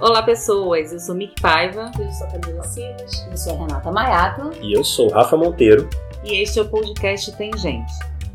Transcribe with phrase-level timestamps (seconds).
[0.00, 0.92] Olá, pessoas.
[0.92, 1.90] Eu sou Mick Paiva.
[1.98, 3.26] Eu sou Camila Silas.
[3.30, 4.50] Eu sou a Renata Maiato.
[4.62, 5.88] E eu sou o Rafa Monteiro.
[6.24, 7.92] E este é o podcast Tem Gente.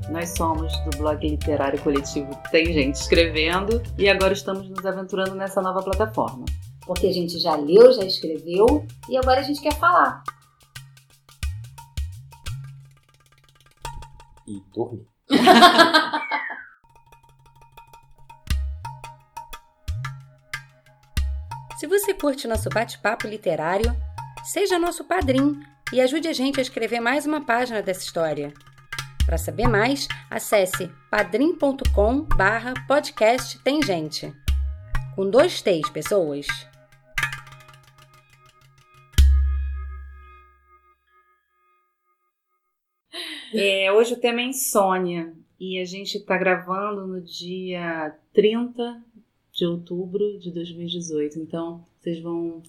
[0.09, 5.61] Nós somos do blog literário coletivo Tem Gente Escrevendo e agora estamos nos aventurando nessa
[5.61, 6.45] nova plataforma.
[6.85, 10.21] Porque a gente já leu, já escreveu e agora a gente quer falar.
[14.47, 15.07] E dormir.
[22.15, 23.95] curte nosso bate-papo literário,
[24.43, 25.59] seja nosso padrinho
[25.91, 28.53] e ajude a gente a escrever mais uma página dessa história.
[29.25, 34.33] Para saber mais, acesse padrim.com barra podcast tem gente.
[35.15, 36.47] Com dois T's, pessoas.
[43.53, 49.03] É, hoje o tema é insônia e a gente está gravando no dia 30
[49.55, 51.39] de outubro de 2018.
[51.39, 52.61] Então, vocês vão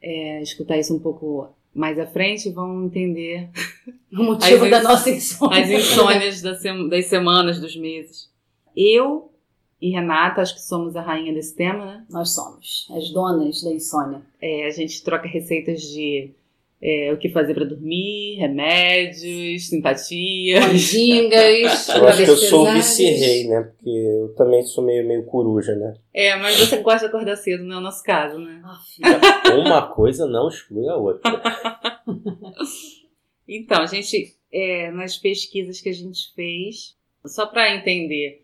[0.00, 3.48] é, escutar isso um pouco mais à frente e vão entender
[4.12, 5.62] o motivo as da nossa insônia.
[5.62, 8.30] as insônias das semanas, dos meses.
[8.76, 9.32] Eu
[9.80, 12.06] e Renata, acho que somos a rainha desse tema, né?
[12.10, 14.22] Nós somos as donas da insônia.
[14.40, 16.32] É, a gente troca receitas de
[16.80, 20.64] é, o que fazer para dormir, remédios, simpatias.
[20.64, 21.88] Mandingas.
[21.90, 23.62] Eu acho que eu sou o vice-rei, né?
[23.62, 25.94] Porque eu também sou meio, meio coruja, né?
[26.14, 28.62] É, mas você gosta de acordar cedo, não é o nosso caso, né?
[29.58, 31.30] Uma coisa não exclui a outra.
[33.50, 38.42] Então, a gente, é, nas pesquisas que a gente fez, só para entender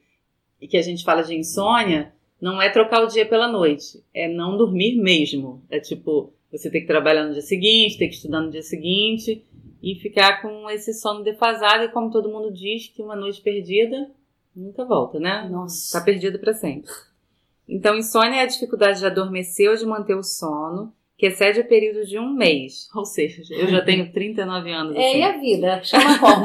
[0.59, 4.27] e que a gente fala de insônia, não é trocar o dia pela noite, é
[4.27, 5.63] não dormir mesmo.
[5.71, 9.45] É tipo, você tem que trabalhar no dia seguinte, tem que estudar no dia seguinte
[9.83, 11.85] e ficar com esse sono defasado.
[11.85, 14.11] E como todo mundo diz, que uma noite perdida
[14.55, 15.43] nunca volta, né?
[15.45, 16.01] Está Nossa.
[16.03, 16.91] perdida para sempre.
[17.69, 21.69] Então, insônia é a dificuldade de adormecer ou de manter o sono, que excede o
[21.69, 22.89] período de um mês.
[22.95, 24.97] Ou seja, eu já tenho 39 anos.
[24.97, 25.19] É, assim.
[25.19, 25.83] e a vida?
[25.83, 26.45] Chama como?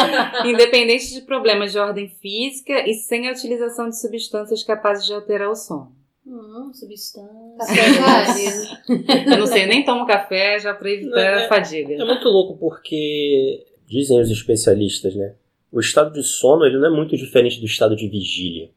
[0.48, 5.50] Independente de problemas de ordem física e sem a utilização de substâncias capazes de alterar
[5.50, 5.99] o sono.
[6.30, 7.30] Hum, substância.
[7.58, 9.32] Café vale.
[9.32, 11.94] Eu não sei, nem tomo café já para evitar Não, a fadiga.
[11.94, 15.34] É muito louco porque, dizem os especialistas, né?
[15.72, 18.70] O estado de sono ele não é muito diferente do estado de vigília.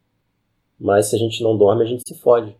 [0.79, 2.55] Mas se a gente não dorme, a gente se fode.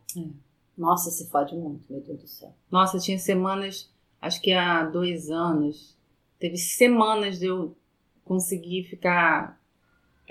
[0.78, 2.54] Nossa, se fode muito, meu Deus do céu.
[2.72, 5.96] Nossa, tinha semanas, acho que há dois anos,
[6.40, 7.75] teve semanas de eu
[8.24, 9.60] conseguir ficar,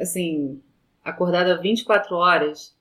[0.00, 0.60] assim,
[1.04, 2.74] acordada 24 horas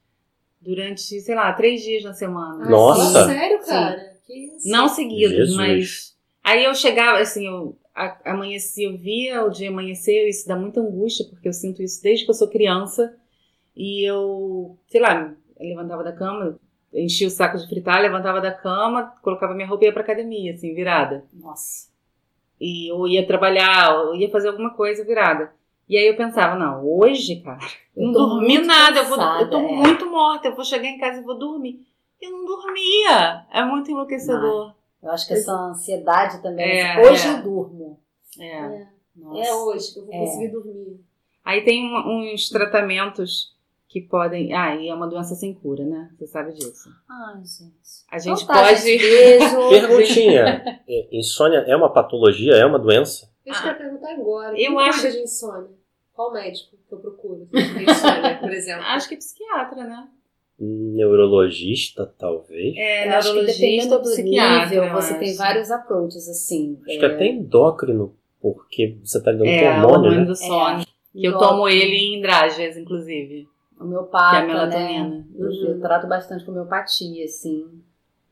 [0.61, 2.69] durante, sei lá, três dias na semana.
[2.69, 3.25] Nossa.
[3.25, 4.17] Sério, cara?
[4.25, 4.69] Que isso?
[4.69, 5.55] Não seguidos, Jesus.
[5.57, 6.11] mas.
[6.43, 7.77] Aí eu chegava, assim, eu
[8.25, 12.25] amanhecia, eu via o dia amanhecer, isso dá muita angústia, porque eu sinto isso desde
[12.25, 13.15] que eu sou criança.
[13.75, 16.59] E eu, sei lá, eu levantava da cama,
[16.93, 20.53] enchia o saco de fritar, levantava da cama, colocava minha roupa e ia pra academia,
[20.53, 21.25] assim, virada.
[21.33, 21.89] Nossa.
[22.59, 25.53] E eu ia trabalhar, eu ia fazer alguma coisa virada.
[25.91, 27.59] E aí eu pensava, não, hoje, cara,
[27.97, 29.61] eu não dormi nada, eu, vou, cansada, eu tô é.
[29.73, 31.85] muito morta, eu vou chegar em casa e vou dormir.
[32.21, 33.45] Eu não dormia.
[33.51, 34.73] É muito enlouquecedor.
[35.03, 36.65] Eu acho que essa ansiedade também.
[36.65, 37.31] É, assim, hoje é.
[37.33, 37.99] eu durmo.
[38.39, 38.87] É.
[39.17, 39.49] Nossa.
[39.49, 40.19] É hoje que eu vou É.
[40.19, 41.01] conseguir dormir.
[41.43, 43.53] Aí tem uns tratamentos
[43.89, 44.53] que podem.
[44.53, 46.09] Ah, e é uma doença sem cura, né?
[46.17, 46.89] Você sabe disso.
[47.09, 47.73] Ai, gente.
[48.09, 48.79] A gente Então tá, pode.
[48.81, 49.03] gente.
[49.69, 52.53] Perguntinha: é, insônia é uma patologia?
[52.53, 53.29] É uma doença?
[53.45, 54.53] Eu te quero perguntar agora.
[54.55, 54.57] Ah.
[54.57, 55.80] Eu acho- de insônia?
[56.13, 57.47] Qual médico que eu procuro?
[58.41, 58.83] por exemplo.
[58.83, 60.07] Acho que é psiquiatra, né?
[60.59, 62.75] Neurologista, talvez?
[62.77, 66.79] É, Eu acho que dependendo do psiquiatra, nível, eu você tem vários approaches, assim.
[66.87, 70.25] Acho que até endócrino, porque você tá dando É, o hormônio, hormônio né?
[70.25, 70.85] do sono.
[71.13, 73.47] Que eu tomo ele em Dragias, inclusive.
[73.79, 74.69] Homeopata, que é a né?
[74.99, 75.27] melatonina.
[75.37, 77.65] Eu, trato bastante com homeopatia, assim.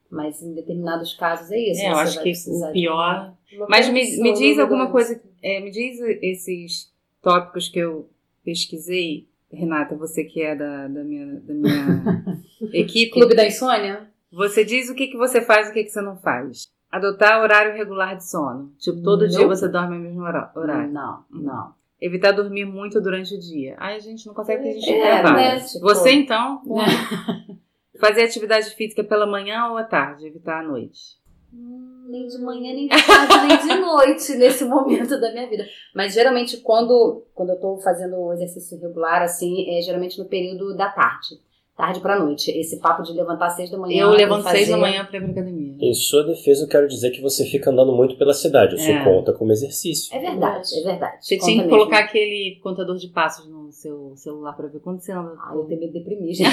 [0.09, 1.81] Mas em determinados casos é isso.
[1.81, 3.33] É, eu acho que o pior.
[3.67, 5.19] Mas me, me diz alguma coisa.
[5.41, 6.91] é, me diz esses
[7.29, 8.09] tópicos que eu
[8.43, 9.27] pesquisei.
[9.51, 12.23] Renata, você que é da, da minha, da minha
[12.73, 13.11] equipe.
[13.11, 14.07] Clube da Insônia?
[14.31, 16.67] Você diz o que, que você faz e o que, que você não faz.
[16.91, 18.71] Adotar horário regular de sono.
[18.77, 19.47] Tipo, todo dia Não.
[19.47, 20.91] você dorme ao mesmo horário.
[20.91, 21.73] Não, não.
[21.99, 23.75] Evitar dormir muito durante o dia.
[23.79, 25.55] Ai, a gente não consegue a gente É, trabalha.
[25.55, 26.61] né, tipo- Você, então,
[27.99, 31.18] fazer atividade física pela manhã ou à tarde, evitar à noite.
[31.53, 35.65] Hum, Nem de manhã, nem de tarde, nem de noite nesse momento da minha vida.
[35.95, 40.75] Mas geralmente quando, quando eu tô fazendo um exercício regular, assim, é geralmente no período
[40.75, 41.39] da tarde.
[41.77, 42.51] Tarde pra noite.
[42.51, 44.01] Esse papo de levantar às seis da manhã.
[44.03, 45.77] Eu levanto fazer- seis da manhã pra ir pra academia.
[45.79, 48.75] Em sua defesa, eu quero dizer que você fica andando muito pela cidade.
[48.75, 49.01] Isso É.
[49.01, 50.13] conta como exercício.
[50.13, 51.25] É verdade, é verdade.
[51.25, 51.77] Você Conta tinha que mesmo.
[51.79, 55.33] colocar aquele contador de passos no seu celular pra ver quanto você anda.
[55.39, 56.49] Ah, eu tenho medo de deprimir, gente.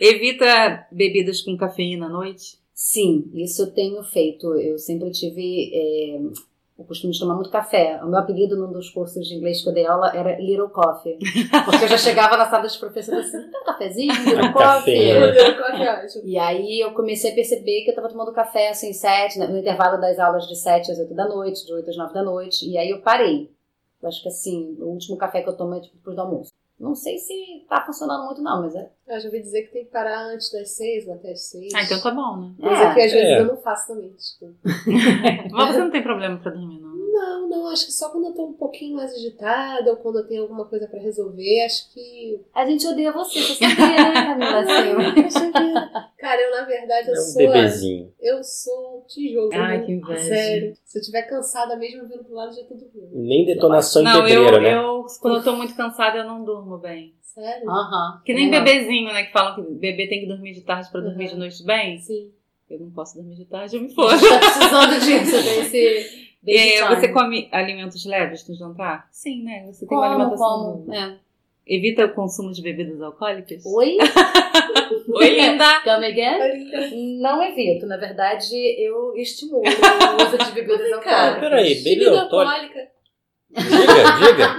[0.00, 2.61] Evita bebidas com cafeína à noite?
[2.74, 4.54] Sim, isso eu tenho feito.
[4.54, 6.20] Eu sempre tive é,
[6.76, 8.00] o costume de tomar muito café.
[8.02, 11.18] O meu apelido num dos cursos de inglês que eu dei aula era Little Coffee.
[11.64, 15.12] Porque eu já chegava na sala dos professores assim, tem um cafezinho, Little Coffee.
[15.12, 15.30] Café.
[15.30, 16.22] Little Coffee é ótimo.
[16.24, 20.00] E aí eu comecei a perceber que eu tava tomando café assim, sete, no intervalo
[20.00, 22.68] das aulas de sete às oito da noite, de oito às nove da noite.
[22.68, 23.50] E aí eu parei.
[24.02, 26.51] Eu acho que assim, o último café que eu tomo é tipo depois do almoço.
[26.82, 28.90] Não sei se tá funcionando muito, não, mas é.
[29.06, 31.72] Eu já ouvi dizer que tem que parar antes das seis, ou até as seis.
[31.76, 32.52] Ah, então tá bom, né?
[32.58, 32.86] Mas É.
[32.88, 33.38] aqui às vezes É.
[33.40, 34.54] eu não faço também, desculpa.
[35.52, 36.80] Mas você não tem problema pra dormir,
[37.12, 37.48] não.
[37.48, 40.42] Não, acho que só quando eu tô um pouquinho mais agitada ou quando eu tenho
[40.42, 42.40] alguma coisa pra resolver, acho que.
[42.54, 44.58] A gente odeia você, você sabia, né, Camila?
[45.26, 45.72] Assim.
[46.18, 47.36] Cara, eu na verdade eu É um sou.
[47.38, 48.12] bebezinho.
[48.20, 49.50] Eu sou um tijolo.
[49.52, 49.84] Ai, né?
[49.84, 50.22] que inveja.
[50.22, 50.76] Sério.
[50.84, 53.10] Se eu estiver cansada mesmo, vindo pro lado, já tô dormindo.
[53.12, 54.74] Nem detonação em Não, pedreira, eu, né?
[54.76, 57.14] eu, quando eu tô muito cansada, eu não durmo bem.
[57.22, 57.68] Sério?
[57.70, 58.20] Aham.
[58.24, 58.60] Que nem É.
[58.60, 59.24] bebezinho, né?
[59.24, 61.98] Que falam que bebê tem que dormir de tarde pra dormir de noite bem.
[61.98, 62.30] Sim.
[62.72, 66.32] Eu não posso dormir de tarde, eu me gente tá precisando disso, desse.
[66.48, 66.96] É, time.
[66.96, 69.06] você come alimentos leves no jantar?
[69.12, 69.66] Sim, né?
[69.66, 70.82] Você tem uma Como, alimentação.
[70.86, 70.94] como?
[70.94, 71.18] É.
[71.66, 73.64] Evita o consumo de bebidas alcoólicas?
[73.64, 73.96] Oi?
[75.14, 75.80] Oi, linda!
[75.84, 77.20] Come again?
[77.20, 77.86] Não evito.
[77.86, 81.40] Na verdade, eu estimulo o uso de bebidas alcoólicas.
[81.40, 82.88] peraí, bebida alcoólica.
[83.50, 84.56] Diga, diga.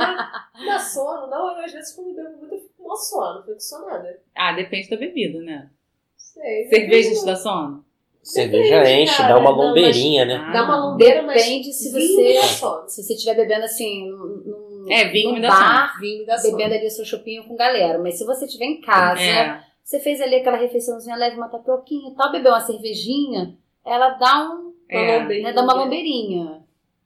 [0.65, 1.57] Dá sono, não.
[1.57, 4.19] Eu, às vezes, quando bebo muito, eu fico com sono, fico sonada.
[4.35, 5.69] Ah, depende da bebida, né?
[6.15, 6.67] Sei.
[6.69, 7.83] Cerveja te dá sono?
[8.23, 9.33] Cerveja Depende, enche, cara.
[9.33, 10.49] dá uma Não, mas- lombeirinha, né?
[10.53, 10.85] Dá uma Ah.
[10.85, 11.43] lombeira, mas.
[11.43, 12.39] Depende se você-.
[12.87, 16.55] Se você estiver bebendo assim, num, É, vinho num bar, Vinho sono.
[16.57, 17.99] bebendo ali seu chopinho com galera.
[17.99, 19.59] Mas se você estiver em casa, É.
[19.83, 24.49] você fez ali aquela refeiçãozinha leve, uma tapioquinha e tal, bebeu uma cervejinha, ela dá
[24.51, 24.71] um.
[24.89, 25.19] É.
[25.19, 25.49] lombeirinha.
[25.49, 26.61] Né, dá uma lombeirinha.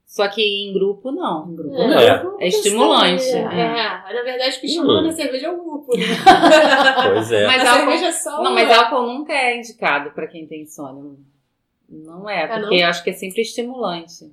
[0.07, 1.49] Só que em grupo, não.
[1.51, 1.87] Em grupo, É.
[2.23, 2.39] não.
[2.39, 2.45] É.
[2.45, 3.23] É estimulante.
[3.29, 4.13] É, É.
[4.13, 6.03] na verdade, o que estimula na cerveja é o grupo, né?
[7.13, 7.45] Pois é.
[7.45, 8.41] Mas a álcool, cerveja é só.
[8.41, 11.03] não, mas álcool nunca é indicado pra quem tem insônia.
[11.89, 12.81] Não é, Ah, porque não?
[12.83, 14.31] eu acho que é sempre estimulante.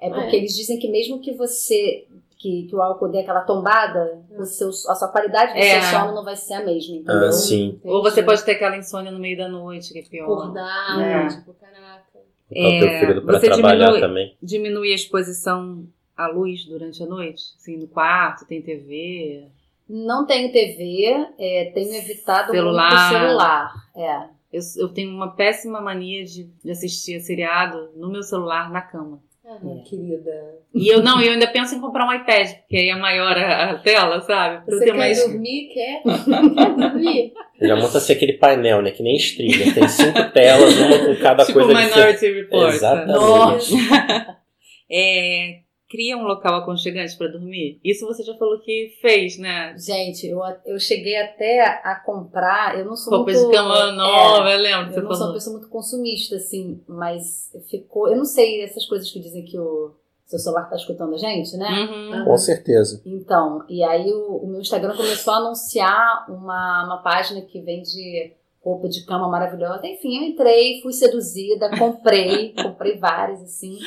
[0.00, 0.38] É porque É.
[0.38, 2.06] eles dizem que mesmo que você.
[2.38, 5.80] Que, que o álcool dê aquela tombada, o seu, a sua qualidade do É.
[5.80, 7.28] seu sono não vai ser a mesma, entendeu?
[7.28, 7.80] Ah, sim.
[7.82, 10.24] Ou você pode ter aquela insônia no meio da noite, que é pior.
[10.30, 11.26] acordar, É.
[11.28, 12.05] tipo, caraca.
[12.52, 14.36] É, você trabalhar diminui- também.
[14.42, 17.42] Diminui a exposição à luz durante a noite?
[17.56, 19.46] Assim, no quarto, tem TV.
[19.88, 22.90] Não tenho TV, é, tenho evitado Celular.
[22.90, 23.74] muito celular.
[23.96, 24.28] É.
[24.52, 29.20] Eu, eu tenho uma péssima mania de, de assistir seriado no meu celular na cama.
[29.48, 29.58] Ah,
[29.88, 30.58] querida.
[30.74, 33.70] E eu não, eu ainda penso em comprar um iPad, porque aí é maior a,
[33.70, 34.64] a tela, sabe?
[34.64, 35.18] Pra Você ter quer mais.
[35.24, 35.68] dormir?
[35.72, 36.02] Quer?
[36.54, 37.32] quer dormir?
[37.62, 38.90] Já monta-se aquele painel, né?
[38.90, 39.72] Que nem streamer.
[39.72, 42.74] Tem cinco telas, uma com cada Tipo coisa Minority Report.
[42.74, 43.18] Exatamente.
[43.18, 44.36] Nossa.
[44.88, 47.80] É, cria um local aconchegante pra dormir.
[47.82, 49.74] Isso você já falou que fez, né?
[49.78, 53.46] Gente, eu, eu cheguei até a comprar, eu não sou Roupa muito...
[53.46, 54.86] de cama é, nova, eu lembro.
[54.88, 55.34] Eu Você não sou uma falou.
[55.34, 58.08] pessoa muito consumista, assim, mas ficou...
[58.08, 59.94] Eu não sei, essas coisas que dizem que o
[60.26, 61.68] seu celular tá escutando a gente, né?
[61.68, 62.24] Uhum.
[62.24, 63.00] Com certeza.
[63.06, 68.34] Então, e aí o, o meu Instagram começou a anunciar uma, uma página que vende
[68.60, 69.86] roupa de cama maravilhosa.
[69.86, 73.78] Enfim, eu entrei, fui seduzida, comprei, comprei várias, assim.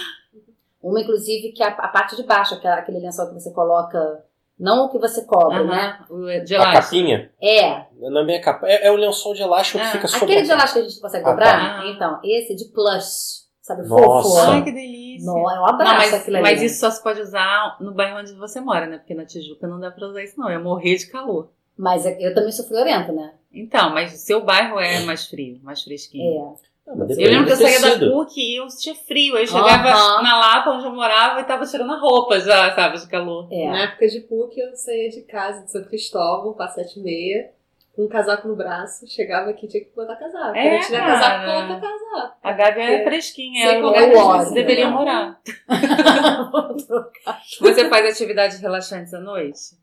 [0.81, 4.23] Uma, inclusive, que é a, a parte de baixo, aquela- aquele lençol que você coloca,
[4.57, 5.65] não o que você cobre, Aham.
[5.67, 5.99] né?
[6.09, 6.83] O de A elástico.
[6.83, 7.31] capinha?
[7.41, 8.67] É, Não é bem a capa.
[8.67, 10.89] É, é o lençol de elástico Ah, que fica sobre aquele de elástico que a
[10.89, 11.81] gente consegue Ah, dobrar.
[11.81, 11.87] tá.
[11.87, 13.87] Então, esse de plush, sabe?
[13.87, 14.29] Nossa.
[14.29, 14.51] Fofo.
[14.51, 15.25] Ai, que delícia.
[15.25, 16.43] Não, é um Não, abraço mas, aquilo ali.
[16.43, 18.97] mas isso só se pode usar no bairro onde você mora, né?
[18.99, 20.49] Porque na Tijuca não dá pra usar isso, não.
[20.49, 21.51] Ia morrer de calor.
[21.77, 23.33] Mas é- eu também sou friorenta, né?
[23.53, 26.55] Então, mas o seu bairro é mais frio, mais fresquinho.
[26.55, 26.68] É.
[26.95, 28.09] Mas Eu lembro que eu saía da.
[28.09, 29.35] PUC e eu tinha frio.
[29.35, 30.23] Aí eu chegava Aham.
[30.23, 33.47] na Lapa, onde eu morava, e tava tirando a roupa já, sabe, de calor.
[33.51, 33.67] É.
[33.69, 37.51] Na época de PUC, eu saía de casa de São Cristóvão, para sete e meia,
[37.95, 40.55] com um casaco no braço, chegava aqui tinha que botar casaco.
[40.55, 41.19] É, eu tinha cara.
[41.19, 42.37] casaco, coloca casaco.
[42.43, 43.03] A Gabi é É.
[43.03, 44.45] fresquinha, Sem é qualquer coisa.
[44.45, 45.39] você deveria morar.
[47.61, 49.77] Você faz atividades relaxantes à noite?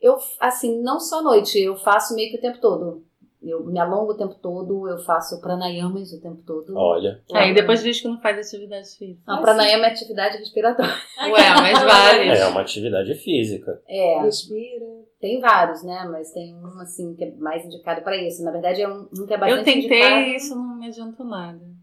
[0.00, 3.04] Eu, assim, não só à noite, eu faço meio que o tempo todo.
[3.40, 6.76] Eu me alongo o tempo todo, eu faço pranayamas o tempo todo.
[6.76, 7.22] Olha.
[7.32, 9.22] Aí depois diz que não faz atividade física.
[9.26, 10.92] Não, pranayama é atividade respiratória.
[11.22, 12.40] Ué, mas várias.
[12.40, 13.80] É uma atividade física.
[13.86, 14.86] É, Respira.
[15.20, 16.08] tem vários, né?
[16.10, 18.42] Mas tem um, assim, que é mais indicado pra isso.
[18.42, 20.20] Na verdade, é um, um que é bastante Eu tentei indicado.
[20.20, 21.78] e isso não me adiantou nada.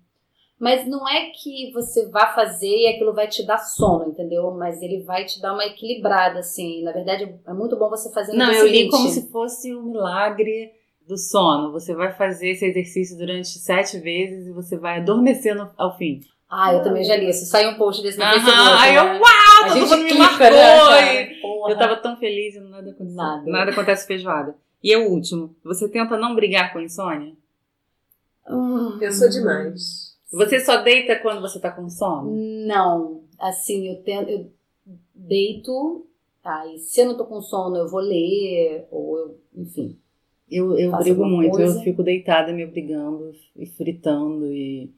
[0.59, 4.51] Mas não é que você vá fazer e aquilo vai te dar sono, entendeu?
[4.51, 6.81] Mas ele vai te dar uma equilibrada, assim.
[6.83, 9.83] Na verdade, é muito bom você fazer no Não, eu li como se fosse o
[9.83, 10.71] milagre
[11.07, 11.71] do sono.
[11.71, 16.21] Você vai fazer esse exercício durante sete vezes e você vai adormecer no- ao fim.
[16.49, 17.45] Ah, eu também já li isso.
[17.45, 18.51] Saiu um post desse no Facebook.
[18.79, 19.19] aí eu, né?
[19.19, 19.23] uau,
[19.63, 20.91] A todo gente mundo me clica, marcou.
[20.91, 21.45] né, e.
[21.71, 23.15] Eu tava tão feliz e nada aconteceu.
[23.15, 23.43] Nada.
[23.51, 24.55] Nada acontece feijoada.
[24.83, 27.33] E o último, você tenta não brigar com a insônia?
[28.47, 30.15] Hum, Pensou demais.
[30.31, 32.31] Você só deita quando você tá com sono?
[32.67, 34.51] Não, assim, eu tento, eu
[35.13, 36.05] deito,
[36.43, 39.97] tá, e se eu não tô com sono, eu vou ler, ou eu, enfim.
[40.49, 41.79] Eu, eu brigo muito, coisa.
[41.79, 44.91] eu fico deitada me obrigando e fritando e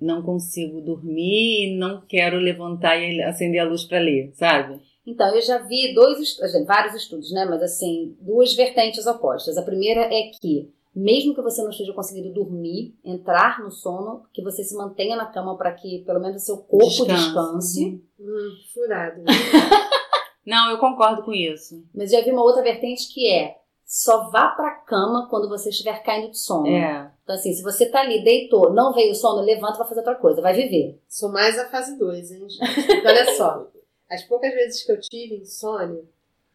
[0.00, 4.80] não consigo dormir e não quero levantar e acender a luz pra ler, sabe?
[5.06, 9.56] Então, eu já vi dois, vários estudos, né, mas assim, duas vertentes opostas.
[9.56, 14.42] A primeira é que, mesmo que você não esteja conseguindo dormir, entrar no sono, que
[14.42, 17.16] você se mantenha na cama para que pelo menos o seu corpo Descanse.
[17.16, 18.04] descanse.
[18.20, 19.22] Hum, furado.
[20.46, 21.82] Não, eu concordo com isso.
[21.94, 23.56] Mas já vi uma outra vertente que é
[23.90, 26.66] só vá pra cama quando você estiver caindo de sono.
[26.68, 27.10] É.
[27.24, 30.00] Então, assim, se você tá ali, deitou, não veio o sono, levanta e vai fazer
[30.00, 31.00] outra coisa, vai viver.
[31.08, 32.74] Sou mais a fase 2, hein, gente?
[32.86, 33.66] Porque Olha só,
[34.10, 36.02] as poucas vezes que eu tive insônia,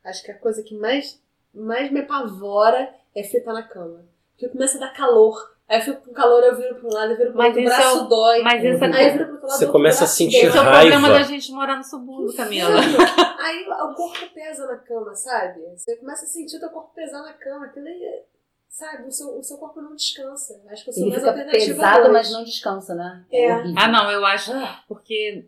[0.06, 1.20] acho que a coisa que mais,
[1.52, 4.06] mais me apavora é fritar na cama.
[4.34, 5.54] Porque começa a dar calor.
[5.68, 7.62] Aí eu fico com calor, eu viro pra um lado, eu viro pro Mas outro,
[7.62, 8.42] o braço é o- dói.
[8.44, 10.50] mas isso é- Aí eu viro Você começa a sentir dói.
[10.50, 10.92] Esse é o raiva.
[10.92, 12.80] problema da gente morar no subúrbio, Camila.
[13.40, 15.62] Aí o corpo pesa na cama, sabe?
[15.76, 17.66] Você começa a sentir o teu corpo pesar na cama.
[17.66, 18.24] Aquilo aí,
[18.70, 19.08] sabe?
[19.08, 20.62] O seu, o seu corpo não descansa.
[20.70, 23.26] Acho que eu sou Ele mais fica alternativa pesado, mas não descansa, né?
[23.32, 23.54] É.
[23.54, 23.76] horrível.
[23.78, 24.52] Ah, não, eu acho
[24.88, 25.46] porque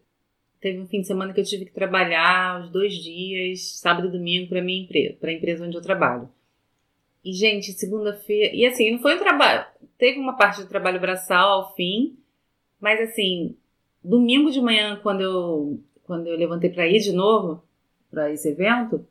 [0.60, 4.12] teve um fim de semana que eu tive que trabalhar os dois dias, sábado e
[4.12, 6.30] domingo, pra minha empresa, pra empresa onde eu trabalho.
[7.24, 8.54] E, gente, segunda-feira.
[8.54, 9.66] E assim, não foi um trabalho.
[9.98, 12.20] Teve uma parte do trabalho braçal ao fim,
[12.80, 13.58] mas assim,
[14.06, 17.64] domingo de manhã, quando eu, quando eu levantei pra ir de novo,
[18.10, 19.06] pra esse evento,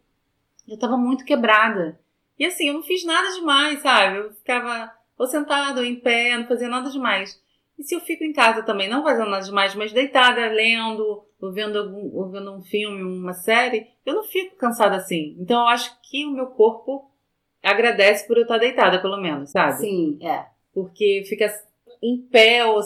[0.69, 1.99] eu tava muito quebrada.
[2.39, 4.19] E assim, eu não fiz nada demais, sabe?
[4.19, 7.41] Eu ficava ou sentado, ou em pé, não fazia nada demais.
[7.79, 11.53] E se eu fico em casa também, não fazendo nada demais, mas deitada, lendo, ou
[11.53, 15.37] vendo, algum, ou vendo um filme, uma série, eu não fico cansada assim.
[15.39, 17.11] Então eu acho que o meu corpo
[17.63, 19.79] agradece por eu estar deitada, pelo menos, sabe?
[19.79, 20.47] Sim, é.
[20.73, 21.53] Porque fica
[22.03, 22.81] em pé, ou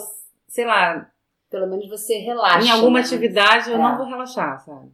[0.47, 1.11] sei lá,
[1.49, 2.67] Pelo menos você relaxa.
[2.67, 3.05] em alguma né?
[3.05, 3.79] atividade eu É.
[3.79, 4.89] não vou relaxar, sabe?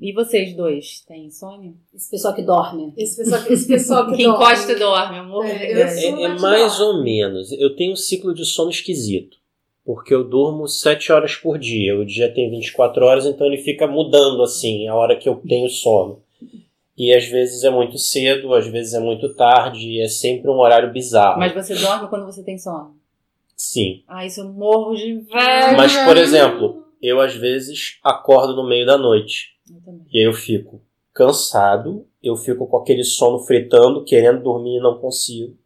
[0.00, 1.72] E vocês dois, têm insônia?
[1.94, 2.92] Esse pessoal que dorme.
[2.96, 4.44] Esse pessoal, esse pessoal que, Que dorme.
[4.44, 5.46] encosta e dorme, amor.
[5.46, 7.50] É, sou- É, é mais ou menos.
[7.52, 9.38] Eu tenho um ciclo de sono esquisito.
[9.84, 11.96] Porque eu durmo 7 horas por dia.
[11.98, 15.68] O dia tem 24 horas, então ele fica mudando assim, a hora que eu tenho
[15.68, 16.22] sono.
[16.96, 20.58] E às vezes é muito cedo, às vezes é muito tarde, e é sempre um
[20.58, 21.38] horário bizarro.
[21.38, 22.96] Mas você dorme quando você tem sono?
[23.72, 24.02] Sim.
[24.06, 25.76] Ah, isso eu morro de inveja.
[25.76, 29.54] Mas, por exemplo, eu às vezes acordo no meio da noite.
[29.70, 30.06] Eu também.
[30.12, 30.82] E aí eu fico
[31.14, 35.56] cansado, eu fico com aquele sono fritando, querendo dormir e não consigo.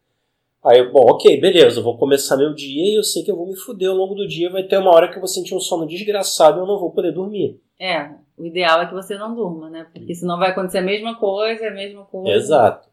[0.65, 3.37] Aí, eu, bom, ok, beleza, eu vou começar meu dia e eu sei que eu
[3.37, 4.51] vou me fuder ao longo do dia.
[4.51, 6.91] Vai ter uma hora que eu vou sentir um sono desgraçado e eu não vou
[6.93, 7.61] poder dormir.
[7.81, 9.87] É, o ideal é que você não durma, né?
[9.93, 12.31] Porque senão vai acontecer a mesma coisa, a mesma coisa.
[12.37, 12.89] Exato.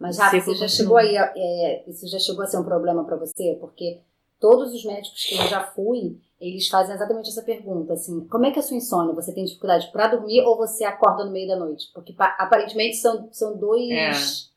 [0.00, 2.64] Mas, Rafa, Ciclo você já chegou aí, a- é, isso já chegou a ser um
[2.64, 3.56] problema pra você?
[3.60, 3.98] Porque
[4.40, 8.50] todos os médicos que eu já fui, eles fazem exatamente essa pergunta, assim, como é
[8.50, 9.14] que é a sua insônia?
[9.14, 11.86] Você tem dificuldade pra dormir ou você acorda no meio da noite?
[11.92, 13.90] Porque pa- aparentemente são, são dois...
[13.90, 14.10] É.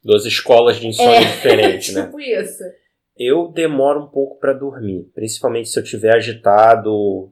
[0.03, 2.05] Duas escolas de insônia diferentes, né?
[2.05, 2.63] Tipo isso.
[3.17, 7.31] Eu demoro um pouco pra dormir, principalmente se eu estiver agitado,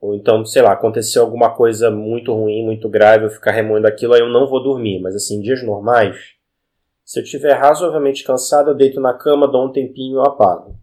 [0.00, 4.14] ou então, sei lá, aconteceu alguma coisa muito ruim, muito grave, eu ficar remoendo aquilo,
[4.14, 5.00] aí eu não vou dormir.
[5.00, 6.16] Mas assim, em dias normais,
[7.04, 10.76] se eu estiver razoavelmente cansado, eu deito na cama, dou um tempinho e eu apago.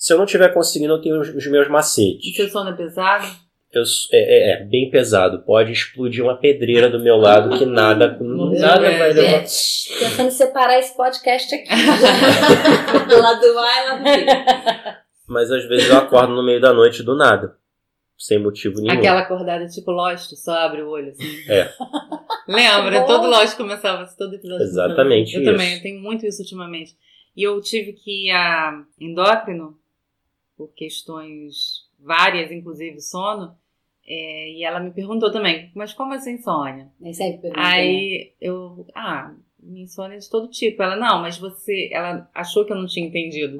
[0.00, 2.34] Se eu não estiver conseguindo, eu tenho os, os meus E macetes.
[2.34, 3.26] seu sono é pesado?
[3.70, 5.42] Eu é, é, é, bem pesado.
[5.44, 9.28] Pode explodir uma pedreira do meu lado que nada, nada vai É, levar.
[9.28, 11.68] É, tch, tentando separar esse podcast aqui.
[13.08, 15.00] Do lado do A e lá do B.
[15.28, 17.56] Mas às vezes eu acordo no meio da noite do nada.
[18.16, 18.98] Sem motivo nenhum.
[18.98, 21.50] Aquela acordada tipo Lost, só abre o olho assim.
[21.50, 21.70] É.
[22.48, 23.00] Lembra?
[23.00, 23.06] Bom.
[23.06, 24.64] Todo Lost começava assim, todo episódio.
[24.64, 25.34] Exatamente.
[25.34, 25.52] Eu isso.
[25.52, 26.92] também, eu tenho muito isso ultimamente.
[27.36, 29.78] E eu tive que ir a endócrino,
[30.60, 33.56] por questões várias, inclusive sono,
[34.06, 36.86] é, e ela me perguntou também, mas como é essa insônia?
[37.02, 37.66] É sempre pergunta, né?
[37.66, 40.82] Aí eu, ah, minha insônia é de todo tipo.
[40.82, 43.56] Ela, não, mas você, ela achou que eu não tinha entendido.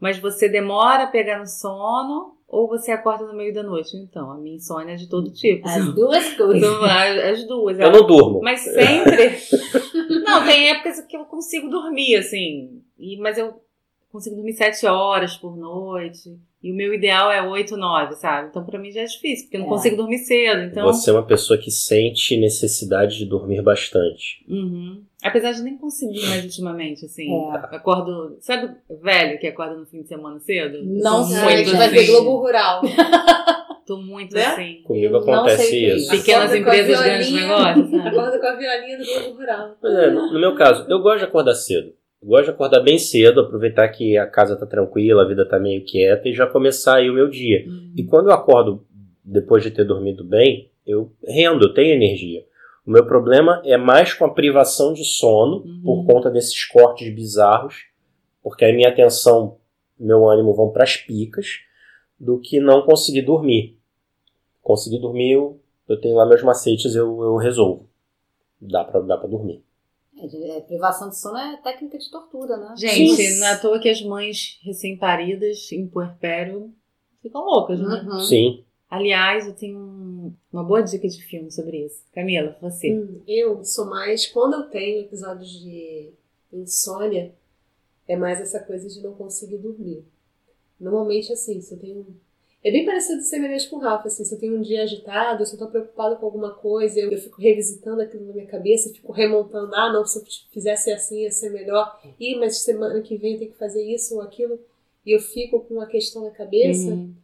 [0.00, 3.96] Mas você demora a pegar no sono ou você acorda no meio da noite?
[3.96, 5.68] Então, a minha insônia é de todo tipo.
[5.68, 6.56] As duas coisas.
[6.56, 7.78] Então, as duas.
[7.78, 8.40] Eu não durmo.
[8.42, 9.38] Mas sempre.
[10.24, 12.82] não, tem épocas que eu consigo dormir, assim.
[12.98, 13.60] E, mas eu
[14.10, 16.36] consigo dormir sete horas por noite.
[16.60, 18.48] E o meu ideal é oito, nove, sabe?
[18.48, 19.70] Então, pra mim já é difícil, porque eu não É.
[19.70, 20.62] consigo dormir cedo.
[20.62, 20.84] Então.
[20.86, 24.44] Você é uma pessoa que sente necessidade de dormir bastante.
[24.48, 25.04] Uhum.
[25.22, 27.28] Apesar de nem conseguir mais ultimamente, assim.
[27.32, 27.76] É.
[27.76, 28.36] Acordo.
[28.40, 30.80] Sabe velho que acorda no fim de semana cedo?
[30.84, 31.94] Não Sou sei, que vai assim.
[31.96, 32.82] ter Globo Rural.
[33.86, 34.44] Tô muito Né?
[34.44, 34.82] assim.
[34.82, 36.10] Comigo Eu acontece é isso.
[36.10, 37.90] Pequenas empresas, grandes negócios.
[37.90, 38.08] sabe?
[38.08, 39.76] Acorda com a violinha do Globo Rural.
[39.80, 41.92] Pois é, no no meu caso, eu gosto de acordar cedo.
[42.22, 45.84] Gosto de acordar bem cedo, aproveitar que a casa tá tranquila, a vida tá meio
[45.84, 47.64] quieta e já começar aí o meu dia.
[47.96, 48.84] E quando eu acordo
[49.24, 52.44] depois de ter dormido bem, eu rendo, eu tenho energia.
[52.84, 55.82] O meu problema é mais com a privação de sono, Uhum.
[55.84, 57.84] por conta desses cortes bizarros,
[58.42, 59.58] porque a minha atenção,
[59.98, 61.58] meu ânimo vão para as picas,
[62.18, 63.78] do que não conseguir dormir.
[64.62, 67.88] Conseguir dormir, eu, eu tenho lá meus macetes, eu, eu resolvo.
[68.60, 69.62] Dá pra, dá pra dormir.
[70.20, 72.74] É, é, privação de sono é técnica de tortura, né?
[72.76, 73.38] Gente, Sim.
[73.38, 76.72] não é à toa que as mães recém-paridas em puerpério
[77.22, 78.02] ficam loucas, né?
[78.02, 78.20] Uhum.
[78.20, 78.64] Sim.
[78.90, 82.02] Aliás, eu tenho um- uma boa dica de filme sobre isso.
[82.12, 82.92] Camila, você.
[82.94, 84.26] Hum, eu sou mais.
[84.26, 86.10] Quando eu tenho episódios de
[86.52, 87.34] insônia,
[88.06, 90.04] é mais essa coisa de não conseguir dormir.
[90.80, 92.06] Normalmente, assim, se eu tenho.
[92.64, 95.54] É bem parecido semelhante com o Rafa, assim, se eu tenho um dia agitado, se
[95.54, 99.12] eu tô preocupada com alguma coisa, eu, eu fico revisitando aquilo na minha cabeça, fico
[99.12, 103.38] remontando, ah, não, se eu fizesse assim ia ser melhor, ih, mas semana que vem
[103.38, 104.58] tem que fazer isso ou aquilo,
[105.06, 106.90] e eu fico com uma questão na cabeça.
[106.90, 107.14] Uhum.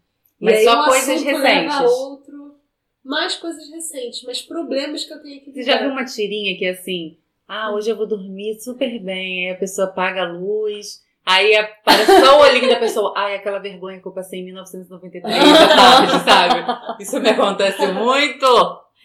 [0.40, 1.80] E Mas só um coisas recentes.
[1.80, 2.54] outro,
[3.02, 5.84] mais coisas recentes, mas problemas que eu tenho que Você já lidar.
[5.84, 9.48] viu uma tirinha que é assim: ah, hoje eu vou dormir super bem.
[9.48, 11.03] Aí a pessoa apaga a luz.
[11.26, 13.14] Aí aparece só o olhinho da pessoa.
[13.16, 17.02] Ai, aquela vergonha que eu passei em 1993 à tarde, sabe?
[17.02, 18.46] Isso me acontece muito.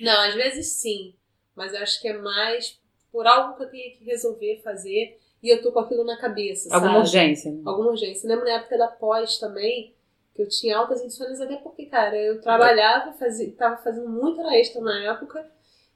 [0.02, 1.14] Não, às vezes sim.
[1.56, 2.78] Mas eu acho que é mais
[3.12, 6.68] por algo que eu tenho que resolver fazer e eu tô com aquilo na cabeça,
[6.74, 7.00] Alguma sabe?
[7.06, 7.52] urgência.
[7.52, 7.62] né?
[7.66, 8.28] Alguma urgência.
[8.30, 9.94] Lembro na época da pós também,
[10.36, 14.58] que eu tinha altas insônias, até porque, cara, eu trabalhava, fazia, tava fazendo muito hora
[14.58, 15.46] extra na época.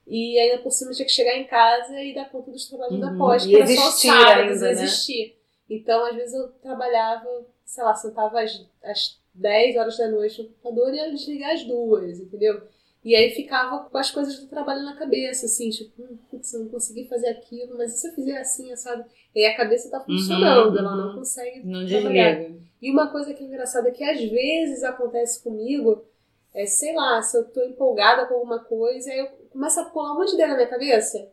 [0.08, 3.08] E ainda por cima tinha que chegar em casa e dar conta dos trabalhos da
[3.08, 3.18] Uhum.
[3.18, 4.72] pós, E que era só sábados, ainda, né?
[4.84, 5.38] existir.
[5.75, 7.27] Então, às vezes eu trabalhava,
[7.65, 11.63] sei lá, sentava às, às 10 horas da noite no computador e ia desligar às
[11.63, 12.62] duas, entendeu?
[13.03, 16.62] E aí ficava com as coisas do trabalho na cabeça, assim, tipo, hum, putz, eu
[16.62, 19.03] não consegui fazer aquilo, mas e se eu fizer assim, sabe?
[19.36, 21.15] E aí a cabeça tá funcionando, Uhum, ela não uhum.
[21.15, 22.36] consegue Não trabalhar.
[22.36, 22.63] desliga.
[22.82, 26.05] E uma coisa que é engraçada é que às vezes acontece comigo,
[26.53, 30.14] é, sei lá, se eu tô empolgada com alguma coisa, aí eu começo a pular
[30.14, 31.29] um monte de ideia na minha cabeça.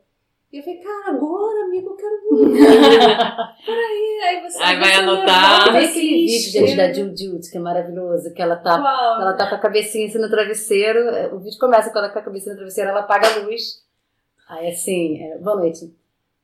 [0.53, 2.59] E eu falei, cara, agora, amigo, eu quero dormir.
[3.65, 5.73] Peraí, aí você Aí vai anotar.
[5.73, 9.55] Tem aquele vídeo da Jill Jude, que é maravilhoso, que ela tá, ela tá com
[9.55, 10.99] a cabecinha assim no travesseiro.
[11.11, 13.85] é, O vídeo começa com ela com a cabecinha no travesseiro, ela apaga a luz.
[14.49, 15.95] Aí assim, é, boa noite.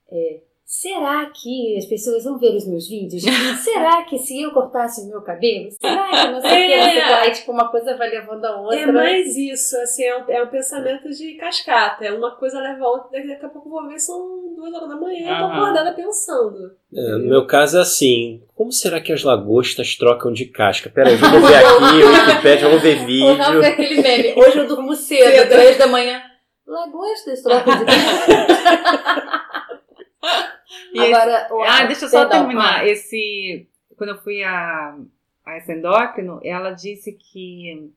[0.09, 3.23] É, será que as pessoas vão ver os meus vídeos?
[3.63, 5.69] será que se eu cortasse o meu cabelo?
[5.81, 6.99] Será que não sei o não o que?
[7.01, 8.81] Aí tipo, uma coisa vai levando a outra.
[8.81, 12.05] É mais isso, assim, é um, é um pensamento de cascata.
[12.05, 14.89] É uma coisa leva a outra, daqui a pouco eu vou ver, são duas horas
[14.89, 16.73] da manhã, eu tô acordada pensando.
[16.93, 18.43] É, no meu caso é assim.
[18.55, 20.91] Como será que as lagostas trocam de casca?
[20.91, 23.63] Pera aí, vamos ver aqui, o Wikipedia, vamos ver vídeo.
[23.63, 24.35] é aquele meme.
[24.37, 25.49] Hoje eu durmo cedo, Cedo.
[25.49, 26.21] três da manhã.
[26.67, 27.85] Lagostas, troca de
[30.93, 32.87] E esse- Agora, o- Ah, deixa eu só perdão, terminar.
[32.87, 33.69] Esse.
[33.97, 34.97] Quando eu fui a,
[35.45, 37.91] a esse endócrino, ela disse que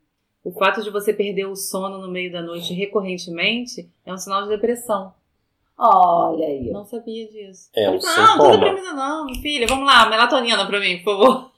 [0.43, 4.43] o fato de você perder o sono no meio da noite recorrentemente é um sinal
[4.43, 5.13] de depressão.
[5.77, 6.67] Olha aí.
[6.67, 7.69] Eu não sabia disso.
[7.75, 8.57] É um Falei, não, tô sintoma.
[8.65, 9.67] deprimida não, filha.
[9.67, 11.51] Vamos lá, melatonina pra mim, por favor.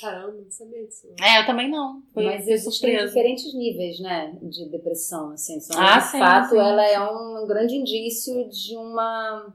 [0.00, 1.06] Caramba, não sabia disso.
[1.20, 2.02] É, eu também não.
[2.12, 3.06] Foi Mas existem surpresa.
[3.06, 5.60] diferentes níveis, né, de depressão, assim.
[5.60, 9.54] São, Ah, de sim, fato, sim, ela é um grande indício de uma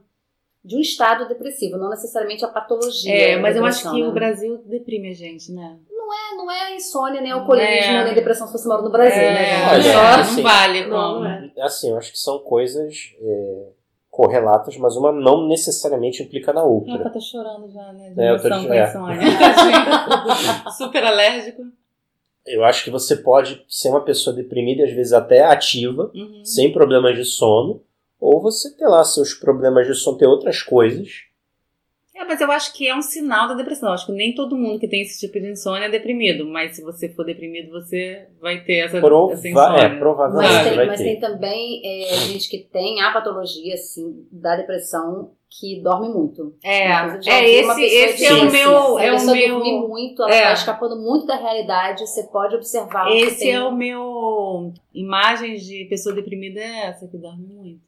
[0.68, 3.12] de um estado depressivo, não necessariamente a patologia.
[3.14, 4.06] É, mas eu acho que né?
[4.06, 5.78] o Brasil deprime a gente, né?
[5.90, 8.04] É, não é insônia, nem alcoolismo, É.
[8.04, 9.76] nem depressão se você mora no Brasil, é, né?
[9.76, 11.20] Não Só- assim, vale Não, como.
[11.20, 11.50] não é.
[11.60, 13.66] Assim, eu acho que são coisas é,
[14.10, 17.10] correlatas, mas uma não necessariamente implica na outra.
[17.10, 18.10] tá chorando já, né?
[18.10, 18.84] De É, eu tô de- com é.
[18.88, 19.20] insônia.
[20.76, 21.62] Super alérgico.
[22.46, 26.42] Eu acho que você pode ser uma pessoa deprimida, às vezes até ativa, Uhum.
[26.44, 27.82] sem problemas de sono,
[28.20, 31.28] ou você ter lá seus problemas de sono, ter outras coisas.
[32.18, 33.88] É, mas eu acho que é um sinal da depressão.
[33.88, 36.44] Eu acho que nem todo mundo que tem esse tipo de insônia é deprimido.
[36.44, 39.82] Mas se você for deprimido, você vai ter essa, Prova essa insônia.
[39.82, 41.04] é, provavelmente Mas, tem, vai mas ter.
[41.04, 46.56] tem também é, gente que tem a patologia, assim, da depressão, que dorme muito.
[46.62, 46.90] É,
[47.24, 48.50] é esse, esse é o meu.
[48.50, 50.42] Se a É o meu dormir muito, ela é.
[50.42, 53.52] tá escapando muito da realidade, você pode observar o que esse tem.
[53.52, 54.72] é o meu.
[54.92, 57.87] Imagens de pessoa deprimida é essa, que dorme muito.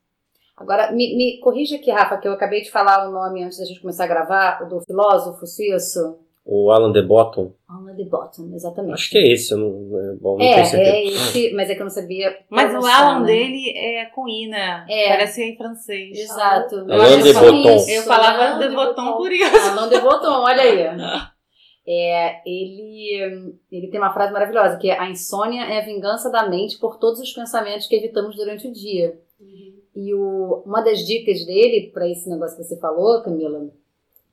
[0.61, 3.64] Agora, me, me corrija aqui, Rafa, que eu acabei de falar o nome antes da
[3.64, 6.18] gente começar a gravar, o do filósofo suíço.
[6.44, 8.94] O Alan de Botton, Alan de Bottom, exatamente.
[8.94, 10.90] acho que é esse, eu não, é, bom, não É, tenho certeza.
[10.96, 12.37] é esse, mas é que eu não sabia.
[12.51, 13.27] Mas o Alan né?
[13.27, 14.85] dele é com I, né?
[14.88, 15.09] É.
[15.11, 16.18] Parece em francês.
[16.18, 16.77] Exato.
[16.90, 17.77] Alain de Só Botton.
[17.77, 19.12] isso, Eu falava Alain de Botton.
[19.16, 19.70] por isso.
[19.70, 20.81] Alan de Botton, olha aí.
[21.87, 26.49] É, ele, ele tem uma frase maravilhosa, que é a insônia é a vingança da
[26.49, 29.14] mente por todos os pensamentos que evitamos durante o dia.
[29.94, 33.70] E o, uma das dicas dele para esse negócio que você falou, Camila,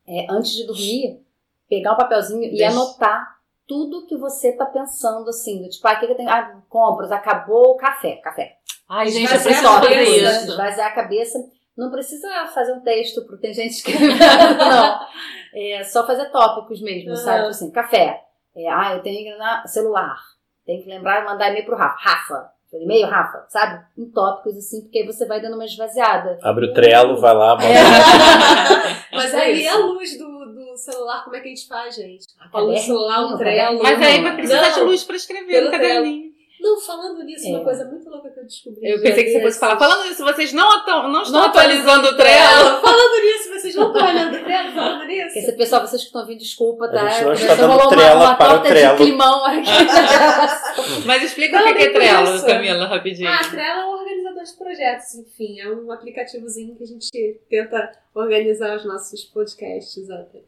[0.07, 1.19] é antes de dormir,
[1.67, 2.69] pegar um papelzinho e Deixa.
[2.69, 6.29] anotar tudo que você tá pensando, assim, do tipo, ah, o que, que eu tenho?
[6.29, 8.57] Ah, compras, acabou o café, café.
[8.87, 9.59] Ai, gente, eu preciso
[9.93, 10.51] isso.
[10.51, 11.37] Esvaziar a cabeça.
[11.75, 13.91] Não precisa fazer um texto, porque tem gente que.
[13.99, 15.07] não.
[15.53, 17.17] É só fazer tópicos mesmo, Aham.
[17.17, 17.37] sabe?
[17.39, 18.23] Tipo assim, café.
[18.55, 20.17] É, ah, eu tenho que lembrar celular.
[20.65, 21.97] Tem que lembrar e mandar e-mail pro Rafa.
[21.99, 22.51] Rafa.
[22.73, 23.85] E-mail, Rafa, sabe?
[23.97, 26.37] Em tópicos assim, porque aí você vai dando uma esvaziada.
[26.43, 27.67] Abre o Trello, vai lá, bota
[29.13, 29.69] Mas Só aí isso.
[29.73, 32.25] a luz do, do celular, como é que a gente faz, gente?
[32.53, 33.81] A luz do celular, um trelo.
[33.81, 34.87] Mas aí vai precisar de Não.
[34.87, 36.26] luz pra escrever Pelo no caderninho.
[36.67, 37.51] Não, falando nisso, É.
[37.51, 38.79] uma coisa muito louca que eu descobri.
[38.89, 39.77] Eu pensei que você fosse falar.
[39.77, 42.81] Falando isso, vocês não, atu- não estão Não atualizando o Trello.
[42.81, 45.37] Falando nisso, vocês não estão olhando o trelo falando nisso?
[45.39, 47.01] Esse pessoal, vocês que estão ouvindo, desculpa, tá?
[47.03, 48.97] A gente não trela uma, uma para o torta Trello.
[48.97, 49.69] de climão aqui.
[51.05, 52.45] Mas explica Não, o que que é Trello.
[52.45, 53.29] Camila, rapidinho.
[53.29, 54.06] Ah, Trello é
[54.43, 60.07] de projetos, enfim, é um aplicativozinho que a gente tenta organizar os nossos podcasts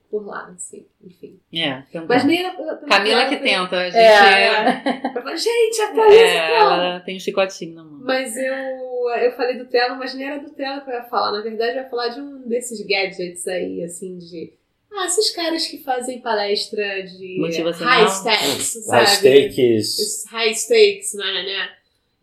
[0.10, 1.39] por lá, assim, enfim.
[1.54, 2.08] É, tentando.
[2.08, 3.78] Mas nem era pelo Camila Trello, que tenta.
[3.78, 6.71] A gente É, falei, gente, atualiza o É, Trello.
[6.73, 7.99] ela tem um chicotinho na mão.
[8.02, 11.32] Mas eu, eu falei do Trello, mas nem era do Trello que eu ia falar.
[11.32, 14.54] Na verdade, eu ia falar de um desses gadgets aí, assim, de.
[14.91, 17.39] Ah, esses caras que fazem palestra de
[17.80, 19.06] high stakes, sabe?
[19.06, 19.99] high stakes.
[19.99, 21.69] Os high stakes, né, né?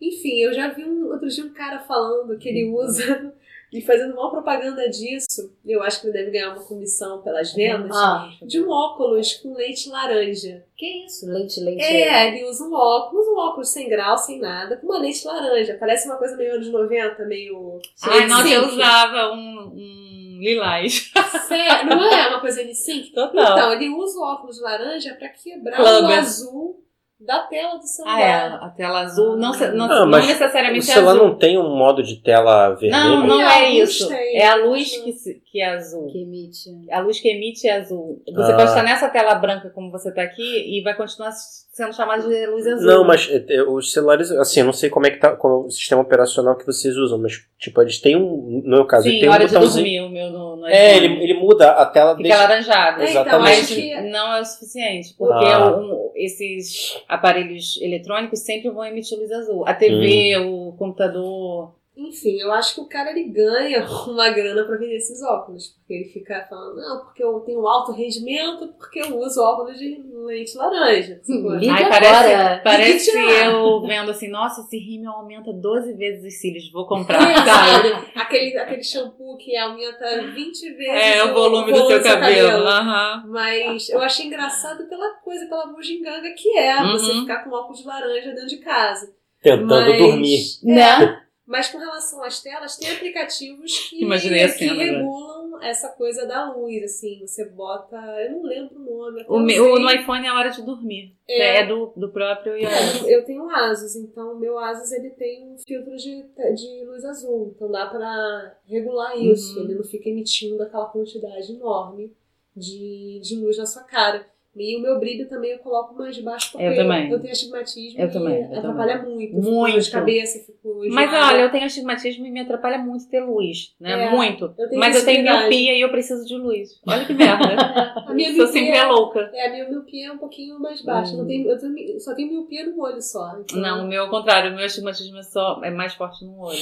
[0.01, 3.33] Enfim, eu já vi um, outro dia um cara falando que ele usa
[3.73, 5.53] e fazendo uma propaganda disso.
[5.65, 7.97] Eu acho que ele deve ganhar uma comissão pelas vendas.
[7.97, 10.65] Ah, De um óculos com leite laranja.
[10.77, 11.27] que isso?
[11.27, 11.83] Leite, leite.
[11.83, 15.77] É, ele usa um óculos, um óculos sem grau, sem nada, com uma lente laranja.
[15.81, 17.81] Parece uma coisa meio anos 90, meio.
[18.03, 21.11] Ai, nossa, eu usava um, um lilás.
[21.49, 23.13] Sério, não é uma coisa N5?
[23.15, 23.53] Total.
[23.53, 26.05] Então, ele usa o óculos laranja pra quebrar Clubber.
[26.05, 26.86] o azul
[27.19, 28.21] da tela do Ah, celular.
[28.21, 29.37] é, a tela azul.
[29.37, 31.27] Não, não, Ah, não mas O necessariamente é celular azul.
[31.29, 33.03] não tem um modo de tela vermelha?
[33.05, 34.07] Não, não é isso.
[34.09, 34.37] tem.
[34.37, 36.09] É a luz que, se- que é azul.
[36.09, 36.69] Que emite.
[36.91, 38.23] A luz que emite é azul.
[38.35, 38.57] Você Ah.
[38.57, 42.47] pode estar nessa tela branca como você está aqui e vai continuar sendo chamado de
[42.49, 42.87] luz azul.
[42.87, 45.63] Não, mas é, é, os celulares, assim, eu não sei como é que tá qual
[45.65, 48.63] é o sistema operacional que vocês usam, mas, tipo, eles têm um.
[48.65, 49.85] No meu caso, Sim, tem um hora de botãozinho.
[49.85, 53.03] dormir o meu no, no É, ele, ele muda a tela Fica deixa- alaranjado.
[53.03, 53.51] É, então, Exatamente.
[53.51, 55.77] Mas acho que- não é o suficiente, porque Ah.
[55.77, 59.67] um- esses aparelhos eletrônicos sempre vão emitir luz azul.
[59.67, 60.69] A TV, Hum.
[60.71, 61.75] o computador.
[61.97, 65.69] Enfim, eu acho que o cara ele ganha uma grana pra vender esses óculos.
[65.79, 70.03] Porque ele fica falando, não, porque eu tenho alto rendimento, porque eu uso óculos de
[70.27, 71.21] lente laranja.
[71.27, 72.01] Liga Ai, agora.
[72.01, 73.47] parece, parece tirar.
[73.53, 77.17] eu vendo assim, nossa, esse rímel aumenta 12 vezes os cílios, vou comprar.
[77.31, 78.11] É, sabe?
[78.15, 82.67] Aquele, aquele shampoo que aumenta 20 vezes É, o volume do seu cabelo.
[82.67, 83.25] Aham.
[83.29, 87.21] Mas eu achei engraçado pela coisa, pela bugiganga que é você Uhum.
[87.23, 89.15] ficar com óculos de laranja dentro de casa.
[89.43, 90.41] tentando Mas- dormir.
[90.65, 91.23] Né?
[91.47, 94.85] Mas com relação às telas, tem aplicativos que, que cena agora.
[94.85, 97.97] regulam essa coisa da luz, assim, você bota.
[97.97, 99.25] Eu não lembro o nome.
[99.29, 101.15] O meu, no iPhone é a hora de dormir.
[101.29, 101.61] É.
[101.61, 103.07] É, do, do próprio iOS.
[103.07, 107.53] Eu tenho Asus, então o meu Asus ele tem um filtro de, de luz azul,
[107.55, 109.59] então dá pra regular isso.
[109.59, 109.65] Uhum.
[109.65, 112.13] Ele não fica emitindo aquela quantidade enorme
[112.57, 114.27] de, de luz na sua cara.
[114.59, 117.11] E o meu brilho também eu coloco mais baixo porque Eu também.
[117.11, 119.33] eu tenho astigmatismo Eu e também, eu atrapalha muito.
[119.35, 119.73] Com Muito.
[119.75, 121.27] dor de cabeça, fico Mas enjoada.
[121.35, 124.05] olha, eu tenho astigmatismo e me atrapalha muito ter luz, né?
[124.07, 124.55] É, muito.
[124.59, 126.81] eu Mas eu tenho miopia e eu preciso de luz.
[126.89, 127.45] Olha que merda.
[128.07, 129.31] A minha Sou sempre a louca.
[129.35, 131.15] é, a minha miopia é um pouquinho mais baixa.
[131.15, 131.21] Hum.
[131.21, 133.37] Eu, tenho, eu tenho- só tenho miopia no olho só.
[133.39, 134.53] então- Não, o meu ao contrário.
[134.53, 136.59] O meu astigmatismo é, só, é mais forte no olho.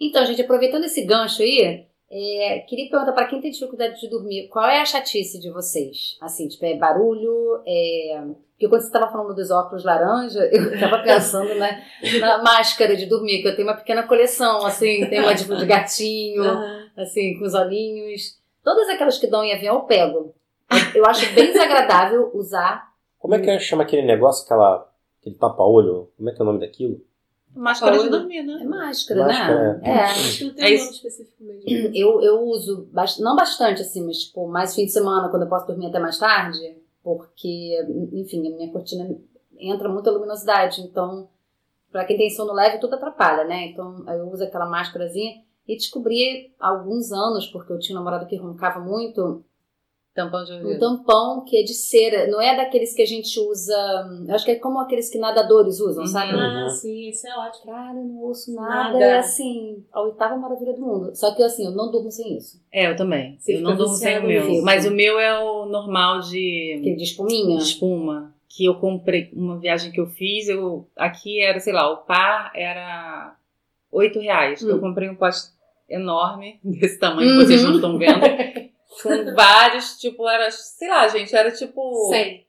[0.00, 4.48] Então, gente, aproveitando esse gancho aí, é, queria perguntar pra quem tem dificuldade de dormir,
[4.48, 6.18] qual é a chatice de vocês?
[6.20, 8.22] Assim, tipo, é barulho, é...
[8.52, 11.82] Porque quando você tava falando dos óculos laranja, eu tava pensando né,
[12.20, 15.64] na máscara de dormir, que eu tenho uma pequena coleção, assim, tem uma tipo de
[15.64, 16.44] gatinho,
[16.96, 18.38] assim, com os olhinhos.
[18.62, 20.34] Todas aquelas que dão em avião eu pego.
[20.94, 22.92] Eu acho bem desagradável usar.
[23.18, 24.86] Como é que chama aquele negócio, aquela,
[25.18, 26.10] aquele tapa-olho?
[26.16, 27.00] Como é que é o nome daquilo?
[27.54, 28.64] Máscara de dormir, É né?
[28.64, 29.80] máscara, Máscara, né?
[29.84, 30.00] É.
[30.04, 31.62] Acho que não tem É nome específico mesmo.
[31.94, 35.48] Eu, eu uso, bast- não bastante, assim, mas tipo, mais fim de semana, quando eu
[35.48, 37.78] posso dormir até mais tarde, porque,
[38.12, 39.08] enfim, a minha cortina
[39.58, 41.28] entra muita luminosidade, então,
[41.90, 43.66] pra quem tem sono leve, tudo atrapalha, né?
[43.66, 48.26] Então, eu uso aquela máscarazinha e descobri há alguns anos, porque eu tinha um namorado
[48.26, 49.44] que roncava muito,
[50.14, 50.78] Tampão de Um ouvido.
[50.78, 53.74] tampão que é de cera, não é daqueles que a gente usa.
[54.28, 56.06] eu Acho que é como aqueles que nadadores usam, Uhum.
[56.06, 56.32] sabe?
[56.34, 57.72] Ah, sim, isso é ótimo.
[57.72, 58.92] Cara, eu não ouço nada.
[58.92, 59.04] Nada.
[59.04, 61.16] É assim, a oitava maravilha do mundo.
[61.16, 62.60] Só que assim, eu não durmo sem isso.
[62.70, 63.38] É, eu também.
[63.38, 64.62] Você eu não durmo sem o meu.
[64.62, 67.56] Mas o meu é o normal de Aquele de espuminha.
[67.58, 68.34] espuma.
[68.54, 72.52] Que eu comprei, uma viagem que eu fiz, eu aqui era, sei lá, o par
[72.54, 73.34] era
[73.90, 74.62] 8 reais.
[74.62, 74.68] Hum.
[74.68, 75.38] Eu comprei um pote
[75.88, 77.38] enorme, desse tamanho Uhum.
[77.40, 78.20] que vocês não estão vendo.
[79.02, 82.46] com vários, tipo, era, sei lá, gente, era tipo 100.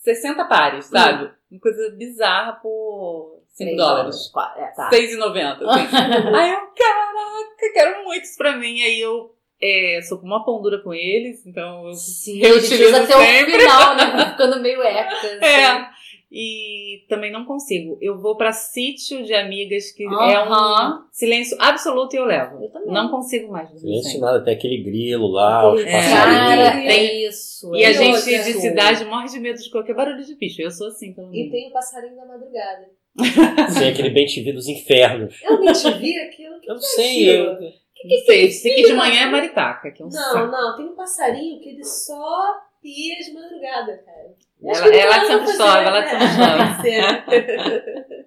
[0.00, 1.30] 60 pares, sabe?
[1.50, 4.32] Uma coisa bizarra por 5 Três dólares.
[4.56, 4.90] É, tá.
[4.90, 5.62] 6,90.
[5.62, 5.96] Assim.
[6.34, 8.80] Aí eu, caraca, quero muito isso pra mim.
[8.82, 11.94] Aí eu é, sou com uma pão dura com eles, então eu.
[11.94, 13.56] Sim, Eu a gente utilizo usa até sempre.
[13.56, 14.30] o final, né?
[14.32, 15.16] Ficando meio épica.
[15.16, 15.44] assim.
[15.44, 15.99] É.
[16.32, 17.98] E também não consigo.
[18.00, 20.08] Eu vou pra sítio de amigas que é
[20.44, 22.62] um silêncio absoluto e eu levo.
[22.62, 22.92] Eu também.
[22.92, 25.90] Não consigo mais Silêncio nada, tem aquele grilo lá, os É.
[25.90, 26.40] passarinhos.
[26.46, 27.74] Cara, Tem- é isso.
[27.74, 30.36] E é a E gente outra, de cidade morre de medo de qualquer barulho de
[30.36, 30.62] bicho.
[30.62, 32.88] Eu sou assim, pelo E tem o passarinho da madrugada.
[33.76, 35.34] Tem aquele bem te vi dos infernos.
[35.42, 36.54] Eu nem te vi aquilo.
[36.62, 37.40] Eu não que é sei.
[37.40, 40.46] eu- Não sei, esse aqui de manhã é maritaca, que é um Não, saco.
[40.46, 44.34] não, tem um passarinho que ele só pia de madrugada, cara.
[44.62, 46.02] Ela- que ela não de São vai Cristóvão, fazer, ela?
[46.02, 46.58] Cristóvão.
[46.66, 48.26] Pode ser.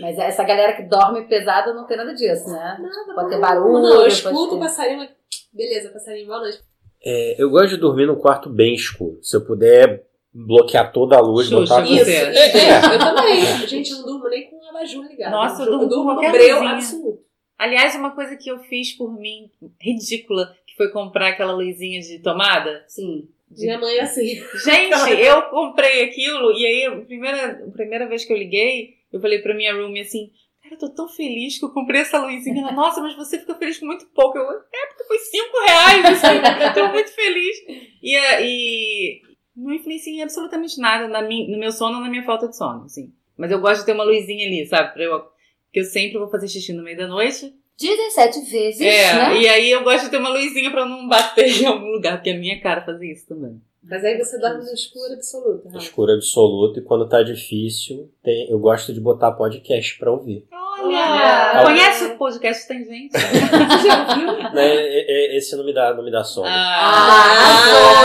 [0.00, 2.76] Mas essa galera que dorme pesada não tem nada disso, né?
[2.80, 3.40] Nada, Pode ter não.
[3.40, 5.08] barulho, Não, eu escuto ter- o passarinho.
[5.52, 6.60] Beleza, passarinho, boa noite.
[7.04, 9.18] É, eu gosto de dormir num quarto bem escuro.
[9.22, 12.32] Se eu puder bloquear toda a luz, Xuxa, botar Isso, Isso, é.
[12.32, 13.44] gente, eu também.
[13.68, 15.30] Gente, eu não durmo nem com o abajur ligado.
[15.32, 17.22] Nossa, eu durmo com no qualquer breu absoluto.
[17.58, 22.18] Aliás, uma coisa que eu fiz por mim, ridícula, que foi comprar aquela luzinha de
[22.20, 22.82] tomada.
[22.88, 23.28] Sim.
[23.54, 24.34] De- Minha mãe assim.
[24.64, 29.20] Gente, eu comprei aquilo e aí, a primeira, a primeira vez que eu liguei, eu
[29.20, 30.30] falei pra minha roomie assim,
[30.62, 32.60] cara, eu tô tão feliz que eu comprei essa luzinha.
[32.62, 34.38] Ela, nossa, mas você fica feliz com muito pouco.
[34.38, 37.56] Eu, é, porque foi cinco reais, assim, eu tô muito feliz.
[38.02, 39.20] E, a- e
[39.56, 42.84] não influencia em absolutamente nada na no meu sono ou na minha falta de sono,
[42.84, 43.12] assim.
[43.36, 45.02] Mas eu gosto de ter uma luzinha ali, sabe?
[45.04, 47.52] Eu, porque eu sempre vou fazer xixi no meio da noite.
[47.82, 49.38] 17 vezes, É, né?
[49.40, 52.30] e aí eu gosto de ter uma luzinha pra não bater em algum lugar, porque
[52.30, 53.60] a minha cara fazia isso também.
[53.84, 55.66] Mas aí você dorme no escuro absoluto.
[55.66, 55.78] Rafa.
[55.78, 56.78] escuro absoluto.
[56.78, 60.46] E quando tá difícil, tem- eu gosto de botar podcast pra ouvir.
[60.52, 61.52] Olha!
[61.56, 61.64] Olha.
[61.64, 63.10] Conhece o podcast Tem Gente?
[63.12, 64.50] Você já ouviu?
[64.52, 66.46] Né, esse não me dá, não me dá sono.
[66.46, 66.52] Ah,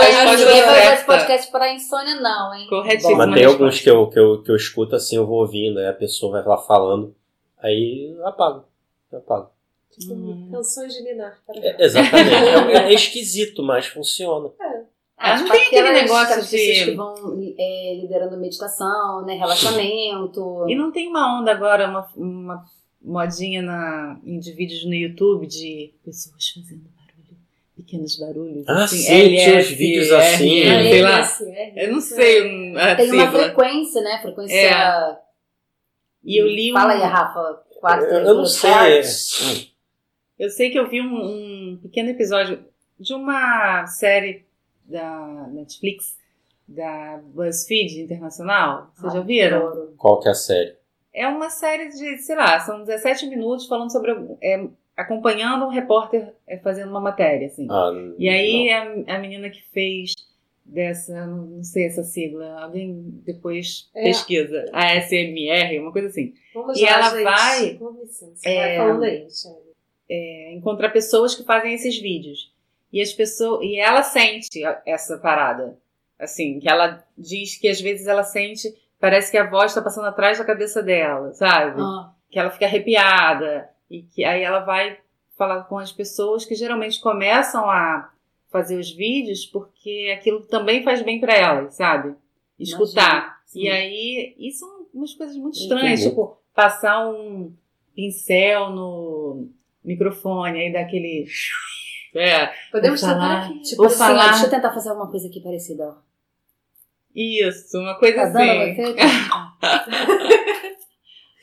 [0.00, 2.66] resposta ninguém vai usar esse podcast para insônia, não, hein?
[2.68, 3.16] Corretíssimo.
[3.16, 5.86] Mas tem alguns que eu, que, eu, que eu escuto assim, eu vou ouvindo, aí
[5.86, 7.14] a pessoa vai lá falando,
[7.62, 8.64] aí eu apago.
[9.12, 9.50] Eu apago.
[9.98, 10.48] Tipo, Hum.
[10.52, 11.38] canções de Ninar.
[11.46, 12.34] para É, exatamente.
[12.34, 14.50] É, é esquisito, mas funciona.
[15.16, 17.14] Ah, não tem aquele negócio de- que vão
[17.58, 19.34] é, liderando meditação, né?
[19.34, 20.64] Relaxamento.
[20.68, 22.64] E não tem uma onda agora, uma, uma
[23.02, 27.36] modinha na, em de vídeos no YouTube de pessoas fazendo barulho,
[27.76, 28.68] pequenos barulhos.
[28.68, 30.62] Ah, assim, sim, tinha uns LS, vídeos assim.
[30.68, 31.18] Ah, sei lá.
[31.18, 31.72] LSR.
[31.76, 32.42] Eu não sei
[32.96, 34.18] Tem uma frequência, né?
[34.22, 34.54] Frequência.
[34.54, 35.16] É.
[36.22, 37.62] E eu li um, Fala aí, Rafa.
[37.80, 38.70] Quatro, Eu, eu não sei.
[40.38, 42.64] Eu sei que eu vi um, um pequeno episódio
[42.98, 44.44] de uma série
[44.84, 46.16] da Netflix,
[46.66, 48.90] da BuzzFeed Internacional.
[48.94, 49.94] Vocês já viram?
[49.96, 50.76] Qual que é a série?
[51.12, 54.14] É uma série de, sei lá, são 17 minutos falando sobre.
[54.40, 57.66] é, acompanhando um repórter é, fazendo uma matéria, assim.
[57.70, 60.12] Ah, E aí a, a menina que fez
[60.64, 64.02] dessa, não, sei essa sigla, alguém depois É.
[64.04, 66.34] pesquisa, a ASMR, uma coisa assim.
[66.54, 67.22] Vamos E lá, ela gente.
[67.24, 68.48] vai- Com licença.
[68.48, 68.56] É.
[68.56, 69.26] Vai falando aí.
[70.10, 72.52] É, encontrar pessoas que fazem esses vídeos.
[72.92, 73.62] E as pessoas.
[73.62, 75.76] E ela sente essa parada.
[76.18, 78.74] Assim, que ela diz que às vezes ela sente.
[78.98, 81.80] Parece que a voz está passando atrás da cabeça dela, sabe?
[81.80, 84.98] Ah, que ela fica arrepiada e que aí ela vai
[85.36, 88.12] falar com as pessoas que geralmente começam a
[88.50, 92.14] fazer os vídeos porque aquilo também faz bem pra elas, sabe?
[92.58, 93.12] Escutar.
[93.12, 93.62] imagino, sim.
[93.62, 96.10] E aí, isso são umas coisas muito estranhas, louco.
[96.10, 97.52] tipo, passar um
[97.94, 99.48] pincel no
[99.88, 101.26] microfone, aí dá aquele.
[102.14, 103.44] É, Podemos falar.
[103.46, 103.60] aqui.
[103.62, 104.30] Tipo Vou assim, falar.
[104.30, 105.94] deixa eu tentar fazer alguma coisa aqui parecida, ó.
[107.14, 108.76] isso, uma coisa Tá assim.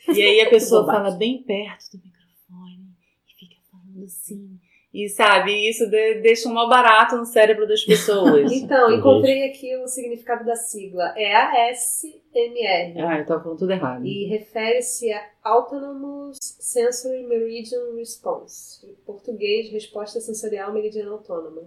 [0.14, 2.94] E aí a pessoa fala bem perto do microfone
[3.28, 4.58] e fica falando assim.
[5.04, 8.50] E sabe, isso de- deixa um mal barato no cérebro das pessoas.
[8.52, 8.96] Então, Uhum.
[8.98, 11.12] encontrei aqui o significado da sigla.
[11.16, 12.98] É ASMR.
[13.00, 14.06] ah, eu tava falando tudo errado.
[14.06, 18.86] E refere-se a Autonomous Sensory Meridian Response.
[18.86, 21.62] Em português, resposta sensorial meridiana autônoma.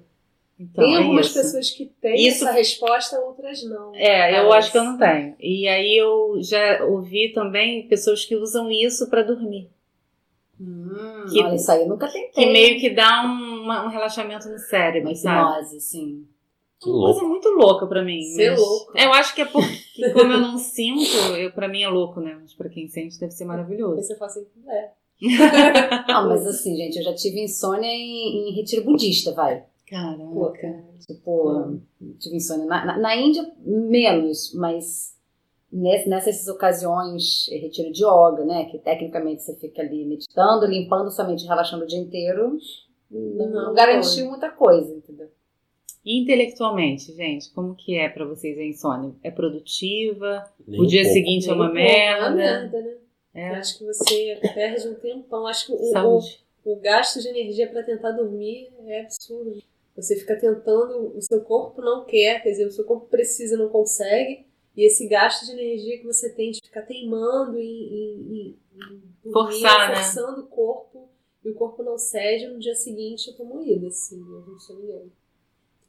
[0.59, 1.35] Então, Tem é algumas isso.
[1.41, 3.95] pessoas que têm Isso- essa resposta, outras não.
[3.95, 4.57] É, eu Parece.
[4.57, 5.35] acho que eu não tenho.
[5.39, 9.69] E aí eu já ouvi também pessoas que usam isso pra dormir.
[10.59, 12.31] Hum, Que- olha, isso aí eu nunca tentei.
[12.45, 15.39] Que meio que dá um, uma- um relaxamento no cérebro, Uma sabe?
[15.59, 16.27] hipnose, sim.
[16.81, 17.13] Que uma louco.
[17.19, 18.21] coisa muito louca pra mim.
[18.23, 18.91] Ser mas- louco.
[18.97, 21.01] Eu acho que é porque, como eu não sinto,
[21.37, 22.37] eu, pra mim é louco, né?
[22.41, 24.01] Mas pra quem sente deve ser Aí maravilhoso.
[24.01, 24.89] você fala assim, é.
[26.07, 29.59] Não, mas assim, gente, eu já tive insônia em, em retiro budista, vai.
[29.59, 30.61] Pô, Caraca.
[30.61, 30.85] cara.
[31.05, 31.79] Tipo,
[32.19, 32.65] tive insônia.
[32.65, 35.13] Na, na, na Índia, menos, mas
[35.71, 38.65] nessas ocasiões, eh, retiro de yoga, né?
[38.65, 42.57] Que tecnicamente você fica ali meditando, limpando sua mente, relaxando o dia inteiro.
[43.11, 45.29] Não, Não, garantiu muita coisa, entendeu?
[46.05, 49.13] E intelectualmente, gente, como que é pra vocês a insônia?
[49.23, 50.49] É produtiva?
[50.67, 51.13] Nem o dia pouco.
[51.13, 52.71] seguinte é uma Nem pouco, é uma merda?
[52.71, 52.97] merda, né?
[53.35, 53.49] Eu É.
[53.59, 55.45] acho que você perde um tempão.
[55.45, 56.19] Acho que o, o,
[56.73, 59.61] o gasto de energia pra tentar dormir é absurdo.
[59.95, 63.57] Você fica tentando, o seu corpo não quer, quer dizer, o seu corpo precisa e
[63.57, 64.45] não consegue.
[64.79, 68.55] E esse gasto de energia que você tem de ficar teimando em,
[69.21, 69.95] dormir, Forçar, né?
[69.95, 71.09] forçando o corpo,
[71.43, 74.79] e o corpo não cede, no dia seguinte eu tô moída, assim, eu não sou
[74.79, 75.11] ninguém.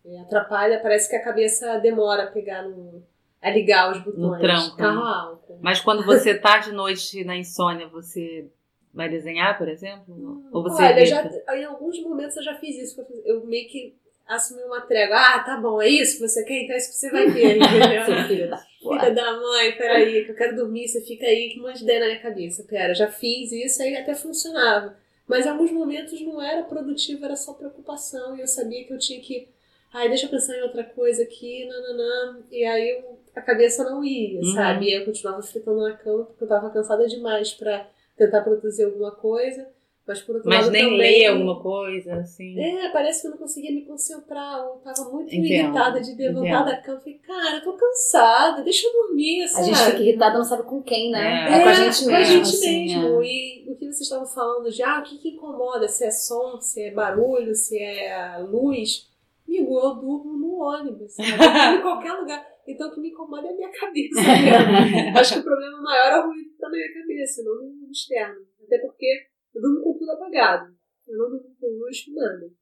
[0.06, 3.00] É, atrapalha, parece que a cabeça demora a pegar no.
[3.40, 4.40] a ligar os botões.
[4.40, 4.76] tranco, né?
[4.76, 5.58] Carro alto.
[5.60, 8.50] Mas quando você tá de noite na insônia, você
[8.92, 10.42] vai desenhar, por exemplo?
[10.50, 13.00] Ou você Olha, já, em alguns momentos eu já fiz isso.
[13.24, 13.96] eu meio que
[14.34, 15.16] assumi uma trégua.
[15.16, 16.62] Ah, tá bom, é isso que você quer?
[16.62, 18.26] Então é isso que você vai ter, entendeu?
[18.28, 21.78] Filho da Filha da mãe, peraí, que eu quero dormir, você fica aí, que monte
[21.78, 22.64] de ideia na minha cabeça.
[22.64, 24.96] Pera, já fiz isso, aí até funcionava.
[25.26, 28.36] Mas em alguns momentos não era produtivo, era só preocupação.
[28.36, 29.48] E eu sabia que eu tinha que.
[29.92, 32.40] Ai, deixa eu pensar em outra coisa aqui, nananã.
[32.50, 34.54] E aí eu, a cabeça não ia, Uhum.
[34.54, 34.86] sabe?
[34.86, 39.10] E eu continuava fritando na cama, porque eu tava cansada demais pra tentar produzir alguma
[39.12, 39.68] coisa.
[40.10, 42.58] Mas por outro Mas lado nem também, ler alguma coisa, assim.
[42.58, 44.58] é, parece que eu não conseguia me concentrar.
[44.58, 46.98] Eu tava muito Entendo, irritada de levantar da cama.
[46.98, 49.66] Falei, cara, eu tô cansada, deixa eu dormir, A sabe?
[49.66, 51.48] gente fica irritada, não sabe com quem, né?
[51.48, 51.60] É.
[51.60, 52.16] É, com a gente com mesmo.
[52.16, 53.22] a gente assim, mesmo.
[53.22, 53.26] é.
[53.26, 55.86] E o que vocês estavam falando de, ah, o que, que incomoda?
[55.86, 59.08] Se é som, se é barulho, se é luz.
[59.46, 62.44] Amigo, eu durmo no ônibus, eu durmo em qualquer lugar.
[62.68, 64.20] Então o que me incomoda é a minha cabeça.
[65.18, 67.90] Acho que o problema maior é o ruído que tá na minha cabeça, não no
[67.90, 68.40] externo.
[68.64, 69.06] Até porque
[69.54, 70.74] eu durmo com tudo apagado.
[71.06, 72.52] Eu não durmo com luz, nada.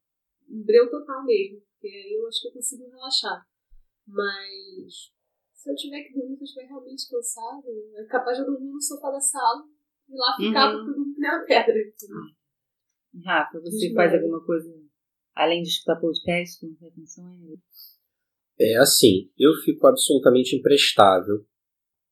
[0.48, 1.60] Um breu total mesmo.
[1.72, 3.46] Porque aí eu acho que eu consigo relaxar.
[4.06, 5.12] Mas
[5.52, 8.70] se eu tiver que dormir, se eu estiver realmente cansada, é capaz de eu dormir
[8.70, 9.64] no sofá da sala
[10.08, 10.84] e lá ficar Uhum.
[10.86, 11.74] porque eu nem uma pedra.
[13.24, 14.72] Rafa, você faz alguma coisa
[15.34, 16.64] além de escutar podcast?
[16.66, 17.56] Não tem insônia?
[18.60, 21.46] É assim, eu fico absolutamente imprestável.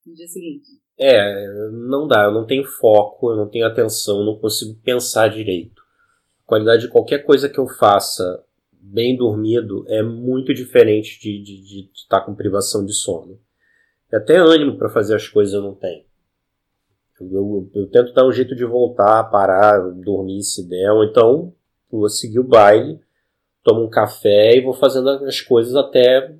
[0.05, 0.81] No dia seguinte.
[0.99, 5.29] É, não dá, eu não tenho foco, eu não tenho atenção, eu não consigo pensar
[5.29, 5.83] direito.
[6.45, 11.45] A qualidade de qualquer coisa que eu faça bem dormido é muito diferente de estar
[11.45, 13.39] de, de estar com privação de sono.
[14.11, 16.05] E até ânimo para fazer as coisas eu não tenho.
[17.21, 21.53] Eu, eu- eu tento dar um jeito de voltar, parar, dormir se der, ou então
[21.91, 23.01] vou seguir o baile,
[23.63, 26.35] tomo um café e vou fazendo as coisas até.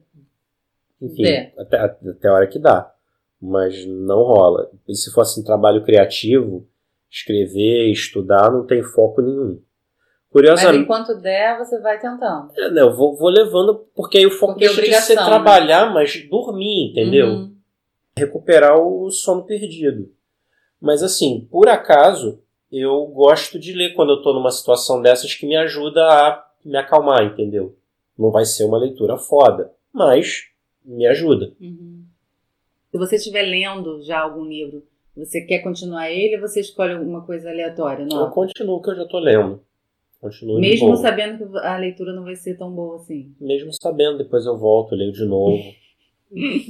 [1.01, 1.53] Enfim, Der.
[1.59, 2.95] até, até a hora que dá.
[3.41, 4.71] Mas não rola.
[4.89, 6.67] E se fosse um trabalho criativo,
[7.11, 9.55] escrever, estudar, não tem foco nenhum.
[9.55, 12.51] Mas Curiosamente, enquanto der, você vai tentando.
[12.57, 15.15] é, né, eu vou, vou levando, porque aí o foco Porque é deixa de ser
[15.17, 15.25] né?
[15.25, 17.27] trabalhar, mas dormir, entendeu?
[17.29, 17.57] Uhum.
[18.17, 20.11] recuperar o sono perdido.
[20.81, 25.47] Mas assim, por acaso, eu gosto de ler quando eu tô numa situação dessas que
[25.47, 27.77] me ajuda a me acalmar, entendeu?
[28.19, 30.49] Não vai ser uma leitura foda, mas
[30.85, 31.53] me ajuda.
[31.61, 32.05] Uhum.
[32.97, 34.83] Se você estiver lendo já algum livro,
[35.15, 38.05] você quer continuar ele ou você escolhe alguma coisa aleatória?
[38.05, 38.31] Eu Não.
[38.31, 39.61] continuo o que eu já tô lendo.
[40.19, 43.35] Continuo Mesmo sabendo que a leitura não vai ser tão boa assim.
[43.39, 45.63] Mesmo sabendo, depois eu volto, leio de novo.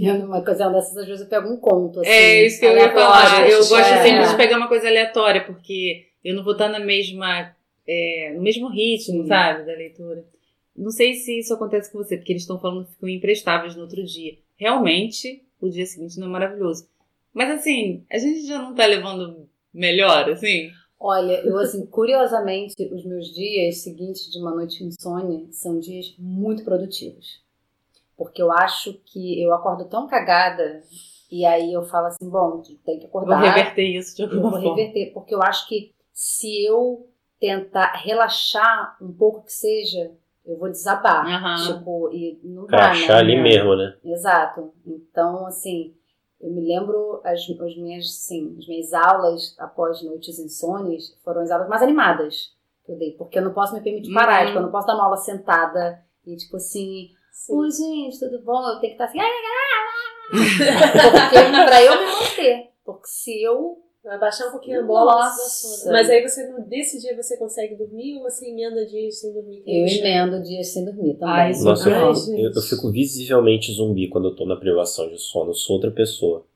[0.02, 2.10] Eu, numa ocasião dessas, às vezes eu pego um conto, assim.
[2.10, 3.48] É isso que eu ia falar.
[3.48, 4.02] Eu gosto é.
[4.02, 7.54] sempre de pegar uma coisa aleatória, porque eu não vou estar na mesma,
[7.86, 9.28] é, no mesmo ritmo, Sim.
[9.28, 10.24] sabe, da leitura.
[10.76, 13.82] Não sei se isso acontece com você, porque eles estão falando que ficam imprestáveis no
[13.82, 14.34] outro dia.
[14.58, 16.88] Realmente, o dia seguinte não é maravilhoso.
[17.32, 20.70] Mas assim, a gente já não tá levando melhor, assim?
[20.98, 26.64] Olha, eu assim, curiosamente, os meus dias seguintes de uma noite insônia são dias muito
[26.64, 27.44] produtivos.
[28.16, 30.82] Porque eu acho que eu acordo tão cagada
[31.30, 33.40] e aí eu falo assim, bom, tem que Vou acordar.
[33.42, 34.76] reverter isso de alguma vou forma.
[34.76, 37.06] reverter, porque eu acho que se eu
[37.38, 40.12] tentar relaxar um pouco que seja,
[40.46, 41.26] eu vou desabar.
[41.26, 41.66] Aham.
[41.78, 43.12] Tipo, e não dá, né?
[43.12, 43.96] ali mesmo, né?
[44.04, 44.72] Exato.
[44.86, 45.94] Então, assim,
[46.40, 51.50] eu me lembro as, as minhas, sim, as minhas aulas após noites insônias foram as
[51.50, 54.46] aulas mais animadas que eu dei, porque eu não posso me permitir parar, Uhum.
[54.46, 57.56] tipo, eu não posso dar uma aula sentada e tipo assim, Sim.
[57.56, 58.60] oi gente, tudo bom?
[58.68, 59.18] Eu tenho que estar assim,
[60.30, 63.78] porque pra eu me manter, porque se eu
[64.08, 65.90] Abaixar um pouquinho a bola Nossa.
[65.90, 69.62] Mas aí você, no- desse dia, você consegue dormir ou você emenda dias sem dormir?
[69.66, 71.34] Eu emendo dias sem dormir também.
[71.34, 72.12] Ai, Nossa, eu, Ai,
[72.44, 75.50] eu, eu fico visivelmente zumbi quando eu tô na privação de sono.
[75.50, 76.46] Eu sou outra pessoa.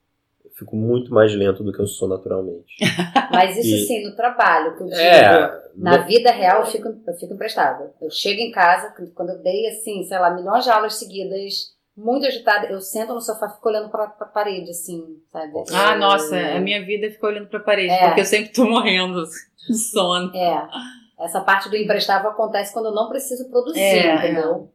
[0.44, 2.76] Eu fico muito mais lento do que eu sou naturalmente.
[3.32, 4.98] Mas isso E- sim, no trabalho, que eu digo.
[5.00, 5.60] É.
[5.76, 7.92] Na no- vida real, eu fico, eu fico emprestada.
[8.00, 11.74] Eu chego em casa, quando eu dei, assim, sei lá, milhões de aulas seguidas,
[12.04, 15.52] muito agitada, eu sento no sofá e fico olhando pra, pra parede, assim, sabe?
[15.72, 18.06] Ah, nossa, a minha vida é ficar olhando pra parede, É.
[18.06, 19.22] porque eu sempre tô morrendo
[19.68, 20.34] de sono.
[20.34, 20.68] É.
[21.18, 24.72] Essa parte do emprestável acontece quando eu não preciso produzir, É, entendeu?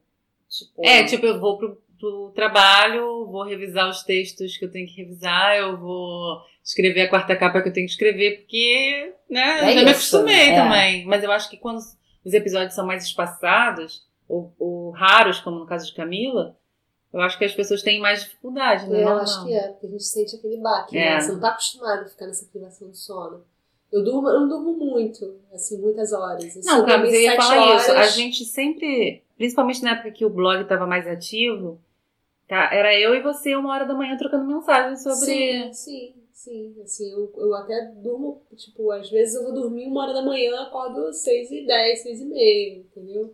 [0.48, 4.86] Tipo, É, tipo, eu vou pro, pro trabalho, vou revisar os textos que eu tenho
[4.86, 9.70] que revisar, eu vou escrever a quarta capa que eu tenho que escrever, porque, né,
[9.70, 10.54] É já me isso, acostumei é.
[10.56, 11.04] também.
[11.06, 11.78] Mas eu acho que quando
[12.24, 16.56] os episódios são mais espaçados, ou, ou raros, como no caso de Camila,
[17.12, 18.98] eu acho que as pessoas têm mais dificuldade, né?
[18.98, 19.22] É, eu Normal.
[19.22, 21.14] acho que é, porque a gente sente aquele baque, É.
[21.14, 21.20] né?
[21.20, 23.44] Você não tá acostumado a ficar nessa privação de sono.
[23.92, 26.56] Eu durmo, eu não durmo muito, assim, muitas horas.
[26.56, 27.90] Eu Não, cara, dormi mas eu ia falar isso.
[27.90, 28.14] A horas.
[28.14, 31.80] gente sempre, principalmente na época que o blog estava mais ativo,
[32.48, 35.16] tá, era eu e você uma hora da manhã trocando mensagem sobre.
[35.24, 36.76] Sim, sim, sim.
[36.82, 40.60] Assim, eu, eu até durmo, tipo, às vezes eu vou dormir uma hora da manhã,
[40.62, 43.32] acordo seis e dez, seis e meia, entendeu?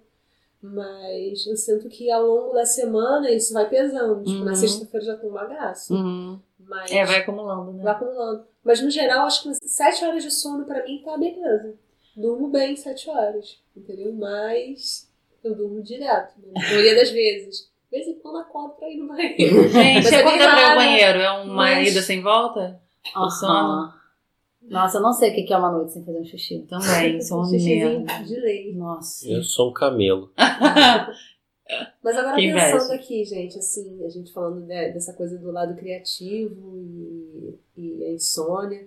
[0.62, 4.22] Mas eu sinto que ao longo da semana isso vai pesando.
[4.24, 4.56] Tipo, na Uhum.
[4.56, 5.92] sexta-feira já tô um bagaço.
[5.94, 6.38] Uhum.
[6.68, 7.82] Mas É, vai acumulando, né?
[7.82, 8.44] vai acumulando.
[8.64, 11.74] Mas no geral, acho que sete horas de sono pra mim tá beleza.
[12.16, 14.12] Durmo bem sete horas, entendeu?
[14.12, 15.10] Mas
[15.42, 16.52] eu durmo direto, né?
[16.54, 17.68] Na maioria das vezes.
[17.90, 19.66] De vez em quando acordo pra ir no banheiro.
[19.68, 21.18] Gente, é quando bem pra ir ao banheiro?
[21.18, 22.80] É uma mas- ida sem volta?
[23.16, 23.30] aham.
[23.30, 23.94] sono?
[24.68, 26.66] Nossa, eu não sei o que é uma noite sem fazer um xixi.
[26.68, 28.74] Também, sou uma Xixizinho de lei.
[28.74, 29.28] Nossa.
[29.28, 30.30] Eu sou um camelo.
[32.02, 32.94] Mas agora Que pensando inveja.
[32.94, 38.12] aqui, gente, assim, a gente falando de- dessa coisa do lado criativo e, e a
[38.12, 38.86] insônia.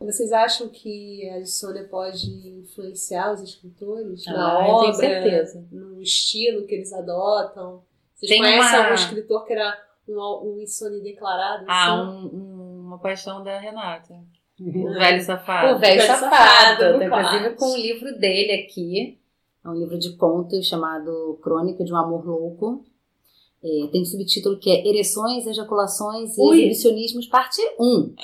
[0.00, 2.28] Vocês acham que a insônia pode
[2.60, 5.64] influenciar os escritores na Ah, eu obra, tenho certeza.
[5.70, 7.82] no estilo que eles adotam?
[8.14, 10.20] Vocês Tem conhecem uma- algum escritor que era um,
[10.56, 11.64] um insônia declarado?
[11.68, 12.10] Ah, assim?
[12.10, 14.14] um- um- uma paixão da Renata.
[14.58, 14.94] O Uhum.
[14.94, 15.74] velho safado.
[15.76, 16.80] O velho Velho safado.
[16.82, 19.18] Safado, inclusive com o livro dele aqui.
[19.64, 22.84] É um livro de contos chamado Crônica de um Amor Louco.
[23.62, 26.58] É, tem um subtítulo que é Ereções, Ejaculações e Ui.
[26.60, 28.14] Exibicionismos, parte 1.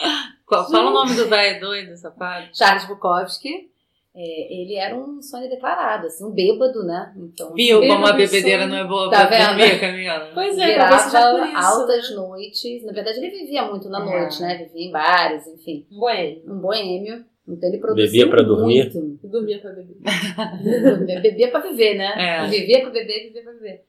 [0.46, 2.48] Qual- Fala o nome do velho doido, safado.
[2.54, 3.70] Charles Bukowski.
[4.14, 7.14] É, ele era um sonho declarado, assim, um bêbado, né?
[7.16, 8.70] Então, Viu como a Bêbado bebedeira sonho.
[8.74, 10.30] não é boa Tá pra dormir, Camila?
[10.34, 11.16] Pois é, virava isso.
[11.56, 12.16] altas né?
[12.16, 12.84] noites.
[12.84, 14.20] Na verdade, ele vivia muito na É.
[14.20, 14.56] noite, né?
[14.68, 15.86] Vivia em bares, enfim.
[15.90, 17.24] Bueno, Um boêmio.
[17.48, 18.90] Então ele produziu Bebia pra dormir?
[18.94, 19.18] muito.
[19.28, 19.96] dormia pra beber.
[21.22, 22.12] Bebia pra viver, né?
[22.16, 22.46] É.
[22.48, 23.82] Vivia pra beber, vivia pra viver.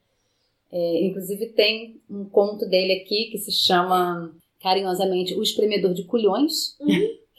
[0.72, 6.78] É, inclusive tem um conto dele aqui que se chama carinhosamente O Espremedor de Culhões.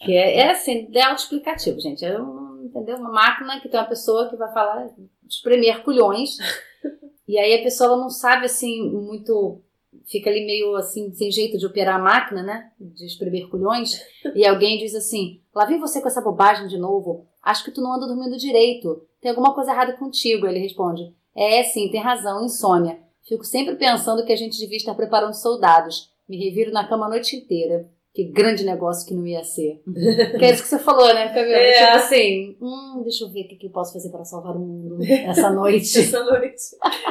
[0.04, 2.04] Que é, é assim, é autoexplicativo, gente.
[2.04, 2.96] É um, entendeu?
[2.96, 4.90] uma máquina que tem uma pessoa que vai falar
[5.28, 6.36] espremer culhões.
[7.28, 9.60] e aí a pessoa não sabe assim muito.
[10.06, 12.70] Fica ali meio assim, sem jeito de operar a máquina, né?
[12.78, 14.00] De espremer culhões.
[14.34, 17.26] E alguém diz assim: lá vem você com essa bobagem de novo.
[17.42, 19.06] Acho que tu não anda dormindo direito.
[19.20, 20.46] Tem alguma coisa errada contigo.
[20.46, 22.98] Ele responde: É, sim, tem razão, insônia.
[23.22, 26.12] Fico sempre pensando que a gente devia estar preparando soldados.
[26.28, 27.88] Me reviro na cama a noite inteira.
[28.14, 29.82] Que grande negócio que não ia ser.
[30.38, 31.56] que é isso que você falou, né, Camila?
[31.56, 31.72] É.
[31.84, 34.60] Tipo assim, hum, deixa eu ver o que, que eu posso fazer para salvar o
[34.60, 35.98] mundo essa noite.
[35.98, 36.62] Essa noite.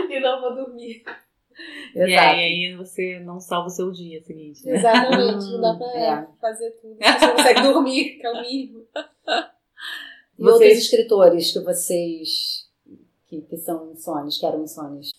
[0.10, 1.04] e não vou dormir.
[1.94, 4.76] E aí, aí você não salva o seu dia seguinte, né?
[4.78, 5.46] Exatamente.
[5.52, 6.28] Não dá Hum, pra é.
[6.40, 6.96] fazer tudo.
[6.96, 8.84] Você não consegue dormir, que é o mínimo.
[10.40, 12.70] E outros Vocês- escritores que vocês.
[13.28, 15.12] que, que são insônios, que eram insônios.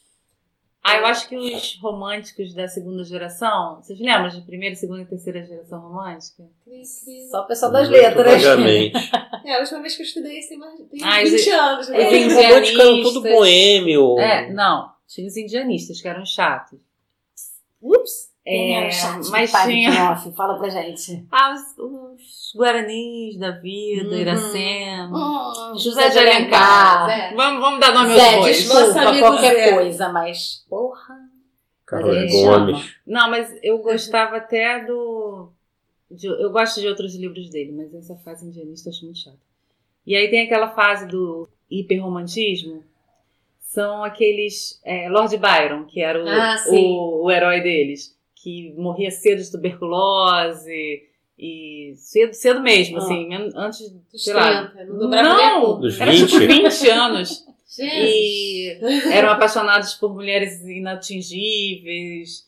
[0.87, 5.07] Ah, eu acho que os românticos da segunda geração, vocês lembram de primeira, segunda e
[5.07, 6.45] terceira geração romântica?
[7.31, 8.43] Só o pessoal das letras.
[8.43, 8.97] vagamente.
[9.47, 11.89] É, a última vez que eu estudei isso tem mais tem Ah, 20 e- anos.
[11.89, 12.11] Né?
[12.11, 14.19] tem- Os românticos eram tudo boêmio.
[14.19, 14.93] É, não.
[15.09, 16.79] Tinha os indianistas, que eram chatos.
[17.81, 18.34] Ups!
[18.47, 20.31] É, chato mas tinha- off?
[20.33, 21.27] Fala pra gente.
[21.33, 24.15] Ah, os, os guaranis da vida, Uhum.
[24.21, 25.73] Iracema.
[25.73, 27.07] Hum, José de Alencar.
[27.07, 27.35] Zé.
[27.35, 28.57] Vamos, vamos dar nome aos Zé, bois.
[28.59, 29.73] desculpa qualquer Zé.
[29.73, 31.17] coisa, mas porra.
[31.87, 32.95] Carlos Mas ele Gomes.
[33.07, 35.49] Não, mas eu gostava até do.
[36.11, 39.39] de- eu gosto de outros livros dele, mas essa fase indianista eu acho muito chata.
[40.07, 42.83] E aí tem aquela fase do hiperromantismo.
[43.61, 44.81] São aqueles.
[44.85, 48.14] é, Lord Byron, que era o, Ah, o, o herói deles,
[48.45, 51.03] que morria cedo de tuberculose.
[51.37, 53.01] E cedo, cedo mesmo, Ah.
[53.01, 54.67] assim, antes, Dos sei lá.
[54.69, 55.61] 30, não dobrava nem a Não!
[55.63, 55.81] pouco.
[55.81, 56.29] Dos Era 20.
[56.31, 57.29] tipo 20 anos.
[57.29, 57.51] Gente.
[57.77, 58.79] E
[59.13, 62.47] eram apaixonados por mulheres inatingíveis.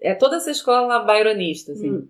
[0.00, 1.90] É toda essa escola byronista, assim.
[1.90, 2.08] Hum.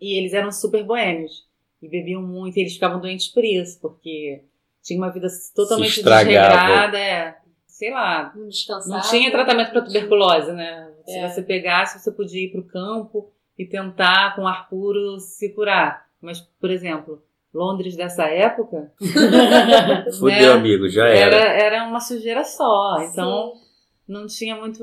[0.00, 1.44] E eles eram super boêmios.
[1.82, 4.40] e bebiam muito, e eles ficavam doentes por isso, porque
[4.82, 8.94] tinha uma vida totalmente desregrada, é, sei lá, Não descansava.
[8.96, 10.90] não tinha tratamento para não tuberculose, né?
[11.06, 11.28] Se É.
[11.28, 16.06] você pegasse, você podia ir para o campo e tentar com ar puro se curar.
[16.20, 17.22] Mas, por exemplo,
[17.54, 18.92] Londres dessa época
[20.18, 20.60] Fudeu, né?
[20.60, 21.62] amigo, já era, era.
[21.76, 22.96] era uma sujeira só.
[23.02, 23.60] Então Sim.
[24.08, 24.82] não tinha muito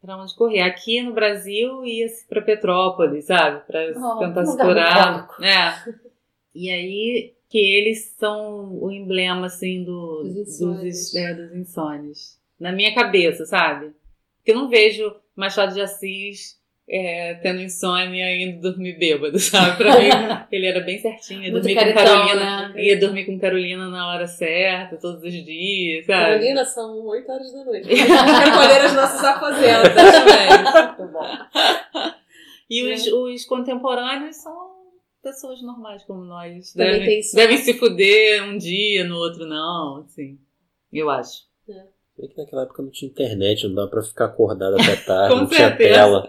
[0.00, 0.60] para onde correr.
[0.62, 3.60] Aqui no Brasil ia-se para Petrópolis, sabe?
[3.66, 5.28] Para Oh, tentar se curar.
[5.42, 5.92] É.
[6.54, 11.14] E aí que eles são o emblema assim do, Dos dos, insônios.
[11.16, 12.38] é, dos insônios.
[12.60, 13.92] Na minha cabeça, sabe?
[14.50, 19.76] Porque eu não vejo Machado de Assis é, tendo insônia e indo dormir bêbado, sabe?
[19.76, 20.08] Pra mim,
[20.50, 21.42] ele era bem certinho.
[21.44, 22.68] Ia Muito dormir com caretão, Carolina.
[22.68, 22.82] né?
[22.82, 26.24] Ia dormir com Carolina na hora certa, todos os dias, sabe?
[26.24, 27.88] Carolina, são 8 horas da noite.
[27.88, 29.96] Recolher as nossas aposentas.
[29.96, 30.98] Exatamente.
[30.98, 32.10] Muito bom.
[32.68, 34.70] E os, os contemporâneos são
[35.22, 36.72] pessoas normais como nós.
[36.72, 40.38] Também Devem, devem se fuder um dia, no outro não, assim.
[40.92, 41.44] Eu acho.
[41.68, 45.46] É que naquela época não tinha internet, não dava pra ficar acordado até tarde, não
[45.46, 46.26] tinha tela.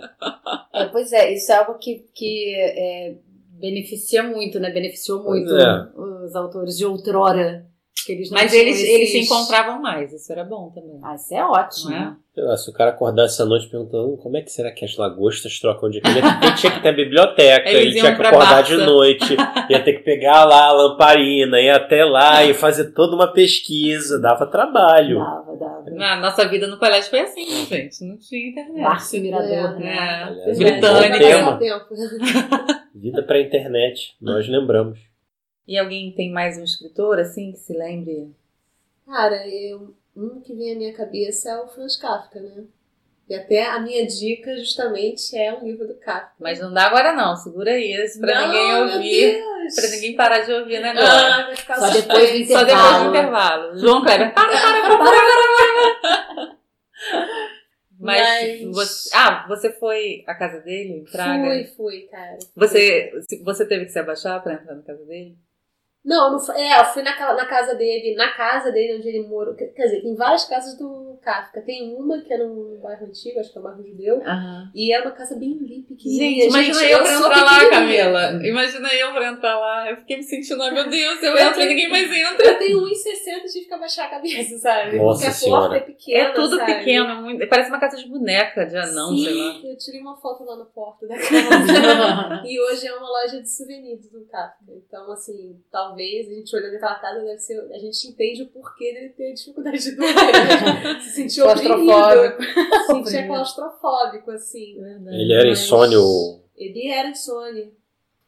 [0.73, 3.15] É, pois é, isso é algo que, que é,
[3.59, 4.71] beneficia muito, né?
[4.71, 5.89] Beneficiou muito é.
[6.25, 7.65] os autores de outrora.
[8.03, 10.99] Que eles não Mas tinham eles, esses- eles se encontravam mais, isso era bom também.
[11.03, 11.91] Ah, isso é ótimo.
[11.93, 12.15] É?
[12.33, 14.83] Sei lá, se o cara acordasse essa noite perguntando "Hum, como é que será que
[14.83, 18.21] as lagostas trocam de ele, ele tinha que ter a biblioteca, Eles ele tinha que
[18.23, 18.85] acordar de Barça.
[18.91, 19.35] noite,
[19.69, 24.17] ia ter que pegar lá a lamparina, ia até lá e fazer toda uma pesquisa,
[24.19, 25.19] dava trabalho.
[25.19, 25.70] Dava, dava.
[25.89, 28.03] Na nossa vida no colégio foi assim, né, gente?
[28.03, 28.81] Não tinha internet.
[28.83, 29.79] Barça Mirador, É.
[29.79, 29.95] né?
[29.95, 30.23] É.
[30.23, 31.15] Aliás, Britânica.
[31.17, 31.95] é tempo.
[32.95, 34.99] Vida pra internet, nós lembramos.
[35.67, 38.31] E alguém tem mais um escritor, assim, que se lembre?
[39.05, 42.63] Cara, eu, um que vem à minha cabeça é o Franz Kafka, né?
[43.31, 46.33] E até a minha dica, justamente, é um livro do Kafka.
[46.37, 49.41] Mas não dá agora não, segura isso pra Não, ninguém ouvir.
[49.73, 51.07] Pra ninguém parar de ouvir, né, agora?
[51.35, 53.09] Ah, vai ficar Só depois do Só depois do intervalo.
[53.09, 53.79] intervalo.
[53.79, 56.57] João Kleber, para, para, para, para, para.
[57.97, 61.41] Mas, Mas- Você, ah, você foi à casa dele, em Praga?
[61.47, 62.37] Fui, fui, cara.
[62.53, 63.11] Você,
[63.45, 65.37] você teve que se abaixar pra entrar na casa dele?
[66.03, 69.27] Não, não foi, é, eu fui na, na casa dele, na casa dele onde ele
[69.27, 69.53] morou.
[69.53, 71.61] Quer dizer, tem várias casas do Kafka.
[71.61, 74.19] Tem uma que é num bairro antigo, acho que é o bairro judeu.
[74.25, 74.71] Aham.
[74.73, 76.45] E é uma casa bem li- Gente, pequenininha.
[76.47, 77.69] imagina eu pra sou entrar lá.
[77.69, 78.31] Camila.
[78.43, 79.91] Imagina eu pra entrar lá.
[79.91, 82.47] Eu fiquei me sentindo, ai meu Deus, eu entro e ninguém mais entra.
[82.47, 84.97] Eu tenho 1,60 tive que abaixar a cabeça, sabe?
[84.97, 85.61] Nossa Porque a Senhora.
[85.69, 86.29] porta é pequena.
[86.29, 86.73] É tudo sabe?
[86.73, 89.59] pequeno, é muito- parece uma casa de boneca, de anão, Sim, sei lá.
[89.65, 91.29] eu tirei uma foto lá na porta da casa.
[92.45, 94.65] e hoje é uma loja de souvenirs do Kafka.
[94.75, 98.93] Então, assim, talvez a gente olhando aquela casa, deve ser, a gente entende o porquê
[98.93, 101.01] dele ter dificuldade de dormir.
[101.01, 101.85] Se sentir oprimido.
[101.85, 102.43] Claustrofóbico.
[102.43, 104.75] Se sentia claustrofóbico, assim.
[105.07, 106.01] Ele era Mas- insônio.
[106.57, 107.71] Ele era insônia.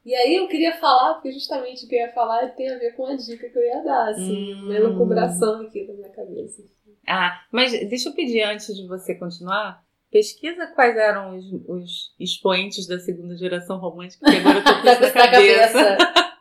[0.05, 2.91] E aí eu queria falar, porque justamente o que eu ia falar tem a ver
[2.95, 4.65] com a dica que eu ia dar, assim, Hum.
[4.65, 6.61] uma elucubração aqui na minha cabeça.
[7.07, 9.81] Ah, mas deixa eu pedir antes de você continuar.
[10.11, 14.79] Pesquisa quais eram os, os expoentes da segunda geração romântica, que agora eu tô com
[14.89, 15.73] isso na cabeça.
[15.95, 16.32] cabeça.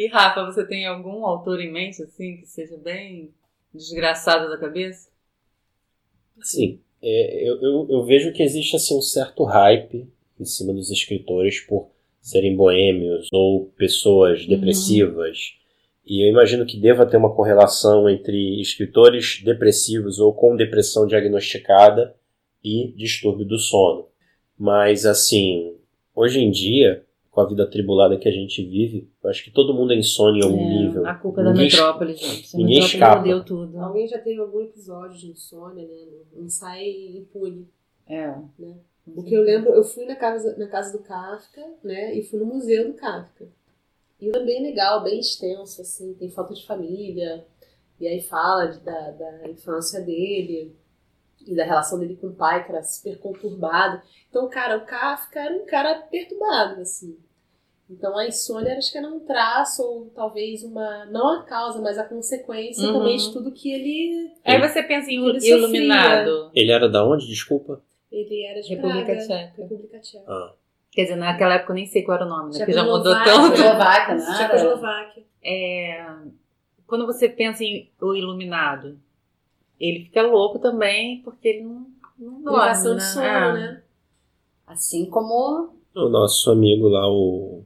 [0.00, 3.34] E Rafa, você tem algum autor em mente, assim, que seja bem
[3.74, 5.10] desgraçado da cabeça?
[6.40, 10.08] Sim, é, eu, eu, eu vejo que existe assim, um certo hype
[10.40, 15.52] em cima dos escritores por serem boêmios ou pessoas depressivas.
[16.06, 22.16] E eu imagino que deva ter uma correlação entre escritores depressivos ou com depressão diagnosticada
[22.64, 24.08] e distúrbio do sono.
[24.58, 25.76] Mas, assim,
[26.14, 27.04] hoje em dia,
[27.40, 30.40] com a vida atribulada que a gente vive, eu acho que todo mundo é insônia
[30.40, 31.06] em algum nível.
[31.06, 32.54] A culpa é da Ninguém- metrópole, gente.
[32.54, 33.22] A ninguém metrópole escapa.
[33.24, 33.78] deu tudo.
[33.80, 35.94] Alguém já teve algum episódio de insônia, né?
[36.34, 37.68] Não sai impune.
[38.08, 38.34] É.
[39.06, 42.14] O que eu lembro, eu fui na casa, na casa do Kafka, né?
[42.14, 43.48] E fui no museu do Kafka.
[44.20, 47.44] E é bem legal, bem extenso, assim, tem foto de família,
[47.98, 50.76] e aí fala de- da, da infância dele
[51.46, 54.02] e da relação dele com o pai, que era super conturbado.
[54.28, 57.16] Então, cara, o Kafka era um cara perturbado, assim.
[57.90, 61.04] Então a insônia acho que era um traço, ou talvez uma.
[61.06, 62.92] não a causa, mas a consequência Uhum.
[63.00, 64.30] também de tudo que ele.
[64.44, 65.56] Aí você pensa em Ele sofria.
[65.56, 66.50] Iluminado.
[66.54, 67.26] Ele era da onde?
[67.26, 67.82] Desculpa.
[68.12, 69.62] Ele era de República Praga, Tcheca.
[69.62, 70.24] República Tcheca.
[70.28, 70.52] Ah,
[70.92, 72.58] Quer dizer, naquela época eu nem sei qual era o nome, né?
[72.58, 73.54] Porque já mudou tanto.
[73.54, 74.36] Tchecoslováquia, nada.
[74.36, 75.24] Tchecoslováquia.
[75.42, 76.06] É,
[76.86, 78.98] quando você pensa em o iluminado,
[79.78, 81.86] ele fica louco também, porque ele não,
[82.18, 82.94] não dorme, né?
[82.96, 83.52] de sono, É.
[83.52, 83.82] né?
[84.66, 87.64] Assim como o nosso amigo lá, o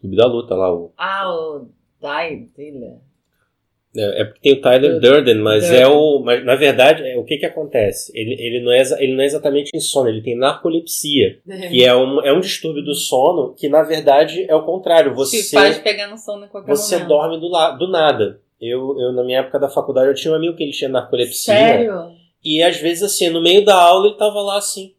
[0.00, 1.66] Clube da Luta lá, o Ah, o
[2.56, 2.98] Diller.
[3.96, 5.80] É, é porque tem o Tyler Durden, mas Durden.
[5.80, 6.20] é o.
[6.20, 8.12] Mas, na verdade, é, o que que acontece?
[8.14, 12.20] Ele, ele, não é, ele não é exatamente insônia, ele tem narcolepsia, que é um,
[12.22, 15.12] é um distúrbio do sono que, na verdade, é o contrário.
[15.14, 17.08] Você, faz pegar no sono em qualquer você momento.
[17.08, 18.40] dorme do, la, do nada.
[18.60, 21.54] Eu, eu, na minha época da faculdade, eu tinha um amigo que ele tinha narcolepsia.
[21.54, 22.12] Sério?
[22.44, 24.94] E às vezes, assim, no meio da aula, ele tava lá, assim,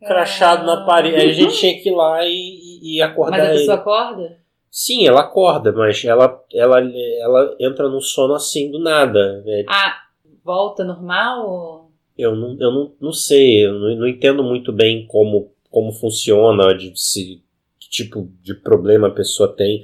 [0.00, 1.16] crachado na parede.
[1.16, 3.58] Aí a gente tinha que ir lá e, e- acordar Mas a ele.
[3.58, 4.39] pessoa acorda?
[4.70, 6.80] Sim, ela acorda, mas ela, ela,
[7.18, 9.42] ela entra num sono assim do nada.
[9.46, 9.96] É, Ah,
[10.44, 11.90] volta normal?
[12.16, 16.74] Eu não, eu não, não sei, eu não, não entendo muito bem como, como funciona,
[16.74, 17.42] de se,
[17.80, 19.82] que tipo de problema a pessoa tem.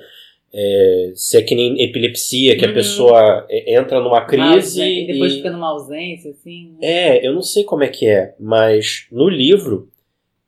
[0.52, 2.74] É, se é que nem epilepsia, que a Uhum.
[2.74, 4.44] pessoa é, entra numa Uma crise
[4.80, 6.76] ausência, e depois fica numa ausência, assim.
[6.80, 6.86] né?
[6.86, 9.90] É, eu não sei como é que é, mas no livro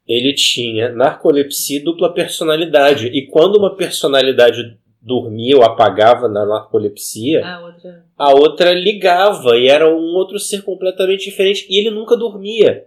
[0.09, 3.09] ele tinha narcolepsia e dupla personalidade.
[3.09, 8.05] E quando uma personalidade dormia ou apagava na narcolepsia, A outra.
[8.17, 11.67] a outra ligava e era um outro ser completamente diferente.
[11.69, 12.85] E ele nunca dormia.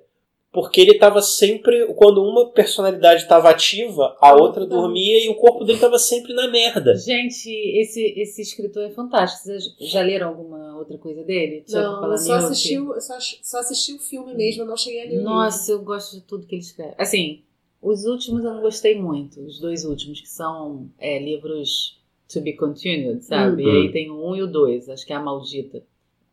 [0.52, 1.86] Porque ele estava sempre.
[1.96, 6.50] Quando uma personalidade estava ativa, a outra dormia e o corpo dele estava sempre na
[6.50, 6.94] merda.
[6.96, 9.44] Gente, esse, esse escritor é fantástico.
[9.44, 11.64] Vocês já leram alguma outra coisa dele?
[11.70, 15.02] Não, eu só assisti, o- eu só, só assisti o filme mesmo, eu não cheguei
[15.02, 15.30] a ler o livro.
[15.30, 16.96] Nossa, eu gosto de tudo que ele escreve.
[16.98, 17.42] Assim,
[17.82, 19.40] os últimos eu não gostei muito.
[19.40, 21.98] Os dois últimos, que são é, livros
[22.32, 23.64] to be continued, sabe?
[23.64, 23.70] Uhum.
[23.84, 25.82] E aí tem o um e o dois, acho que é a maldita.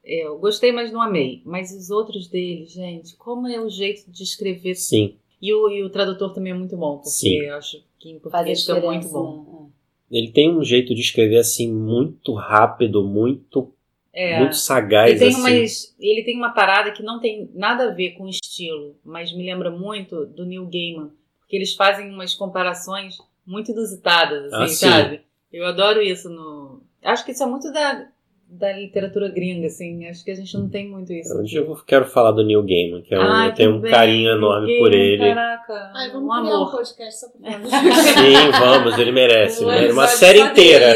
[0.08, 1.42] É, Eu gostei, mas não amei.
[1.44, 4.74] Mas os outros dele, gente, como é o jeito de escrever.
[4.74, 5.14] Sim.
[5.40, 7.36] E o, e o tradutor também é muito bom, porque Sim.
[7.42, 8.92] eu acho que em português fica diferença.
[8.98, 9.62] muito bom.
[10.10, 10.18] né?
[10.18, 13.70] Ele tem um jeito de escrever assim muito rápido, muito,
[14.12, 14.38] É.
[14.40, 15.10] muito sagaz.
[15.10, 15.40] Ele tem, assim.
[15.40, 19.44] umas, ele tem uma parada que não tem nada a ver com estilo, mas me
[19.44, 21.10] lembra muito do Neil Gaiman.
[21.40, 25.20] Porque eles fazem umas comparações muito inusitadas, assim, Ah, sabe?
[25.52, 26.82] Eu adoro isso no.
[27.02, 28.06] Acho que isso é muito da,
[28.50, 30.06] da literatura gringa, assim.
[30.06, 31.38] Acho que a gente não tem muito isso.
[31.38, 33.76] Um dia eu quero falar do Neil Gaiman, que é um, Ai, eu tenho um
[33.76, 35.18] também, carinho enorme por Gaiman, ele.
[35.34, 36.70] Caraca, Ai, um vamos criar um amor.
[36.72, 39.64] podcast só pra Sim, vamos, ele merece.
[39.64, 40.94] Um merece uma série inteira.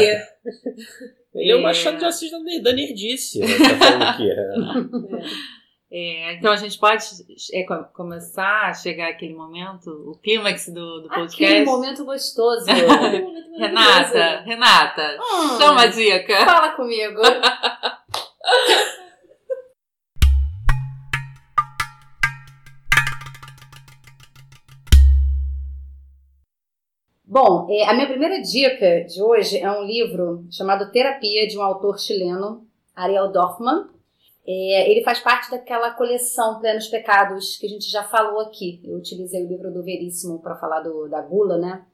[1.35, 1.61] Ele é o É.
[1.61, 3.39] Machado de Assis da nerdice.
[3.39, 3.47] né?
[3.47, 4.33] Tá falando que é.
[4.33, 5.62] É,
[5.95, 7.05] então a gente pode
[7.53, 11.43] é, co- começar a chegar àquele momento, o clímax do, do podcast.
[11.45, 12.65] Aquele momento gostoso.
[13.57, 16.45] Renata, Renata, Hum, chama a dica.
[16.45, 17.21] Fala comigo.
[27.25, 31.61] Bom, é, a minha primeira dica de hoje é um livro chamado Terapia, de um
[31.61, 33.89] autor chileno, Ariel Dorfman.
[34.45, 38.81] É, ele faz parte daquela coleção Plenos Pecados que a gente já falou aqui.
[38.83, 41.85] Eu utilizei o livro do Veríssimo para falar do, da gula, né?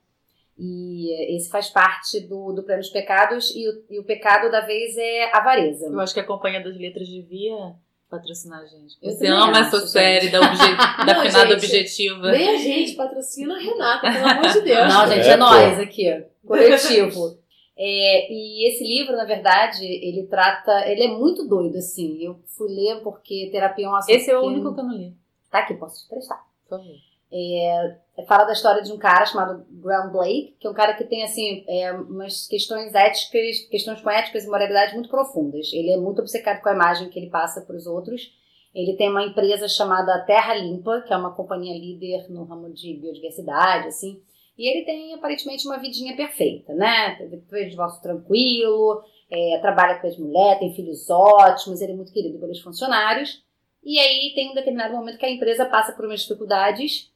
[0.57, 4.97] E esse faz parte do, do Plenos Pecados e o, e o pecado da vez
[4.97, 5.85] é avareza.
[5.87, 7.75] Eu acho que a Companhia das Letras devia
[8.09, 8.97] patrocinar a gente.
[9.01, 10.75] Eu Você ama acho, essa série da, obje...
[11.05, 12.31] da Não, finada gente, objetiva.
[12.31, 14.93] Nem a gente patrocina a Renata, pelo amor de Deus.
[14.93, 17.37] Não, gente, É, é, nós aqui, coletivo.
[17.81, 20.85] É, e esse livro, na verdade, ele trata.
[20.85, 22.17] Ele é muito doido, assim.
[22.21, 24.13] Eu fui ler porque terapia é um assunto.
[24.15, 25.13] Esse é o que- único que eu não li.
[25.49, 26.45] Tá aqui, posso te prestar.
[26.67, 26.95] Por favor.
[27.31, 27.95] É,
[28.27, 31.23] fala da história de um cara chamado Graham Blake, que é um cara que tem
[31.23, 35.71] assim é, umas questões éticas, questões com éticas e moralidade muito profundas.
[35.71, 38.33] Ele é muito obcecado com a imagem que ele passa para os outros.
[38.75, 42.93] Ele tem uma empresa chamada Terra Limpa, que é uma companhia líder no ramo de
[42.95, 44.21] biodiversidade, assim.
[44.59, 47.15] E ele tem aparentemente uma vidinha perfeita, né?
[47.15, 49.01] Teve divórcio tranquilo,
[49.31, 53.41] é, trabalha com as mulheres, tem filhos ótimos, ele é muito querido pelos funcionários.
[53.81, 57.09] E aí tem um determinado momento que a empresa passa por umas dificuldades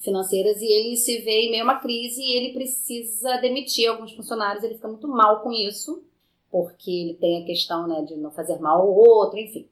[0.00, 4.10] financeiras e ele se vê em meio a uma crise e ele precisa demitir alguns
[4.10, 6.02] funcionários, ele fica muito mal com isso,
[6.50, 9.68] porque ele tem a questão né, de não fazer mal ao outro, enfim.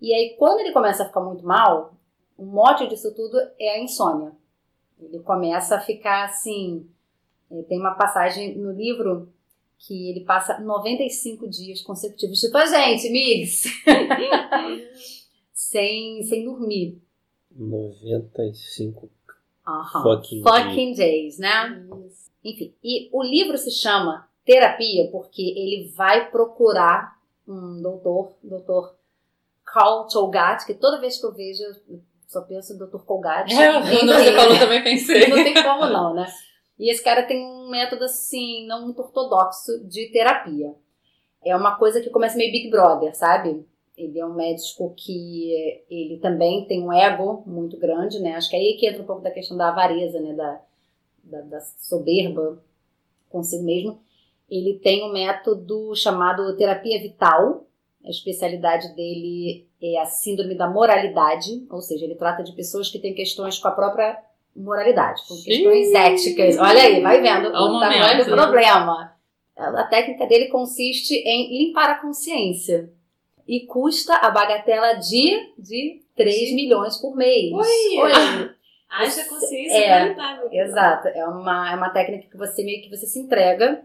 [0.00, 1.92] E aí, quando ele começa a ficar muito mal,
[2.38, 4.32] o mote disso tudo é a insônia.
[5.00, 6.86] Ele começa a ficar assim.
[7.50, 9.32] eh, Tem uma passagem no livro
[9.78, 13.64] que ele passa 95 dias consecutivos, tipo a gente, Migs,
[15.52, 17.00] sem, sem dormir.
[17.50, 19.10] 95
[19.66, 20.02] Aham.
[20.02, 21.84] Fucking Fucking days, né?
[22.44, 27.18] Enfim, e o livro se chama Terapia porque ele vai procurar
[27.48, 28.94] um doutor, doutor
[29.64, 31.64] Carl Tolgat, que toda vez que eu vejo
[32.26, 33.54] só penso no doutor Colgate.
[33.54, 35.28] É, quando você falou também pensei.
[35.28, 36.26] Não tem como não, né?
[36.78, 40.74] E esse cara tem um método assim, não muito ortodoxo de terapia.
[41.44, 43.64] É uma coisa que começa meio Big Brother, sabe?
[43.96, 48.34] Ele é um médico que ele também tem um ego muito grande, né?
[48.34, 50.34] Acho que é aí que entra um pouco da questão da avareza, né?
[50.34, 50.60] Da,
[51.24, 52.62] da, da soberba
[53.30, 53.98] consigo mesmo.
[54.50, 57.66] Ele tem um método chamado terapia vital,
[58.04, 62.98] A especialidade dele é a síndrome da moralidade, ou seja, ele trata de pessoas que
[62.98, 64.16] têm questões com a própria
[64.54, 65.96] moralidade, com questões Ih.
[65.96, 66.56] éticas.
[66.58, 68.36] Olha aí, vai vendo É o o tamanho do né?
[68.42, 69.12] problema.
[69.56, 72.90] A técnica dele consiste em limpar a consciência.
[73.48, 77.52] E custa a bagatela de, de 3 De- milhões por mês.
[77.52, 77.98] Oi!
[78.00, 78.50] Oi.
[78.90, 83.06] Haja consciência É, limpar, Exato, é uma, é uma técnica que você meio que você
[83.06, 83.82] se entrega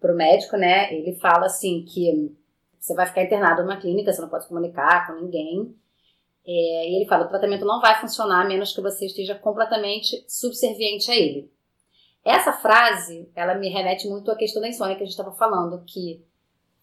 [0.00, 0.92] pro médico, né?
[0.92, 2.34] Ele fala assim que
[2.82, 5.72] você vai ficar internado numa clínica, você não pode comunicar com ninguém.
[6.44, 10.24] É, e ele fala, o tratamento não vai funcionar a menos que você esteja completamente
[10.26, 11.48] subserviente a ele.
[12.24, 15.84] Essa frase, ela me remete muito à questão da insônia que a gente estava falando,
[15.84, 16.24] que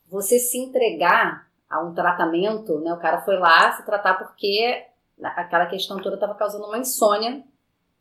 [0.08, 2.94] você se entregar a um tratamento, né?
[2.94, 4.86] O cara foi lá se tratar porque
[5.22, 7.44] aquela questão toda estava causando uma insônia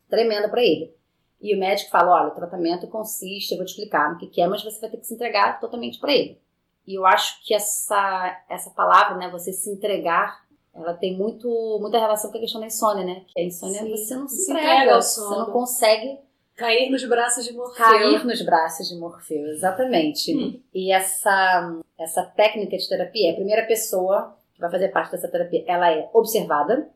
[0.09, 0.95] tremenda para ele.
[1.41, 4.41] E o médico fala: olha, o tratamento consiste, eu vou te explicar no que, que
[4.41, 6.41] é, mas você vai ter que se entregar totalmente para ele.
[6.89, 11.47] E eu acho que essa, essa palavra, né, você se entregar, ela tem muito,
[11.79, 13.21] muita relação com a questão da insônia, né?
[13.27, 16.17] Que a insônia Sim, você não se, se entrega, entrega você não consegue
[16.55, 17.85] Cair nos braços de Morfeu.
[17.85, 20.63] cair nos braços de Morfeu, exatamente.
[20.73, 25.63] E essa, essa técnica de terapia, a primeira pessoa que vai fazer parte dessa terapia,
[25.67, 26.89] ela é observada,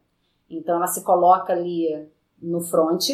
[0.49, 2.09] então ela se coloca ali
[2.41, 3.09] no front,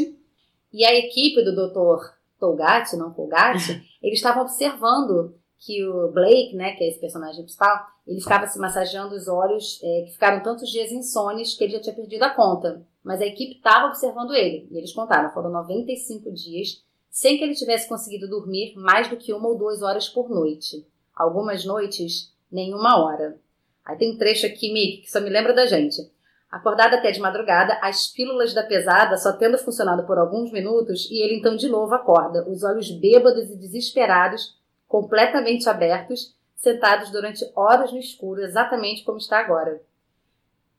[0.72, 2.14] e a equipe do Dr.
[2.40, 7.86] Tolgatti, não Colgatti, eles estavam observando que o Blake, né, que é esse personagem principal,
[8.07, 11.82] ele ficava se massageando os olhos, é, que ficaram tantos dias insones que ele já
[11.82, 12.86] tinha perdido a conta.
[13.03, 14.68] Mas a equipe estava observando ele.
[14.72, 19.34] E eles contaram, foram 95 dias sem que ele tivesse conseguido dormir mais do que
[19.34, 20.86] uma ou duas horas por noite.
[21.14, 23.38] Algumas noites, nenhuma hora.
[23.84, 26.10] Aí tem um trecho aqui, Mick, que só me lembra da gente.
[26.49, 31.22] Acordada até de madrugada, as pílulas da pesada só tendo funcionado por alguns minutos, e
[31.22, 34.57] ele então de novo acorda, os olhos bêbados e desesperados,
[34.90, 39.82] completamente abertos, sentados durante horas no escuro, exatamente como está agora.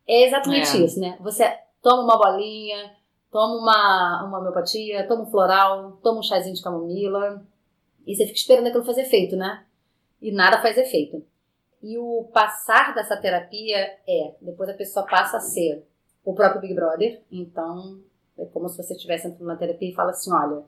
[0.06, 0.80] É exatamente É.
[0.80, 1.16] isso, né?
[1.20, 1.44] Você
[1.80, 2.92] toma uma bolinha,
[3.30, 7.46] toma uma, uma homeopatia, toma um floral, toma um chazinho de camomila,
[8.04, 9.64] e você fica esperando aquilo fazer efeito, né?
[10.20, 11.24] E nada faz efeito.
[11.80, 15.86] E o passar dessa terapia é, depois a pessoa passa a ser
[16.24, 18.00] o próprio Big Brother, então
[18.36, 20.64] é como se você estivesse entrando na terapia e fala assim, olha,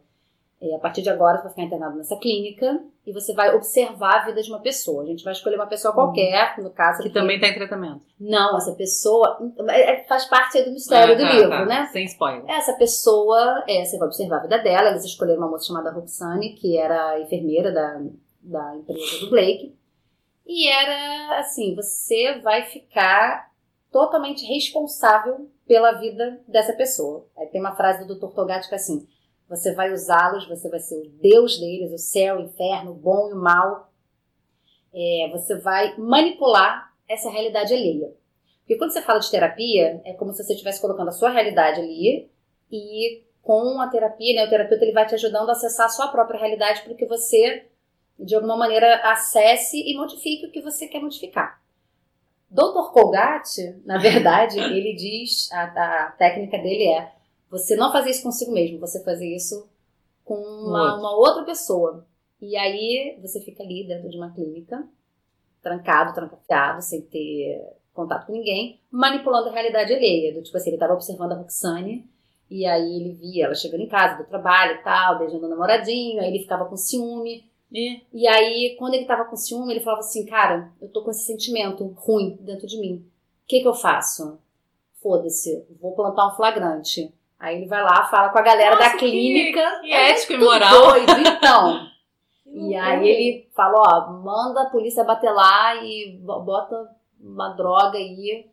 [0.61, 4.21] é, a partir de agora você vai ficar internado nessa clínica e você vai observar
[4.21, 5.03] a vida de uma pessoa.
[5.03, 8.03] A gente vai escolher uma pessoa qualquer, no caso Que também tá em tratamento.
[8.19, 9.39] Não, essa pessoa
[9.69, 11.65] é, é, faz parte do mistério Ah, do tá, livro, tá.
[11.67, 11.89] né?
[11.93, 12.45] Sem spoiler.
[12.49, 14.91] Essa pessoa, é, você vai observar a vida dela.
[14.91, 18.01] Eles escolheram uma moça chamada Roxane, que era enfermeira da,
[18.41, 19.77] da empresa do Blake.
[20.47, 23.51] E era assim: você vai ficar
[23.91, 27.27] totalmente responsável pela vida dessa pessoa.
[27.37, 28.33] Aí tem uma frase do Dr.
[28.33, 29.07] Togatti que é assim:
[29.53, 33.29] você vai usá-los, você vai ser o Deus deles, o céu, o inferno, o bom
[33.29, 33.93] e o mal.
[34.95, 38.15] É, você vai manipular essa realidade alheia.
[38.61, 41.81] Porque quando você fala de terapia, é como se você estivesse colocando a sua realidade
[41.81, 42.31] ali
[42.71, 46.09] e com a terapia, né, o terapeuta ele vai te ajudando a acessar a sua
[46.09, 47.67] própria realidade para que você,
[48.19, 51.61] de alguma maneira, acesse e modifique o que você quer modificar.
[52.49, 52.91] Dr.
[52.93, 57.13] Colgate, na verdade, ele diz, a, a técnica dele é
[57.53, 59.69] você não fazer isso consigo mesmo, você fazer isso
[60.25, 62.07] com uma, uma outra pessoa.
[62.41, 64.89] E aí você fica ali dentro de uma clínica,
[65.61, 70.33] trancado, trancafiado, sem ter contato com ninguém, manipulando a realidade alheia.
[70.33, 72.09] Do tipo assim, ele estava observando a Roxane,
[72.51, 76.23] e aí ele via ela chegando em casa do trabalho e tal, beijando o namoradinho,
[76.23, 77.45] aí ele ficava com ciúme.
[77.71, 81.11] E E aí, quando ele tava com ciúme, ele falava assim, cara, eu tô com
[81.11, 82.95] esse sentimento ruim dentro de mim.
[83.45, 84.39] O que que eu faço?
[85.03, 87.13] Foda-se, vou plantar um flagrante.
[87.43, 89.81] Aí ele vai lá, fala com a galera Nossa, da que- clínica.
[89.81, 90.71] que ético e moral.
[90.71, 91.87] Doido, então.
[92.45, 96.89] Que E aí ele falou, ó, manda a polícia bater lá e bo- bota
[97.21, 98.47] uma droga aí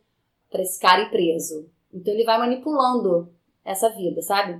[0.49, 1.69] pra esse cara ir preso.
[1.93, 3.31] Então ele vai manipulando
[3.63, 4.59] essa vida, sabe?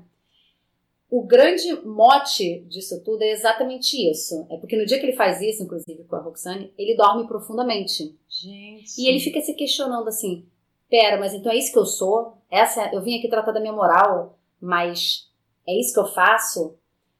[1.10, 4.46] O grande mote disso tudo é exatamente isso.
[4.52, 8.16] É porque no dia que ele faz isso, inclusive com a Roxane, ele dorme profundamente.
[8.30, 8.92] Gente.
[9.02, 10.46] E ele fica se questionando assim:
[10.88, 12.38] pera, mas então é isso que eu sou?
[12.50, 15.30] Essa, eu vim aqui tratar da minha moral, mas
[15.68, 16.78] é isso que eu faço?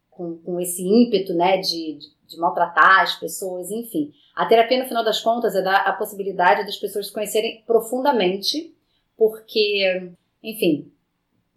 [0.10, 4.12] Com, com esse ímpeto, né, de, de, de maltratar as pessoas, enfim.
[4.36, 8.76] A terapia, no final das contas, é dar a possibilidade das pessoas se conhecerem profundamente,
[9.18, 10.12] porque,
[10.44, 10.92] enfim,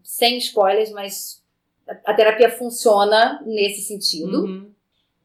[0.03, 1.43] sem spoilers, mas
[1.89, 4.45] a, a terapia funciona nesse sentido.
[4.45, 4.73] Uhum.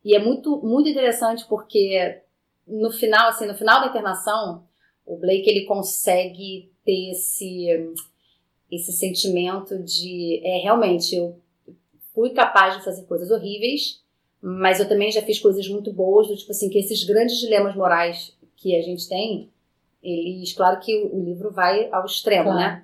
[0.03, 2.21] E é muito, muito interessante porque
[2.67, 4.65] no final, assim, no final da internação,
[5.05, 7.93] o Blake ele consegue ter esse,
[8.71, 11.39] esse sentimento de é realmente eu
[12.13, 14.01] fui capaz de fazer coisas horríveis,
[14.41, 17.75] mas eu também já fiz coisas muito boas, do tipo assim, que esses grandes dilemas
[17.75, 19.49] morais que a gente tem,
[20.01, 22.57] eles, claro que o, o livro vai ao extremo, Claro.
[22.59, 22.83] né?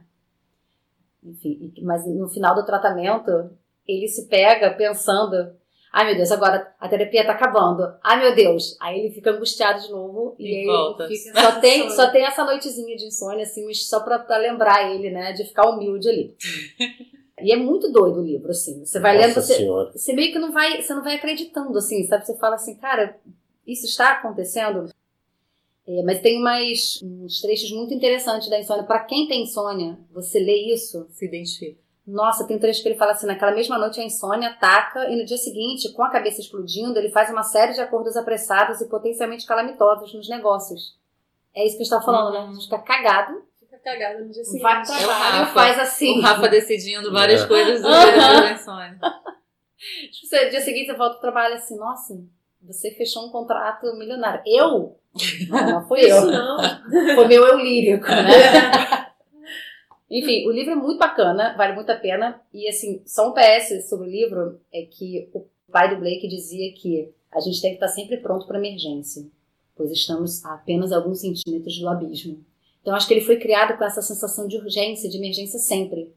[1.24, 3.50] Enfim, mas no final do tratamento,
[3.88, 5.54] ele se pega pensando:
[5.94, 7.94] ai meu Deus, agora a terapia tá acabando.
[8.04, 8.76] Ai meu Deus.
[8.82, 11.08] Aí ele fica angustiado de novo e, E aí volta.
[11.08, 14.92] fica- só, tem, só tem essa noitezinha de insônia, assim, mas só pra, pra lembrar
[14.94, 16.36] ele, né, de ficar humilde ali.
[17.42, 18.86] E é muito doido o livro, assim.
[18.86, 19.92] Você vai lendo, Nossa você, senhora.
[19.94, 22.26] você meio que não vai, você não vai acreditando, assim, sabe?
[22.26, 23.18] Você fala assim, cara,
[23.68, 24.90] isso está acontecendo?
[25.86, 28.84] É, mas tem mais uns trechos muito interessantes da insônia.
[28.84, 31.82] Pra quem tem insônia, você lê isso, Se identifica.
[32.06, 35.16] Nossa, tem um trecho que ele fala assim, naquela mesma noite a insônia ataca e
[35.16, 38.90] no dia seguinte, com a cabeça explodindo, ele faz uma série de acordos apressados e
[38.90, 40.98] potencialmente calamitosos nos negócios.
[41.56, 42.40] É isso que a gente tá falando, né?
[42.40, 44.62] A gente fica cagado, Fica cagada no dia seguinte.
[44.62, 45.54] vai pro É o trabalho e Rafa.
[45.54, 46.18] faz assim.
[46.20, 47.48] O Rafa decidindo várias É.
[47.48, 49.00] coisas do dia da insônia.
[50.12, 52.14] Tipo, você, no dia seguinte você volta pro trabalho assim, nossa,
[52.62, 54.42] você fechou um contrato milionário.
[54.46, 54.98] Eu?
[55.50, 56.18] Não, não fui eu.
[56.20, 56.58] Isso não.
[57.16, 59.03] Foi meu eu lírico, né?
[60.16, 62.40] Enfim, o livro é muito bacana, vale muito a pena.
[62.54, 66.72] E assim, só um PS sobre o livro é que o pai do Blake dizia
[66.74, 69.26] que a gente tem que estar sempre pronto para emergência,
[69.76, 72.46] pois estamos a apenas alguns centímetros do abismo.
[72.82, 76.14] Então acho que ele foi criado com essa sensação de urgência, de emergência sempre.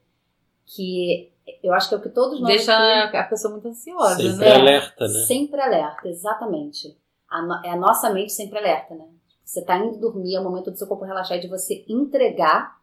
[0.67, 1.31] Que
[1.63, 4.45] eu acho que é o que todos nós Deixa aqui- a pessoa muito ansiosa, Sempre
[4.45, 4.53] né?
[4.57, 5.21] alerta, né?
[5.27, 6.97] Sempre alerta, exatamente.
[7.31, 9.05] A no- é a nossa mente sempre alerta, né?
[9.45, 12.76] Você tá indo dormir, é o momento do seu corpo relaxar e de você entregar.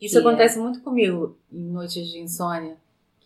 [0.00, 2.76] Isso Que é- acontece muito comigo em noites de insônia.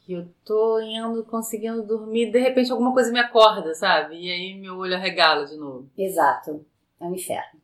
[0.04, 4.16] Que eu tô indo, conseguindo dormir, de repente alguma coisa me acorda, sabe?
[4.20, 5.88] E aí meu olho arregala de novo.
[5.96, 6.64] Exato.
[7.00, 7.60] É um inferno.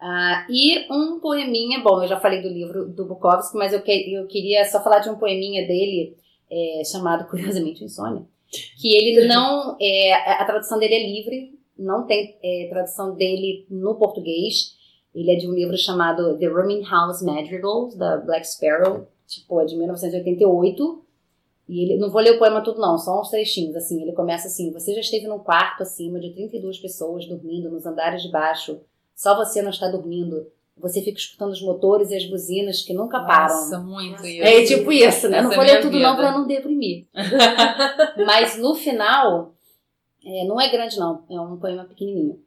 [0.00, 4.12] Ah, e um poeminha, bom, eu já falei do livro do Bukowski, mas eu, que-
[4.14, 6.16] eu queria só falar de um poeminha dele,
[6.50, 8.24] é, chamado, curiosamente, Insônia.
[8.80, 9.76] Que ele não.
[9.80, 14.76] É, a tradução dele é livre, não tem é, tradução dele no português.
[15.18, 19.64] Ele é de um livro chamado The Rooming House Madrigals, da Black Sparrow, tipo, é
[19.64, 21.02] de 1988.
[21.68, 24.46] E ele, não vou ler o poema tudo não, só uns trechinhos, assim, ele começa
[24.46, 28.80] assim, você já esteve num quarto acima de 32 pessoas dormindo nos andares de baixo,
[29.14, 30.46] só você não está dormindo,
[30.78, 33.54] você fica escutando os motores e as buzinas que nunca param.
[33.54, 34.42] Nossa, muito isso.
[34.42, 35.38] É tipo isso, né?
[35.38, 36.22] Essa não é vou ler tudo não vida.
[36.22, 37.06] pra não deprimir.
[38.24, 39.52] Mas no final,
[40.24, 42.40] é, não é grande não, é um poema pequenininho.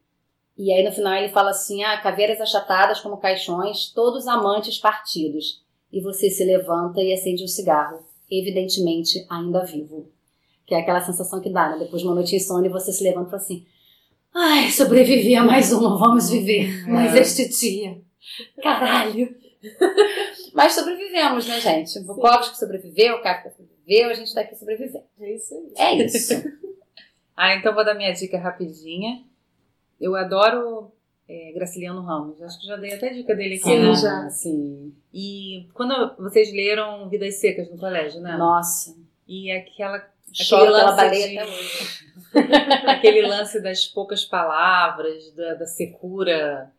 [0.56, 5.62] E aí no final ele fala assim, ah, caveiras achatadas como caixões, todos amantes partidos.
[5.92, 10.10] E você se levanta e acende um cigarro, evidentemente ainda vivo.
[10.66, 11.78] Que é aquela sensação que dá, né?
[11.78, 13.66] Depois de uma noite insônia, você se levanta e fala assim,
[14.34, 17.20] ai, sobrevivi a mais uma, vamos viver mais É.
[17.20, 18.00] este dia.
[18.62, 19.34] Caralho.
[20.54, 21.98] Mas sobrevivemos, né, gente?
[21.98, 25.04] O Bukowski sobreviveu, o Kafka sobreviveu, a gente tá aqui sobrevivendo.
[25.20, 25.72] É isso aí.
[26.00, 26.34] É isso.
[27.34, 29.24] Ah, então vou dar minha dica rapidinha.
[30.02, 30.90] Eu adoro
[31.28, 32.42] é, Graciliano Ramos.
[32.42, 33.94] Acho que já dei até dica dele aqui, Sim, né?
[33.94, 34.28] já.
[34.30, 34.94] Sim.
[35.14, 38.36] E quando vocês leram Vidas Secas no colégio, né?
[38.36, 38.96] Nossa.
[39.28, 42.06] E aquela Choro pela lance baleia de- até hoje.
[42.86, 46.72] aquele lance das poucas palavras, da, da secura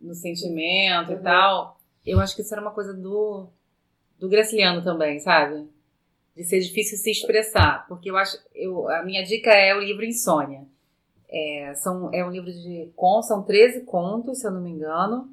[0.00, 1.22] no sentimento e Uhum.
[1.22, 1.80] tal.
[2.06, 3.48] Eu acho que isso era uma coisa do,
[4.18, 5.68] do Graciliano também, sabe?
[6.34, 7.86] De ser difícil se expressar.
[7.86, 8.38] Porque eu acho.
[8.54, 10.64] Eu, a minha dica é o livro Insônia.
[11.34, 15.30] É, são, é um livro de contos, são 13 contos, se eu não me engano.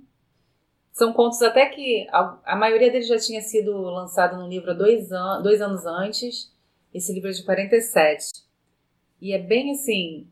[0.94, 4.74] São contos até que a, a maioria deles já tinha sido lançado no livro há
[4.74, 6.56] dois, an dois anos antes.
[6.94, 8.26] Esse livro é de 47.
[9.22, 10.28] E é bem assim.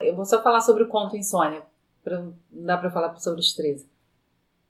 [0.00, 1.62] Eu vou só falar sobre o conto Insônia.
[2.04, 3.88] Pra, não dá pra falar sobre os 13.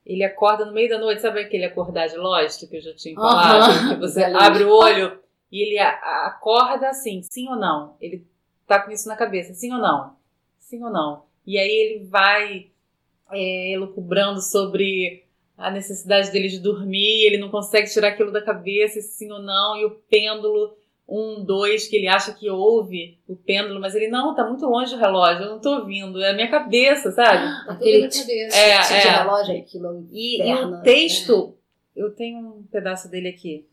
[0.07, 3.15] Ele acorda no meio da noite, sabe aquele acordar de Lost que eu já tinha
[3.15, 3.91] falado?
[3.91, 5.21] Que você abre o olho
[5.53, 7.95] e ele acorda assim, sim ou não?
[8.01, 8.27] Ele
[8.69, 10.15] tá com isso na cabeça, sim ou não?
[10.61, 11.25] Sim ou não?
[11.47, 12.71] E aí ele vai
[13.33, 15.25] é, elucubrando sobre
[15.57, 19.77] a necessidade dele de dormir, ele não consegue tirar aquilo da cabeça, sim ou não,
[19.77, 20.77] e o pêndulo,
[21.09, 24.95] um, dois, que ele acha que ouve o pêndulo, mas ele, não, tá muito longe
[24.95, 27.43] do relógio, eu não tô ouvindo, é a minha cabeça, sabe?
[27.67, 28.57] Tá Aquele na cabeça.
[28.57, 29.01] É, tipo é.
[29.01, 30.09] de relógio, aquilo.
[30.13, 31.57] E, e Inferno, o texto,
[31.97, 33.67] eu tenho um pedaço dele aqui.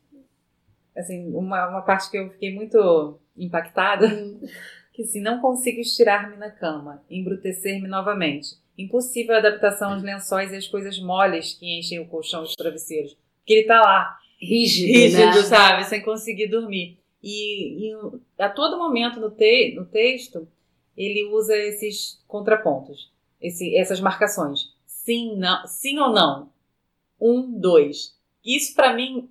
[0.96, 4.08] Assim, uma, uma parte que eu fiquei muito impactada,
[4.96, 8.56] que assim, não consigo estirar-me na cama, embrutecer-me novamente.
[8.78, 12.56] Impossível a adaptação aos lençóis e às coisas moles que enchem o colchão e os
[12.56, 13.18] travesseiros.
[13.40, 15.44] Porque ele tá lá, Rígido, rígido, né?
[15.44, 15.84] sabe?
[15.86, 16.98] Sem conseguir dormir.
[17.24, 17.98] E, e
[18.38, 20.48] a todo momento no, te, no texto,
[20.96, 24.74] ele usa esses contrapontos, esse, essas marcações.
[24.86, 26.50] Sim, não, sim ou não.
[27.20, 28.16] Um, dois.
[28.44, 29.30] Isso pra mim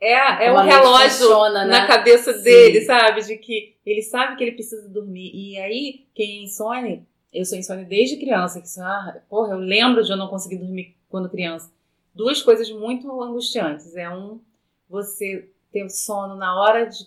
[0.00, 1.80] é, é mente relógio funciona, né?
[1.80, 2.42] na cabeça Sim.
[2.42, 3.22] dele, sabe?
[3.22, 5.30] De que ele sabe que ele precisa dormir.
[5.34, 10.02] E aí, quem é insone, eu sou insone desde criança, que ah, porra, eu lembro
[10.02, 11.70] de eu não conseguir dormir quando criança.
[12.14, 13.94] Duas coisas muito angustiantes.
[13.96, 14.40] É um,
[14.88, 17.06] você ter sono na hora de,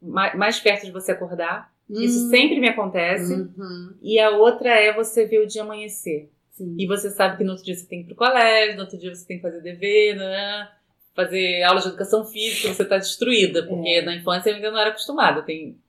[0.00, 1.72] mais, perto de você acordar.
[1.90, 2.30] Isso Hum.
[2.30, 3.32] sempre me acontece.
[3.34, 3.94] Uhum.
[4.00, 6.30] E a outra é você ver o dia amanhecer.
[6.50, 6.76] Sim.
[6.78, 8.98] E você sabe que no outro dia você tem que ir pro colégio, no outro
[8.98, 10.70] dia você tem que fazer dever, né?
[11.14, 14.02] Fazer aula de educação física, você tá destruída, porque É.
[14.02, 15.42] na infância eu ainda não era acostumada a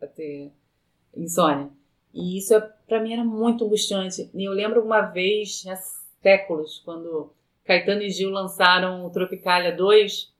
[0.08, 0.52] ter,
[1.16, 1.70] insônia.
[2.14, 4.30] E isso, é, para mim, era muito angustiante.
[4.34, 5.76] E eu lembro uma vez, há
[6.22, 7.32] séculos, quando
[7.66, 10.32] Caetano e Gil lançaram o Tropicália 2,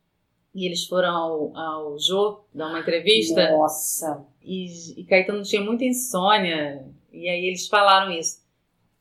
[0.54, 4.24] e eles foram ao, ao Jô dar uma entrevista, Nossa.
[4.44, 8.44] e, e Caetano tinha muita insônia, e aí eles falaram isso.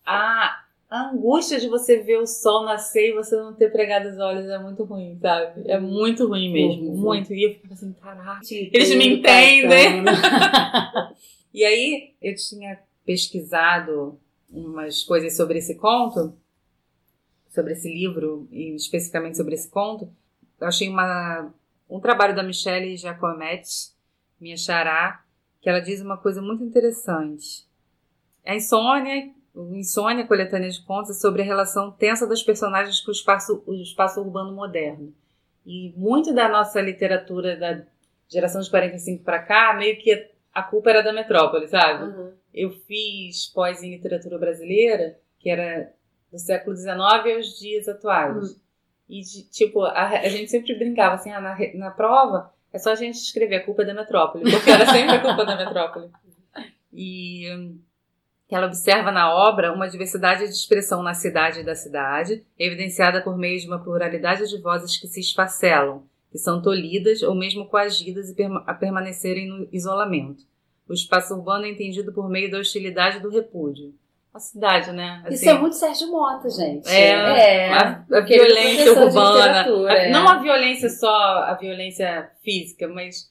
[0.07, 0.62] A,
[0.95, 4.47] a angústia de você ver o sol nascer e você não ter pregado os olhos
[4.49, 5.63] é muito ruim, sabe?
[5.67, 6.97] É muito ruim mesmo, Uhum.
[6.99, 7.33] muito.
[7.33, 8.41] E eu fico assim, caraca.
[8.51, 10.05] Eles me entendem.
[11.55, 14.19] E aí eu tinha pesquisado
[14.51, 16.35] umas coisas sobre esse conto,
[17.51, 20.11] sobre esse livro, e especificamente sobre esse conto.
[20.59, 21.53] Eu achei uma,
[21.91, 23.91] um trabalho da Michelle Giacometti,
[24.41, 25.23] minha xará,
[25.61, 27.67] que ela diz uma coisa muito interessante.
[28.47, 33.11] A insônia, o insônia, coletânea de contos, é sobre a relação tensa das personagens com
[33.11, 35.13] o espaço, o espaço urbano moderno.
[35.65, 37.83] E muito da nossa literatura da
[38.29, 42.05] geração de 45 para cá, meio que a culpa era da metrópole, sabe?
[42.05, 42.33] Uhum.
[42.53, 45.93] Eu fiz pós em literatura brasileira, que era
[46.31, 46.97] do século XIX
[47.37, 48.59] aos dias atuais.
[49.09, 52.91] E, de- tipo, a, a gente sempre brincava assim, ah, na, na prova é só
[52.93, 56.11] a gente escrever a culpa é da metrópole, porque era sempre a culpa da metrópole.
[56.95, 57.47] E
[58.53, 63.21] hum, ela observa na obra uma diversidade de expressão na cidade e da cidade, evidenciada
[63.21, 67.67] por meio de uma pluralidade de vozes que se esfacelam, que são tolhidas ou mesmo
[67.67, 68.35] coagidas
[68.67, 70.45] a permanecerem no isolamento.
[70.89, 73.95] O espaço urbano é entendido por meio da hostilidade e do repúdio.
[74.35, 75.23] A cidade, né?
[75.29, 76.89] Isso Assim, é muito Sérgio Mota, gente.
[76.89, 79.63] É, a, a é violência urbana.
[79.63, 80.11] A- é.
[80.11, 83.31] Não a violência só, a violência física, mas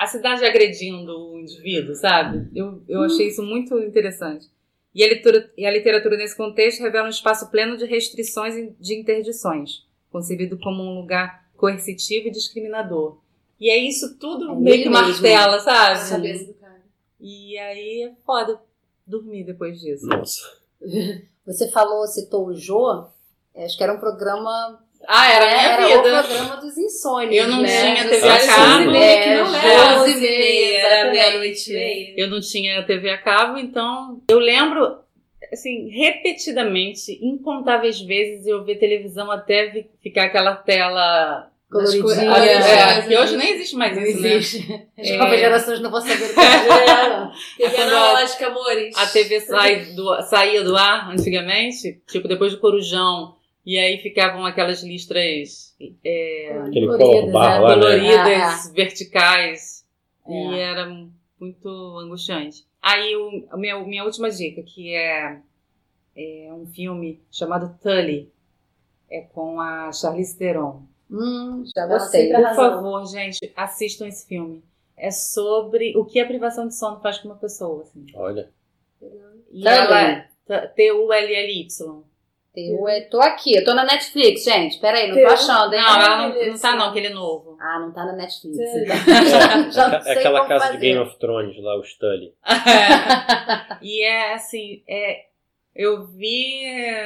[0.00, 2.48] a cidade agredindo o indivíduo, sabe?
[2.54, 4.48] Eu, eu achei isso muito interessante.
[4.94, 8.74] E a, literatura, e a literatura nesse contexto revela um espaço pleno de restrições e
[8.80, 13.18] de interdições, concebido como um lugar coercitivo e discriminador.
[13.60, 15.06] E é isso tudo É meio que mesmo.
[15.06, 16.32] martela, sabe?
[16.46, 16.80] do cara.
[17.20, 18.58] E aí é foda
[19.06, 20.06] dormir depois disso.
[20.06, 20.40] Nossa.
[21.44, 23.04] Você falou, citou o Jô,
[23.54, 24.82] acho que era um programa.
[25.08, 25.98] Ah, era a minha era vida.
[26.20, 27.34] o programa dos insônios.
[27.34, 27.94] Eu não né?
[27.96, 28.90] tinha TV a cabo.
[28.94, 29.94] É, que não era.
[29.94, 32.14] Doze Doze e meia, era meia-noite e meia.
[32.16, 34.98] Eu não tinha TV a cabo, então eu lembro,
[35.52, 42.36] assim, repetidamente, incontáveis vezes eu ver televisão até ficar aquela tela Coloridinha.
[42.36, 44.28] É, É, que hoje nem existe mais Não isso, né?
[44.34, 44.88] existe.
[44.98, 45.16] As É.
[45.16, 47.70] novas gerações não vão saber o que é.
[47.70, 48.96] Quando analógica, amores.
[48.98, 54.44] A TV sai do, saía do ar antigamente, tipo depois do Corujão, e aí ficavam
[54.44, 57.74] aquelas listras é, Aquele Coloridas, color barro né?
[57.74, 59.86] coloridas, verticais,
[60.26, 60.32] É.
[60.32, 60.86] e era
[61.38, 62.66] muito angustiante.
[62.82, 65.38] Aí o, a minha, minha última dica, que é,
[66.16, 68.32] é um filme chamado Tully,
[69.10, 70.82] é com a Charlize Theron.
[71.10, 72.32] Hum, já gostei.
[72.32, 74.62] Por favor, gente, assistam esse filme.
[74.96, 77.82] É sobre o que a privação de sono faz com uma pessoa.
[77.82, 78.06] Assim.
[78.14, 78.50] Olha.
[79.50, 79.66] E Tully.
[79.66, 82.02] ela T-U-L-L-Y.
[82.54, 84.78] Eu é- tô aqui, eu tô na Netflix, gente.
[84.80, 85.80] Pera aí, não tô Tem- achando, hein?
[85.80, 87.56] Não, ela não, não tá não, aquele novo.
[87.60, 88.56] Ah, não tá na Netflix.
[88.56, 88.84] Sim.
[88.84, 88.96] então.
[89.70, 90.78] É, Já é sei aquela casa fazer.
[90.78, 92.34] de Game of Thrones lá, o Stully.
[93.80, 95.26] e é assim, é,
[95.76, 96.64] eu vi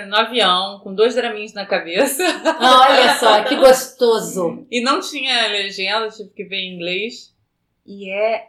[0.08, 2.22] no avião com dois draminhos na cabeça
[2.60, 4.66] Olha só, que gostoso.
[4.70, 7.34] e não tinha legenda, tive que ver em inglês.
[7.86, 8.48] E é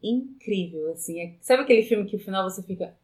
[0.00, 1.20] incrível, assim.
[1.20, 2.94] é- sabe aquele filme que no final você fica.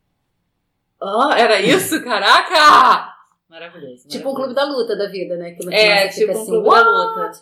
[1.03, 2.03] Ah, era isso?
[2.05, 3.13] Caraca!
[3.55, 4.09] Maravilhoso.
[4.09, 4.35] Tipo maravilhoso.
[4.35, 5.53] Clube da Luta da vida, né?
[5.53, 7.41] Que É, fica tipo um assim, clube "What?" da luta.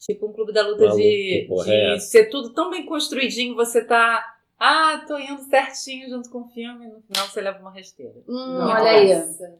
[0.00, 3.82] Tipo um clube da luta Maluco, de, de é ser tudo tão bem construidinho, você
[3.84, 4.22] tá.
[4.58, 8.14] Ah, tô indo certinho junto com o filme, no final você leva uma rasteira.
[8.28, 9.12] Hum, Muito olha aí.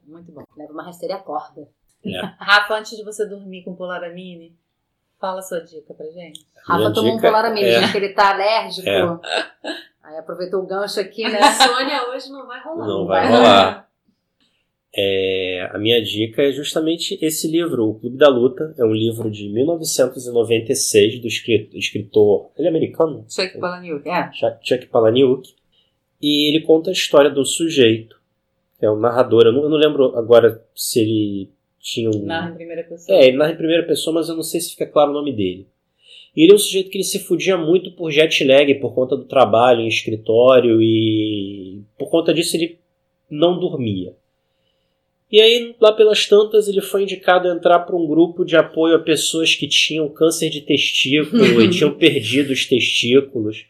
[0.07, 0.43] Muito bom.
[0.57, 1.69] Leva uma rasteira e acorda.
[2.39, 4.55] Rafa, antes de você dormir com Polaramine,
[5.19, 6.47] fala a sua dica pra gente.
[6.67, 8.89] Rafa Minha tomou um polaramine, é- já que ele tá alérgico.
[8.89, 9.03] É.
[10.03, 11.41] Aí aproveitou o gancho aqui, A né?
[11.53, 12.87] Sônia hoje não vai rolar.
[12.87, 13.89] Não vai rolar.
[14.97, 18.75] É, a minha dica é justamente esse livro, O Clube da Luta.
[18.79, 22.51] É um livro de 1996 do escri- escritor.
[22.57, 23.25] Ele é americano?
[23.29, 24.09] Chuck Palahniuk.
[24.09, 24.31] É.
[24.33, 25.53] Chuck Chuck Palahniuk.
[26.23, 28.17] E ele conta a história do sujeito,
[28.79, 29.43] que é um narrador.
[29.47, 32.25] Eu não, eu não lembro agora se ele tinha um.
[32.25, 33.19] Narra em primeira pessoa.
[33.19, 35.33] É, ele narra em primeira pessoa, mas eu não sei se fica claro o nome
[35.33, 35.67] dele.
[36.37, 39.17] E ele é um sujeito que ele se fudia muito por jet lag, por conta
[39.17, 42.79] do trabalho em escritório e por conta disso ele
[43.31, 44.15] não dormia.
[45.35, 48.95] E aí, lá pelas tantas, ele foi indicado a entrar para um grupo de apoio
[48.95, 53.67] a pessoas que tinham câncer de testículo e tinham perdido os testículos.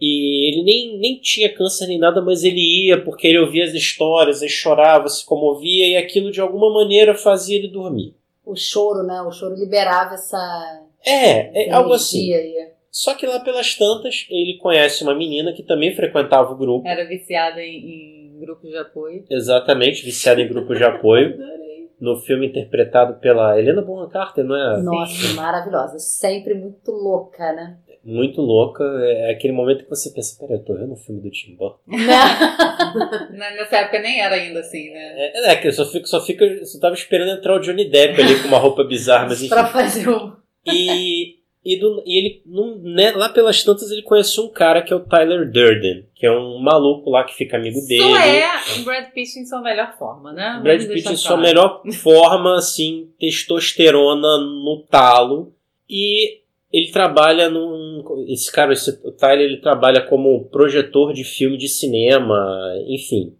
[0.00, 3.74] E ele nem, nem tinha câncer nem nada, mas ele ia porque ele ouvia as
[3.74, 8.14] histórias, ele chorava, se comovia e aquilo de alguma maneira fazia ele dormir.
[8.42, 9.20] O choro, né?
[9.20, 10.86] O choro liberava essa.
[11.04, 12.32] É, é essa algo assim.
[12.32, 12.68] aí.
[12.90, 16.88] Só que lá pelas tantas, ele conhece uma menina que também frequentava o grupo.
[16.88, 19.24] Era viciada em, em grupos de apoio.
[19.30, 21.34] Exatamente, viciada em grupo de apoio.
[21.42, 21.64] Adorei.
[22.00, 24.82] No filme interpretado pela Helena Bonham Carter, não é?
[24.82, 25.98] Nossa, maravilhosa.
[25.98, 27.78] Sempre muito louca, né?
[28.04, 28.84] Muito louca.
[28.84, 31.78] É aquele momento que você pensa, peraí, eu tô vendo o filme do Tim Burton.
[31.86, 35.14] Na- Nessa época nem era ainda assim, né?
[35.16, 37.88] É, é que eu só fico, só fico, eu só tava esperando entrar o Johnny
[37.88, 39.48] Depp ali com uma roupa bizarra, mas enfim.
[39.48, 40.32] pra fazer um.
[40.66, 41.33] E,
[41.64, 44.96] e, do- e ele, num- né, lá pelas tantas, ele conhece um cara que é
[44.96, 48.02] o Tyler Durden, que é um maluco lá que fica amigo dele.
[48.02, 50.60] Só é o Brad Pitt em sua melhor forma, né?
[50.62, 55.52] Brad Vamos Pitt em sua melhor forma, assim, testosterona no talo.
[55.88, 56.40] E
[56.72, 58.02] ele trabalha num.
[58.28, 63.34] Esse cara, esse, o Tyler, ele trabalha como projetor de filme de cinema, enfim.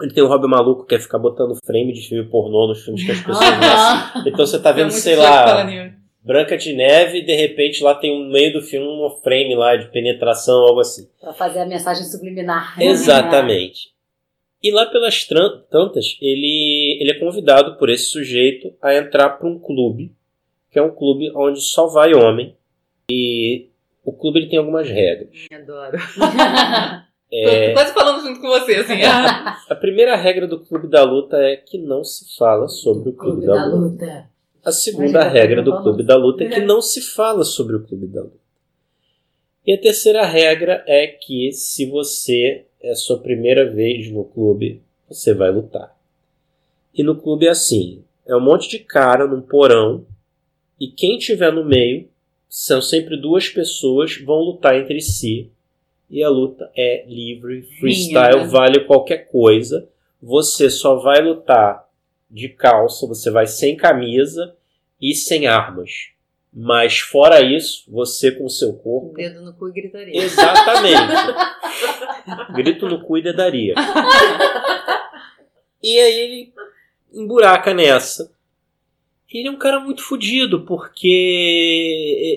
[0.00, 3.04] Ele tem um hobby maluco que é ficar botando frame de filme pornô nos filmes
[3.04, 3.44] que as pessoas.
[4.26, 5.64] Então você tá É vendo, muito sei lá.
[6.24, 9.74] Branca de Neve e de repente lá tem no meio do filme um frame lá
[9.76, 11.08] de penetração, algo assim.
[11.20, 12.76] Pra fazer a mensagem subliminar.
[12.82, 13.90] Exatamente.
[14.62, 19.58] E lá pelas tantas, ele, ele é convidado por esse sujeito a entrar para um
[19.58, 20.14] clube,
[20.70, 22.54] que é um clube onde só vai homem.
[23.10, 23.66] E
[24.04, 25.46] o clube ele tem algumas regras.
[25.52, 25.98] Adoro.
[27.34, 29.02] É, Tô quase falando junto com você, assim.
[29.02, 33.40] a primeira regra do clube da luta é que não se fala sobre o clube,
[33.40, 34.04] Clube da, da luta.
[34.04, 34.30] luta.
[34.64, 38.06] A segunda regra do clube da luta é que não se fala sobre o clube
[38.06, 38.42] da luta.
[39.66, 44.80] E a terceira regra é que se você é a sua primeira vez no clube,
[45.08, 45.96] você vai lutar.
[46.94, 50.06] E no clube é assim: é um monte de cara num porão,
[50.78, 52.08] e quem tiver no meio
[52.48, 55.50] são sempre duas pessoas vão lutar entre si.
[56.08, 58.46] E a luta é livre, freestyle, né?
[58.46, 59.88] vale qualquer coisa.
[60.20, 61.88] Você só vai lutar
[62.32, 64.56] de calça, você vai sem camisa
[65.00, 66.08] e sem armas.
[66.54, 69.14] Mas fora isso, você com o seu corpo.
[69.14, 70.16] Dedo no cu e gritaria.
[70.22, 71.12] Exatamente.
[72.54, 73.74] Grito no cu e dedaria.
[75.82, 76.52] E aí ele
[77.14, 78.30] emburaca nessa.
[79.32, 81.08] Ele é um cara muito fodido, porque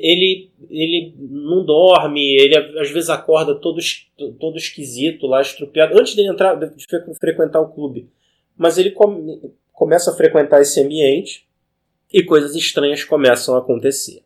[0.02, 3.80] ele, ele não dorme, ele às vezes acorda todo,
[4.40, 8.08] todo esquisito lá, estrupiado, antes dele entrar, de fre- frequentar o clube.
[8.58, 9.42] Mas ele come-
[9.76, 11.48] começa a frequentar esse ambiente
[12.12, 14.24] e coisas estranhas começam a acontecer.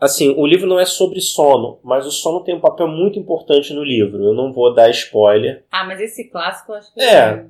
[0.00, 3.74] Assim, o livro não é sobre sono, mas o sono tem um papel muito importante
[3.74, 4.24] no livro.
[4.24, 5.64] Eu não vou dar spoiler.
[5.70, 7.00] Ah, mas esse clássico eu acho que.
[7.00, 7.46] É.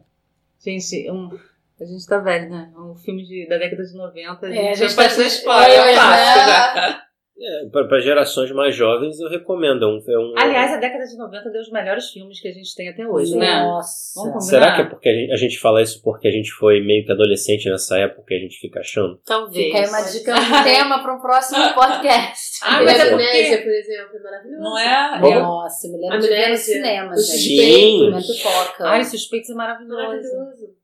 [0.58, 1.38] Gente, um...
[1.78, 2.72] a gente tá velho, né?
[2.76, 4.46] Um filme de, da década de 90.
[4.46, 7.02] A gente, É, a gente já faz spoiler, é um É, clássico né?
[7.40, 9.84] É, Para gerações mais jovens, eu recomendo.
[9.84, 12.52] É um, é um- Aliás, a década de 90 deu os melhores filmes que a
[12.52, 13.62] gente tem até hoje, né?
[13.62, 14.12] Nossa.
[14.16, 14.50] Vamos combinar?
[14.50, 17.04] será que é porque a gente, a gente fala isso porque a gente foi meio
[17.06, 19.20] que adolescente nessa época que a gente fica achando?
[19.24, 19.66] Talvez.
[19.66, 20.34] Fica aí uma dica, um
[20.64, 22.58] tema para um próximo podcast.
[22.64, 24.62] Ah, mas é porque- por exemplo, é maravilhoso.
[24.62, 25.20] Não é?
[25.40, 27.38] Nossa, me lembro de ver no cinema, O gente.
[27.38, 28.10] Sim.
[28.16, 28.84] Pipoca.
[28.88, 29.94] Ai, Suspeitos é maravilhoso.
[29.96, 30.74] Maravilhoso.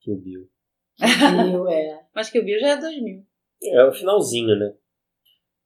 [0.00, 0.48] Kill Bill.
[1.50, 2.00] Viu, é.
[2.14, 3.22] Mas que o Bill já é 2000.
[3.64, 4.72] É o finalzinho, né?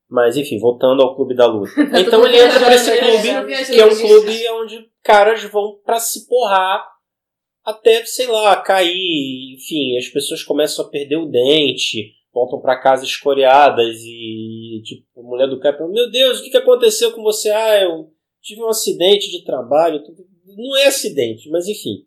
[0.08, 1.70] Mas enfim, voltando ao Clube da Luta.
[1.98, 5.98] Então tudo ele entra pra esse clube, que é um clube onde caras vão pra
[5.98, 6.84] se porrar
[7.64, 9.54] até, sei lá, cair.
[9.56, 15.22] Enfim, as pessoas começam a perder o dente, voltam pra casa escoriadas e, tipo, a
[15.22, 17.50] mulher do cara fala: Meu Deus, o que que aconteceu com você?
[17.50, 20.00] Ah, eu tive um acidente de trabalho.
[20.56, 22.06] Não é acidente, mas enfim.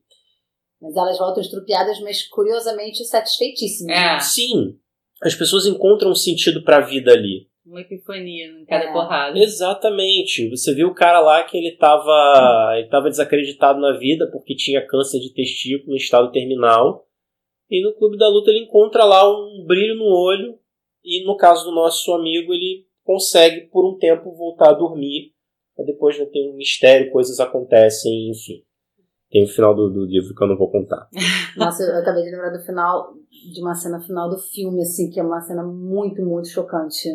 [0.81, 3.97] Mas elas voltam estrupiadas, mas curiosamente satisfeitíssimas.
[3.97, 4.19] É.
[4.21, 4.77] Sim,
[5.21, 7.48] as pessoas encontram um sentido pra vida ali.
[7.69, 8.91] Uma epifania em cada É.
[8.91, 9.37] porrada.
[9.37, 10.49] Exatamente.
[10.49, 14.85] Você viu o cara lá que ele tava, ele tava desacreditado na vida porque tinha
[14.85, 17.05] câncer de testículo em estado terminal.
[17.69, 20.57] E no Clube da Luta ele encontra lá um brilho no olho.
[21.03, 25.33] E no caso do nosso amigo, ele consegue por um tempo voltar a dormir.
[25.77, 28.63] Mas depois né, tem um mistério, coisas acontecem, enfim.
[29.29, 31.07] Tem o final do, do livro que eu não vou contar.
[31.55, 33.13] Nossa, eu acabei de lembrar do final,
[33.53, 37.07] de uma cena final do filme, assim, que é uma cena muito, muito chocante.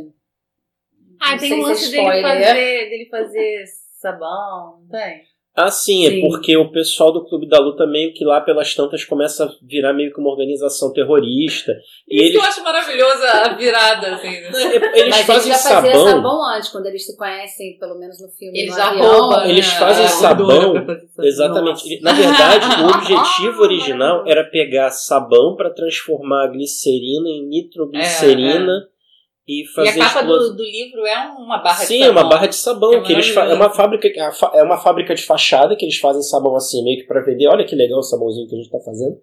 [1.24, 2.54] Ah, Não tem um é lance dele fazer,
[2.90, 3.64] dele fazer
[4.00, 5.22] sabão, não tem?
[5.56, 6.20] Ah, sim, é Sim.
[6.22, 9.92] porque o pessoal do Clube da Luta meio que lá pelas tantas começa a virar
[9.92, 11.70] meio que uma organização terrorista.
[12.08, 14.30] E Isso que eu eles, acho maravilhosa a virada, assim.
[14.40, 14.50] né?
[14.94, 16.06] eles Mas fazem ele já fazia sabão.
[16.08, 18.58] sabão antes, quando eles se conhecem, pelo menos no filme.
[18.58, 19.06] Ele no já avião.
[19.20, 19.48] rouba.
[19.48, 20.74] Eles né, fazem a sabão.
[21.20, 22.00] Exatamente.
[22.02, 22.02] Nossa.
[22.02, 28.93] Na verdade, o objetivo original era pegar sabão para transformar a glicerina em nitroglicerina e
[29.46, 30.50] E fazer a capa explosão.
[30.52, 32.22] do, do livro é uma barra Sim, de é sabão.
[32.22, 32.92] uma barra de sabão.
[32.94, 34.08] É que eles fa- é uma fábrica,
[34.54, 37.46] é uma fábrica de fachada que eles fazem sabão assim, meio que para vender.
[37.48, 39.16] Olha que legal o sabãozinho que a gente tá fazendo.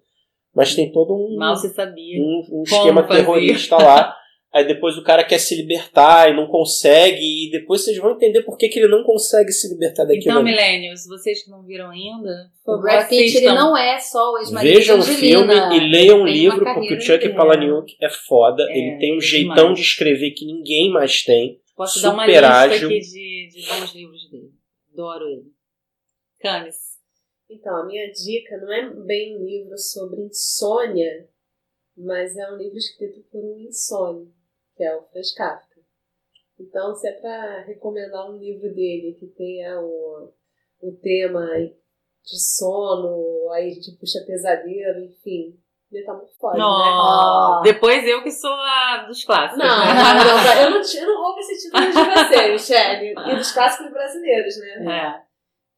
[0.54, 2.20] Mas tem todo um, Mal se sabia.
[2.20, 3.16] um, um esquema fazia.
[3.24, 4.14] terrorista lá.
[4.52, 7.46] Aí depois o cara quer se libertar e não consegue.
[7.46, 10.30] E depois vocês vão entender por que, que ele não consegue se libertar daquilo.
[10.30, 10.42] Então.
[10.42, 14.74] Millennials, vocês que não viram ainda, O Brad Pitt, ele não é só o ex-marido
[14.74, 17.28] Vejam o filme e leiam tem livro, porque o Chuck.
[17.30, 18.62] Palahniuk é foda.
[18.68, 19.78] É, ele tem um é jeitão demais.
[19.78, 21.60] de escrever que ninguém mais tem.
[21.74, 22.88] Posso super dar uma lista ágil.
[22.88, 24.50] aqui de, de bons livros dele.
[24.92, 25.52] Adoro ele.
[26.40, 26.92] Camis.
[27.48, 31.28] Então, a minha dica não é bem um livro sobre insônia,
[31.96, 34.26] mas é um livro escrito por um insônia,
[34.82, 35.80] que é o Franz Kafka.
[36.58, 40.32] Então, se é para recomendar um livro dele que tenha o,
[40.80, 41.46] o tema
[42.24, 45.56] de sono, aí a gente puxa pesadelo, enfim,
[45.90, 46.64] metamorfose, né?
[46.64, 47.60] Ah.
[47.62, 49.58] Depois eu que sou a dos clássicos.
[49.58, 49.94] Não, né?
[49.94, 53.92] não, não, eu não, eu não roubo esse título de você, Michelle, e dos clássicos
[53.92, 55.16] brasileiros, né?
[55.16, 55.22] É.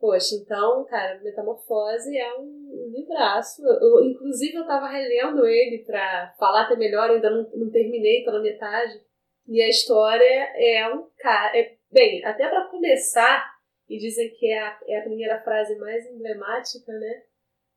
[0.01, 3.63] Poxa, então, cara, Metamorfose é um livraço.
[3.67, 8.41] Eu, inclusive, eu tava relendo ele pra falar até melhor, ainda não, não terminei, na
[8.41, 9.01] metade.
[9.47, 11.57] E a história é um cara.
[11.59, 13.45] É, bem, até pra começar,
[13.89, 17.23] e dizem que é a, é a primeira frase mais emblemática, né?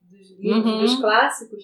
[0.01, 0.79] Dos livros, Uhum.
[0.81, 1.63] dos clássicos.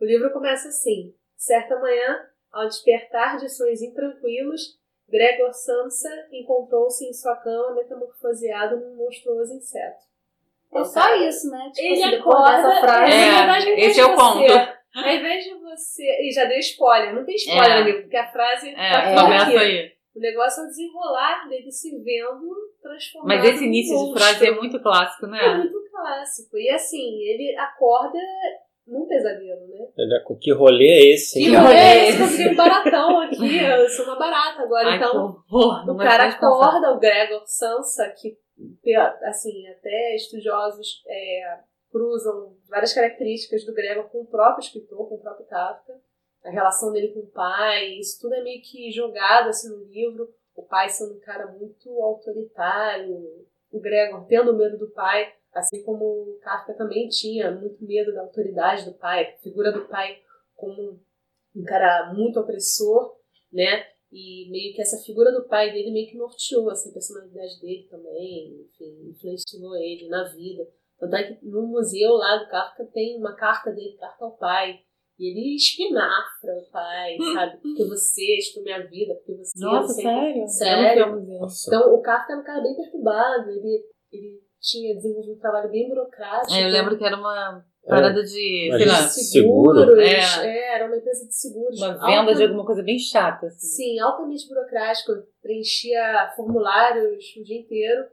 [0.00, 7.12] O livro começa assim: Certa manhã, ao despertar de sonhos intranquilos, Gregor Samsa encontrou-se em
[7.12, 10.02] sua cama metamorfoseado num monstruoso inseto.
[10.74, 11.70] É só isso, né?
[11.74, 13.12] Tipo, Ele assim, acorda, dessa frase.
[13.12, 14.72] É, na verdade, esse é o você- ponto.
[14.94, 16.02] Ao invés de você.
[16.22, 17.80] E já deu spoiler, não tem spoiler, É.
[17.80, 19.14] amigo, porque a frase É, tá É.
[19.14, 19.56] começa aqui.
[19.58, 19.92] aí.
[20.14, 23.28] O negócio é o desenrolar dele se vendo transformado.
[23.28, 25.54] Mas esse início de frase é muito clássico, É né?
[25.56, 26.58] muito clássico.
[26.58, 28.18] E assim, ele acorda
[28.86, 29.86] num pesadelo, né?
[29.98, 31.38] Olha, que rolê é esse?
[31.38, 31.50] hein?
[31.50, 32.08] Que rolê é é esse?
[32.10, 32.18] esse?
[32.22, 34.88] Consegui um baratão aqui, eu sou uma barata agora.
[34.90, 35.90] Ai, então, que horror.
[35.90, 38.36] O cara acorda, o Gregor Sansa, que,
[39.24, 41.60] assim, até estudiosos é,
[41.90, 46.00] cruzam várias características do Gregor com o próprio escritor, com o próprio Kafka.
[46.44, 50.28] A relação dele com o pai, isso tudo é meio que jogado assim no livro.
[50.56, 56.04] O pai sendo um cara muito autoritário, o Gregor tendo medo do pai, assim como
[56.04, 60.20] o Kafka também tinha muito medo da autoridade do pai, a figura do pai
[60.54, 61.00] como
[61.54, 63.16] um cara muito opressor,
[63.52, 63.86] né?
[64.12, 67.88] E meio que essa figura do pai dele meio que norteou assim, a personalidade dele
[67.90, 70.68] também, enfim, influenciou ele na vida.
[70.98, 74.80] Tanto é que no museu lá do Kafka tem uma carta dele, carta ao pai.
[75.18, 77.56] E ele espinafra o pai, sabe?
[77.62, 79.64] Porque você estou minha vida, porque você.
[79.64, 80.02] Nossa, você...
[80.02, 80.46] sério?
[80.46, 81.46] Sério.
[81.66, 83.82] Então o Kafka era um cara bem perturbado, ele,
[84.12, 86.52] ele tinha desenvolvido um trabalho bem burocrático.
[86.52, 89.78] É, eu lembro que era uma parada de, Mas sei lá, isso- Seguro?
[89.80, 89.98] Seguros.
[90.04, 90.46] É.
[90.46, 90.74] É.
[90.76, 91.78] era uma empresa de seguros.
[91.80, 93.46] uma venda Alta- de alguma coisa bem chata.
[93.46, 93.66] Assim.
[93.66, 95.12] Sim, altamente burocrático.
[95.42, 98.04] Preenchia formulários o dia inteiro.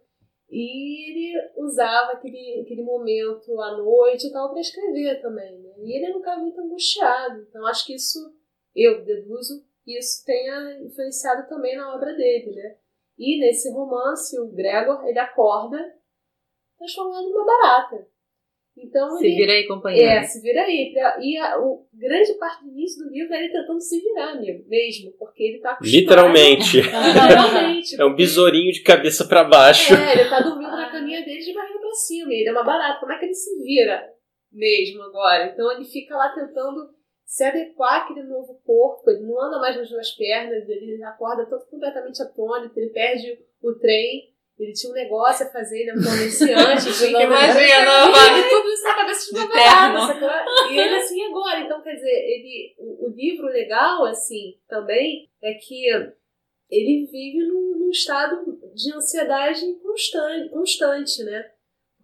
[0.51, 5.59] E ele usava aquele, aquele momento à noite e tal para escrever também.
[5.59, 5.69] Né?
[5.83, 7.45] E ele era um cara muito angustiado.
[7.47, 8.17] Então acho que isso,
[8.75, 12.55] eu deduzo, isso tenha influenciado também na obra dele.
[12.55, 12.75] Né?
[13.19, 15.77] E nesse romance, o Gregor, ele acorda
[16.79, 18.07] transformado numa barata.
[18.81, 20.09] Então Se ele, vira aí, companheiro.
[20.09, 20.93] é, se vira aí.
[21.21, 24.63] E a o, grande parte do início do livro é ele tentando se virar amigo,
[24.67, 25.99] mesmo, porque ele tá acostumado.
[25.99, 26.77] Literalmente.
[26.81, 28.01] Literalmente.
[28.01, 29.93] É um besourinho de cabeça pra baixo.
[29.93, 32.33] É, ele tá dormindo na caminha dele de barriga pra cima.
[32.33, 32.99] Ele é uma barata.
[32.99, 34.01] Como é que ele se vira
[34.51, 35.51] mesmo agora?
[35.53, 36.89] Então ele fica lá tentando
[37.25, 39.09] se adequar àquele novo corpo.
[39.09, 43.73] Ele não anda mais nas duas pernas, ele acorda todo completamente atônito, ele perde o
[43.73, 44.33] trem.
[44.59, 46.83] Ele tinha um negócio a fazer, ele é um comerciante.
[46.91, 49.39] tinha que- Imagina, Ele tudo isso na cabeça de
[50.07, 50.29] sacou?
[50.69, 51.59] E ele assim, agora?
[51.61, 55.85] Então, quer dizer, ele, o, o livro legal, assim, também, é que
[56.69, 58.35] ele vive num, num estado
[58.75, 61.51] de ansiedade constante, constante, né?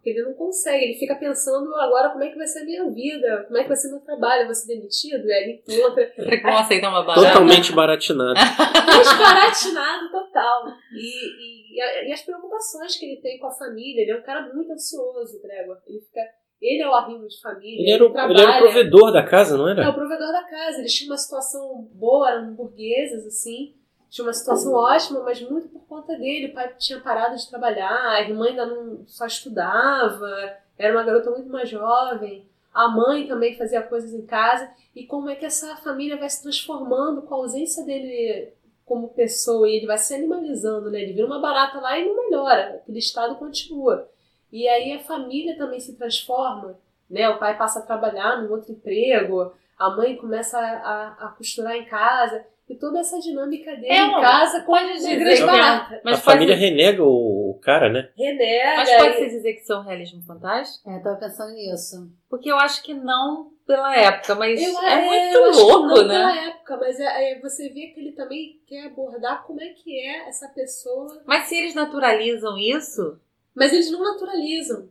[0.05, 3.43] Ele não consegue, ele fica pensando agora como é que vai ser a minha vida,
[3.47, 5.25] como é que vai ser meu trabalho, eu vou ser demitido?
[5.25, 6.13] E aí ele encontra
[6.43, 7.27] vão aceitar uma barata?
[7.27, 8.33] Totalmente baratinado.
[8.85, 10.67] desbaratinado total.
[10.93, 14.53] E, e, e as preocupações que ele tem com a família, ele é um cara
[14.53, 15.77] muito ansioso, Gregor.
[15.87, 16.21] Ele fica.
[16.61, 17.81] Ele é o arrimo de família.
[17.81, 19.89] Ele era, o, ele era o provedor da casa, não É era?
[19.89, 20.79] o provedor da casa.
[20.79, 23.75] Eles tinham uma situação boa, eram burgueses, assim.
[24.09, 26.47] Tinha uma situação ótima, mas muito por conta dele.
[26.47, 30.29] O pai tinha parado de trabalhar, a irmã ainda não só estudava,
[30.77, 32.47] era uma garota muito mais jovem.
[32.73, 34.69] A mãe também fazia coisas em casa.
[34.95, 38.53] E como é que essa família vai se transformando com a ausência dele
[38.85, 41.01] como pessoa e ele vai se animalizando, né?
[41.01, 44.07] Ele vira uma barata lá e não melhora, aquele estado continua.
[44.51, 46.77] E aí a família também se transforma,
[47.09, 47.27] né?
[47.29, 51.85] O pai passa a trabalhar num outro emprego, a mãe começa a, a, costurar em
[51.85, 52.45] casa.
[52.67, 55.45] E toda essa dinâmica dele É, em casa com pode a dizer grande que é-
[55.45, 56.01] barata.
[56.03, 58.09] Mas a pode, família renega o, cara, né?
[58.17, 58.75] Renega.
[58.77, 60.89] mas pode se dizer que isso é um realismo fantástico?
[60.89, 62.09] É, tava pensando nisso.
[62.27, 65.87] Porque eu acho que não pela época, mas Eu- é, eu muito acho que louco,
[65.87, 66.13] não né?
[66.15, 69.99] pela época, mas é, é, você vê que ele também quer abordar como é que
[69.99, 71.21] é essa pessoa.
[71.25, 73.19] Mas se eles naturalizam isso,
[73.53, 74.89] Mas eles não naturalizam.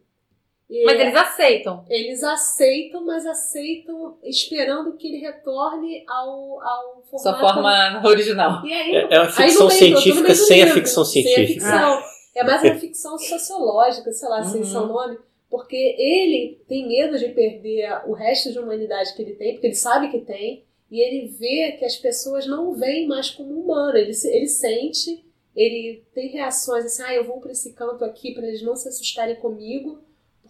[0.70, 1.84] E mas eles aceitam.
[1.90, 7.22] eles aceitam, mas aceitam esperando que ele retorne ao, ao formato.
[7.22, 8.64] Sua forma original.
[8.66, 11.60] E aí, É, é uma aí ficção científica sem a livro, ficção sem a científica.
[11.66, 12.02] ficção.
[12.34, 14.66] É mais uma ficção sociológica, sei lá, sem Uhum.
[14.66, 15.18] seu nome.
[15.50, 19.74] Porque ele tem medo de perder o resto de humanidade que ele tem, porque ele
[19.76, 23.96] sabe que tem, e ele vê que as pessoas não o veem mais como humano.
[23.96, 25.24] Ele, ele sente,
[25.54, 28.88] ele tem reações assim, ah, eu vou para esse canto aqui para eles não se
[28.88, 30.02] assustarem comigo,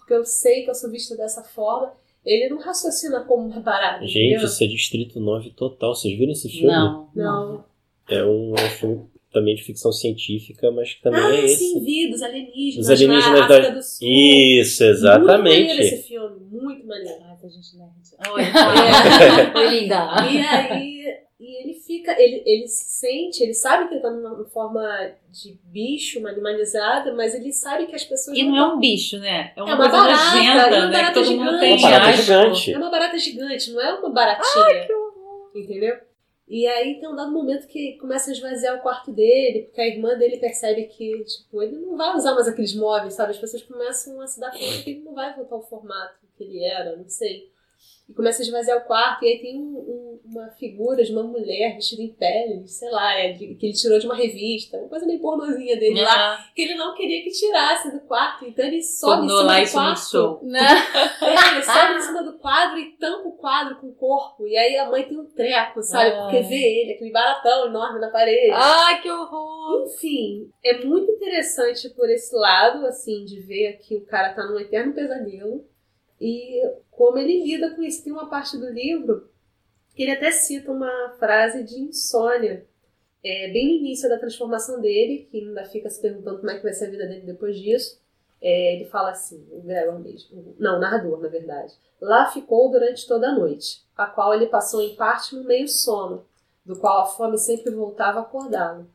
[0.05, 1.93] porque eu sei que eu sou vista dessa forma.
[2.24, 4.06] Ele não raciocina como uma barata.
[4.06, 4.47] Gente, entendeu?
[4.47, 5.94] isso é Distrito 9 total.
[5.94, 6.68] Vocês viram esse filme?
[6.68, 7.09] Não.
[7.14, 7.64] Não.
[8.09, 11.56] É um, é um filme também de ficção científica, mas que também ah, é esse.
[11.56, 12.86] sim, vi, dos alienígenas.
[12.86, 14.09] Os alienígenas na da- África do Sul.
[14.09, 16.02] Isso, Muito maneiro esse exatamente.
[16.09, 17.18] filme, muito maneiro.
[17.24, 17.93] Ai, a gente nerd.
[18.32, 19.59] Oi, É.
[19.59, 20.06] Oi, linda.
[20.31, 24.47] E aí, e ele fica, ele, ele se sente, ele sabe que ele tá numa
[24.47, 24.83] forma
[25.31, 29.19] de bicho, uma animalizada, mas ele sabe que as pessoas E não é um bicho,
[29.19, 29.53] né?
[29.55, 30.87] É uma, É uma barata, é nojenta, uma né?
[30.87, 31.61] Que barata mundo gigante.
[31.61, 32.73] tem Uma barata gigante.
[32.73, 34.89] É uma barata gigante, não é uma baratinha.
[35.55, 35.97] Entendeu?
[36.49, 39.87] E aí tem um dado momento que começa a esvaziar o quarto dele, porque a
[39.87, 43.33] irmã dele percebe que, tipo, ele não vai usar mais aqueles móveis, sabe?
[43.33, 46.45] As pessoas começam a se dar conta que ele não vai voltar ao formato que
[46.45, 47.51] ele era, não sei.
[48.09, 51.22] E começa a esvaziar o quarto, e aí tem um- um- uma figura de uma
[51.22, 54.89] mulher vestida em pele, sei lá, é de- que ele tirou de uma revista, uma
[54.89, 58.64] coisa meio pornozinha dele lá, Ah, que ele não queria que tirasse do quarto, então
[58.66, 60.10] ele sobe Pornô em cima do quarto.
[60.10, 60.40] show.
[61.22, 64.47] É, ele sobe em cima do quadro e tampa o quadro com o corpo.
[64.47, 66.10] E aí a mãe tem um treco, sabe?
[66.10, 66.20] Ai.
[66.22, 68.51] Porque vê ele, aquele baratão enorme na parede.
[68.52, 69.86] Ai, que horror!
[69.86, 74.59] Enfim, é muito interessante por esse lado, assim, de ver que o cara tá num
[74.60, 75.64] eterno pesadelo.
[76.26, 78.02] E como ele lida com isso.
[78.02, 79.28] Tem uma parte do livro
[79.94, 82.66] que ele até cita uma frase de insônia.
[83.22, 86.62] É, bem no início da transformação dele, que ainda fica se perguntando como é que
[86.62, 88.01] vai ser a vida dele depois disso.
[88.40, 91.74] É, ele fala assim, o Gregor mesmo, não, o narrador, na verdade.
[92.01, 96.26] Lá ficou durante toda a noite, a qual ele passou em parte no meio sono,
[96.64, 98.86] do qual a fome sempre voltava a acordá-lo.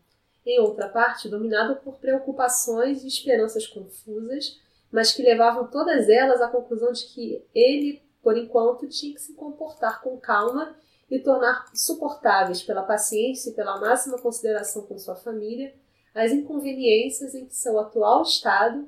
[0.46, 4.60] Em outra parte, dominado por preocupações e esperanças confusas,
[4.92, 9.34] mas que levavam todas elas à conclusão de que ele, por enquanto, tinha que se
[9.34, 10.76] comportar com calma
[11.10, 15.74] e tornar suportáveis pela paciência e pela máxima consideração com sua família
[16.14, 18.88] as inconveniências em que seu atual estado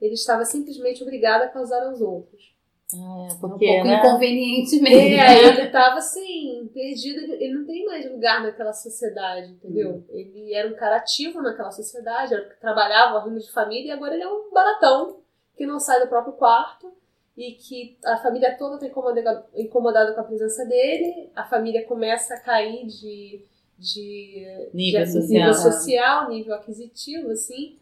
[0.00, 2.54] ele estava simplesmente obrigado a causar aos outros.
[2.92, 3.98] É, Um porque, pouco né?
[3.98, 5.20] inconveniente E mesmo.
[5.22, 10.04] aí ele estava assim, perdido, ele, não tem mais lugar naquela sociedade, entendeu?
[10.08, 14.24] Ele era um cara ativo naquela sociedade, era, trabalhava, arrimo de família, e agora ele
[14.24, 15.19] é um baratão
[15.60, 16.90] que não sai do próprio quarto
[17.36, 22.32] e que a família toda está incomodada, incomodada com a presença dele, a família começa
[22.32, 23.44] a cair de,
[23.78, 25.28] de Nível de- social.
[25.28, 27.78] nível social, nível aquisitivo, assim.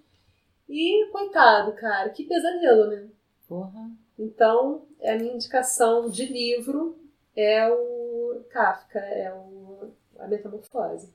[0.68, 3.08] E, coitado, cara, que pesadelo, né?
[3.48, 3.88] Porra.
[4.18, 6.98] Então, a minha indicação de livro
[7.36, 11.14] é o Kafka, é o, a Metamorfose.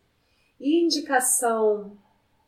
[0.61, 1.97] E indicação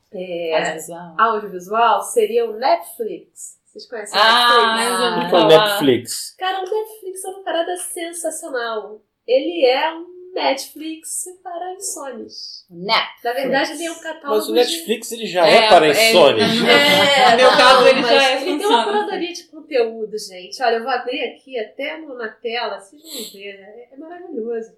[0.09, 1.15] é, Audiovisual.
[1.19, 3.59] audiovisual seria o Netflix.
[3.75, 4.99] Vocês conhecem o Ah, Netflix?
[4.99, 5.47] E ouvi com falar.
[5.67, 6.35] Netflix.
[6.37, 9.01] Cara, o Netflix é uma parada sensacional.
[9.27, 12.65] Ele é um Netflix para insônios.
[12.69, 13.23] Netflix.
[13.23, 15.87] Na verdade, ele é um catálogo Mas o de- Netflix ele já É, é, para
[15.87, 16.41] é- insônios.
[16.47, 20.63] É, No meu não, caso, ele já é Ele tem uma curadoria de conteúdo, gente.
[20.63, 23.55] Olha, eu vou abrir aqui até no- na tela, vocês vão ver.
[23.59, 24.71] É, é maravilhoso.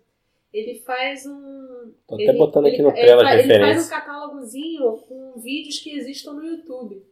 [0.51, 1.93] Ele faz um.
[2.07, 4.97] Tô até ele- botando aqui ele- no ele tela fa- de Ele faz um catálogozinho
[5.07, 7.03] com vídeos que existam no YouTube.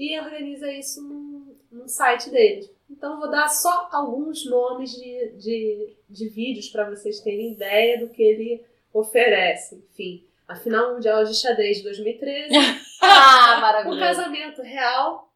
[0.00, 2.70] E organiza isso num, num site dele.
[2.88, 8.00] Então, eu vou dar só alguns nomes de, de, de vídeos para vocês terem ideia
[8.00, 8.64] do que ele
[8.94, 9.84] oferece.
[9.92, 12.54] Enfim, a final mundial de xadrez de 2013.
[13.02, 13.98] Ah, maravilhoso.
[13.98, 15.32] casamento real.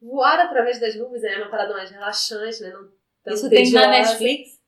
[0.00, 2.70] Voar através das nuvens é uma parada mais relaxante, né?
[2.70, 2.88] Não
[3.24, 3.88] tão Isso tem na tediosa.
[3.88, 4.60] Netflix?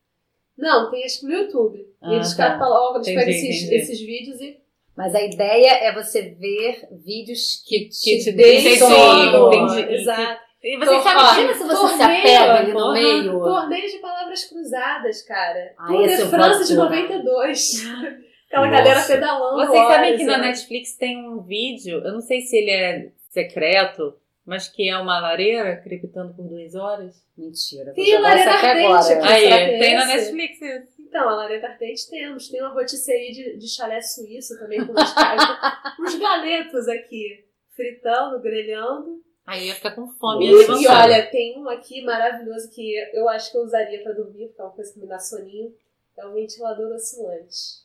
[0.57, 1.87] Não, tem acho que no YouTube.
[2.01, 2.51] Ah, e eles tá.
[2.51, 3.75] catalogam, eles pegam esses, entendi.
[3.77, 4.61] esses vídeos e.
[4.97, 9.53] Mas a ideia é você ver vídeos que, Que te deem deem sono.
[9.53, 9.95] entendi.
[9.95, 10.41] Exato.
[10.65, 13.33] E Tô- você sabe ó, Imagina se você se torneio, apega ali no meio.
[13.41, 15.75] Torneio de palavras cruzadas, cara.
[15.79, 17.85] Ah, Tour de eu França de de 92.
[18.49, 18.79] Aquela Nossa.
[18.83, 19.57] galera pedalando.
[19.67, 20.39] Vocês sabem horas, que na?
[20.39, 24.15] Netflix tem um vídeo, eu não sei se ele é secreto,
[24.47, 27.15] mas que é uma lareira crepitando por duas horas.
[27.37, 27.93] Mentira.
[27.95, 29.29] vou Tem lareira ardente agora.
[29.31, 30.07] Aí, é tem na?
[30.07, 30.96] Netflix isso.
[31.09, 32.49] Então, a Lareta Ardente temos.
[32.49, 35.15] Tem uma rotisserie de, de chalé suíço também com uns,
[36.01, 37.45] uns galetos aqui.
[37.75, 39.23] Fritando, grelhando.
[39.47, 40.47] Aí eu ia ficar com fome.
[40.47, 44.13] E, ia e olha, tem um aqui maravilhoso que eu acho que eu usaria pra
[44.13, 45.73] dormir, porque é uma coisa que me dá soninho.
[46.19, 47.85] É um ventilador oscilante.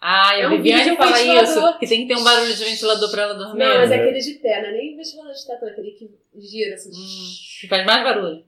[0.00, 1.42] Ah, É a um Viviane vídeo fala ventilador.
[1.44, 3.58] isso, que tem que ter um barulho de ventilador pra ela dormir.
[3.58, 6.10] Não, mas é aquele de pé, não é nem ventilador de teto, é aquele que
[6.38, 6.90] gira assim.
[6.90, 8.44] Hum, faz mais barulho.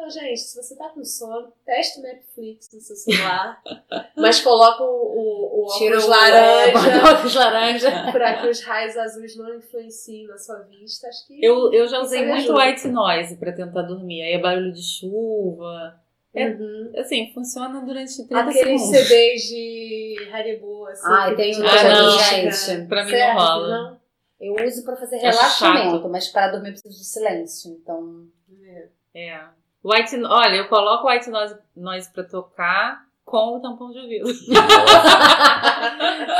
[0.00, 3.62] Então, gente, se você tá com sono, teste o Netflix no seu celular,
[4.16, 7.12] mas coloca o, o, o Tira óculos o laranja laranja.
[7.14, 7.90] óculos laranja.
[8.10, 11.06] pra que os raios azuis não influenciem na sua vista.
[11.06, 12.64] Acho que Eu, eu já usei muito ajuda.
[12.64, 14.22] white noise pra tentar dormir.
[14.22, 16.00] Aí é barulho de chuva.
[16.34, 16.92] é- Uhum.
[16.96, 19.06] Assim, funciona durante 30 Aqueles segundos.
[19.06, 21.02] CDs de Haribo, assim.
[21.08, 22.86] Ai, que tem um Ah, gente.
[22.88, 23.68] Pra mim Certo, não rola.
[23.68, 24.00] não?
[24.40, 27.70] Eu uso pra fazer É relaxamento, mas para dormir eu preciso de silêncio.
[27.72, 28.26] Então,
[28.64, 28.88] É.
[29.14, 29.59] É.
[29.82, 34.26] White, olha, eu coloco white noise, noise pra tocar com o tampão de ouvido.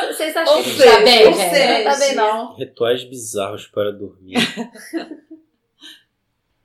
[0.09, 1.51] vocês acham Ou que seja, tá bem, gente?
[1.51, 1.79] seja.
[1.79, 2.55] Não tá bem, não.
[2.55, 4.37] Rituais bizarros para dormir.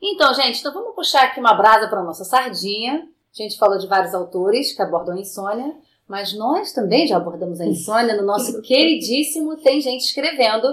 [0.07, 3.07] Então, gente, então vamos puxar aqui uma brasa para nossa sardinha.
[3.34, 5.76] A gente falou de vários autores que abordam a insônia,
[6.07, 10.68] mas nós também já abordamos a insônia no nosso queridíssimo Tem Gente Escrevendo.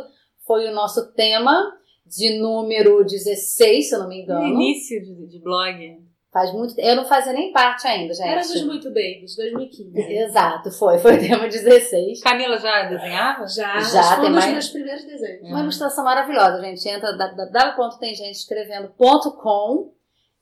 [0.47, 1.73] Foi o nosso tema
[2.17, 4.47] de número 16, se eu não me No engano.
[4.47, 6.01] início de, de blog.
[6.33, 8.27] Faz muito Eu não fazia nem parte ainda, gente.
[8.27, 10.01] Era dos Muito Babies, 2015.
[10.25, 10.97] Exato, foi.
[10.99, 12.23] Foi o tema 16.
[12.23, 13.47] Camila já desenhava?
[13.47, 15.43] Já, Já, tem um dos mais- meus primeiros desenhos.
[15.51, 16.89] Uma ilustração maravilhosa, gente.
[16.89, 19.93] Entra www.temgentescrevendo.com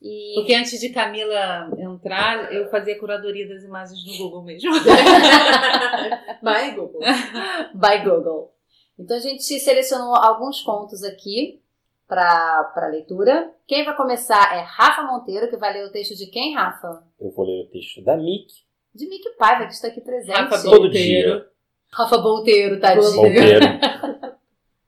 [0.01, 4.71] e Porque antes de Camila entrar, eu fazia curadoria das imagens no Google mesmo.
[6.41, 7.01] Vai, Google.
[7.75, 8.51] by Google.
[8.97, 11.60] Então a gente selecionou alguns contos aqui
[12.15, 13.49] para leitura.
[13.65, 17.01] Quem vai começar é Rafa Monteiro, que vai ler o texto de quem, Rafa?
[17.19, 18.47] Eu vou ler o texto da Mick.
[18.93, 20.35] De Mick Paiva, que está aqui presente.
[20.35, 20.91] Rafa Todo Monteiro.
[20.91, 21.45] dia.
[21.93, 23.15] Rafa Monteiro, tadinho.
[23.15, 23.65] Monteiro.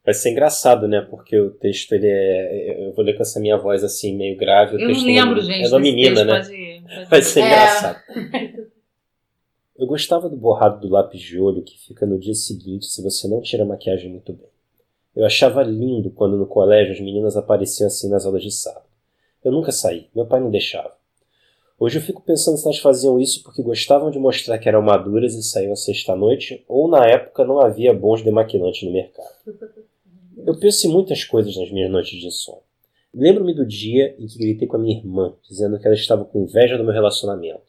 [0.03, 0.99] Vai ser engraçado, né?
[0.99, 2.87] Porque o texto, ele é...
[2.89, 4.75] Eu vou ler com essa minha voz, assim, meio grave.
[4.75, 5.59] O Eu não lembro, é gente.
[5.59, 6.39] É desse menina, texto, né?
[6.41, 7.23] Pode ir, pode Vai ir.
[7.23, 7.45] ser É.
[7.45, 7.99] engraçado.
[9.77, 13.27] Eu gostava do borrado do lápis de olho que fica no dia seguinte se você
[13.29, 14.49] não tira a maquiagem muito bem.
[15.15, 18.85] Eu achava lindo quando no colégio as meninas apareciam assim nas aulas de sábado.
[19.43, 20.91] Eu nunca saí, meu pai não deixava.
[21.79, 25.35] Hoje eu fico pensando se elas faziam isso porque gostavam de mostrar que eram maduras
[25.35, 29.35] e saíam sexta-noite, ou na época não havia bons demaquilantes no mercado.
[30.45, 32.61] Eu penso em muitas coisas nas minhas noites de sono.
[33.13, 36.43] Lembro-me do dia em que gritei com a minha irmã, dizendo que ela estava com
[36.43, 37.61] inveja do meu relacionamento.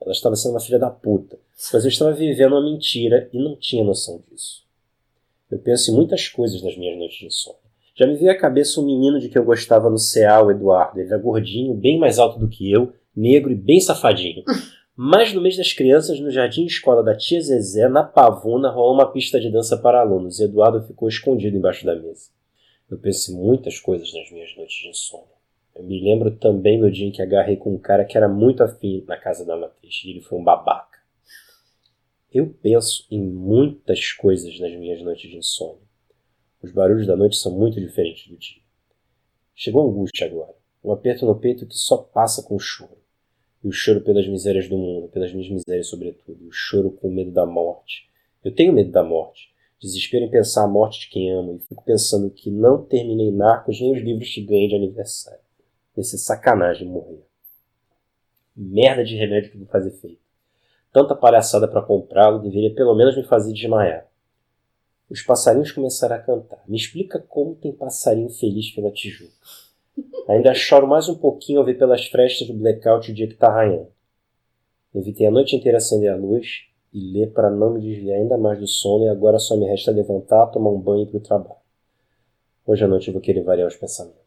[0.00, 1.38] Ela estava sendo uma filha da puta,
[1.72, 4.65] mas eu estava vivendo uma mentira e não tinha noção disso.
[5.50, 7.58] Eu penso em muitas coisas nas minhas noites de sono.
[7.94, 11.00] Já me veio à cabeça um menino de que eu gostava no CA, o Eduardo.
[11.00, 14.42] Ele era gordinho, bem mais alto do que eu, negro e bem safadinho.
[14.98, 19.12] Mas no mês das crianças, no jardim escola da tia Zezé, na Pavuna, rolou uma
[19.12, 22.30] pista de dança para alunos e Eduardo ficou escondido embaixo da mesa.
[22.90, 25.36] Eu penso em muitas coisas nas minhas noites de insônia.
[25.74, 28.62] Eu me lembro também no dia em que agarrei com um cara que era muito
[28.62, 30.95] afim na casa da matriz e ele foi um babaca.
[32.32, 35.86] Eu penso em muitas coisas nas minhas noites de insônia.
[36.60, 38.60] Os barulhos da noite são muito diferentes do dia.
[39.54, 42.98] Chegou a angústia agora, um aperto no peito que só passa com o choro.
[43.62, 47.10] E o choro pelas misérias do mundo, pelas minhas misérias sobretudo, e o choro com
[47.10, 48.10] medo da morte.
[48.44, 51.84] Eu tenho medo da morte, desespero em pensar a morte de quem amo, e fico
[51.84, 55.40] pensando que não terminei Narcos nem os livros que ganhei de aniversário.
[55.96, 57.24] Esse sacanagem morrer.
[58.54, 60.25] Merda de remédio que vou fazer feito.
[60.96, 64.06] Tanta palhaçada para comprá-lo deveria pelo menos me fazer desmaiar.
[65.10, 66.64] Os passarinhos começaram a cantar.
[66.66, 69.30] Me explica como tem passarinho feliz pela Tijuca.
[70.26, 73.52] Ainda choro mais um pouquinho ao ver pelas frestas do blackout o dia que está
[73.52, 73.88] raiando.
[74.94, 76.62] Evitei a noite inteira acender a luz
[76.94, 79.90] e ler para não me desviar ainda mais do sono e agora só me resta
[79.90, 81.60] levantar, tomar um banho e ir para o trabalho.
[82.66, 84.25] Hoje à noite eu vou querer variar os pensamentos.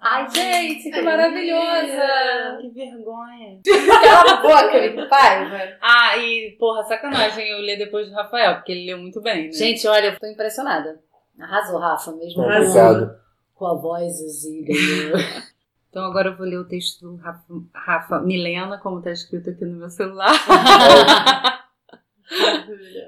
[0.00, 2.58] Ai, gente, que maravilhosa!
[2.60, 3.60] Que vergonha.
[3.64, 5.76] Cala a boca, Mick Paiva.
[5.80, 9.52] Ah, e porra, sacanagem eu ler depois do Rafael, porque ele leu muito bem, né?
[9.52, 11.00] Gente, olha, eu tô impressionada.
[11.38, 13.16] Arrasou, Rafa, mesmo Obrigado.
[13.54, 14.64] com a voz assim.
[15.90, 17.42] Então agora eu vou ler o texto do Rafa,
[17.74, 20.30] Rafa Milena, como está escrito aqui no meu celular.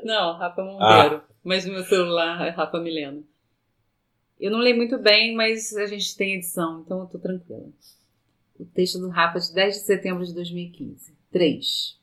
[0.02, 1.16] não, Rafa Monteiro.
[1.16, 1.20] Ah.
[1.44, 3.22] Mas no meu celular é Rafa Milena.
[4.40, 7.68] Eu não leio muito bem, mas a gente tem edição, então eu tô tranquila.
[8.58, 11.12] O texto do Rafa de 10 de setembro de 2015.
[11.30, 12.00] 3.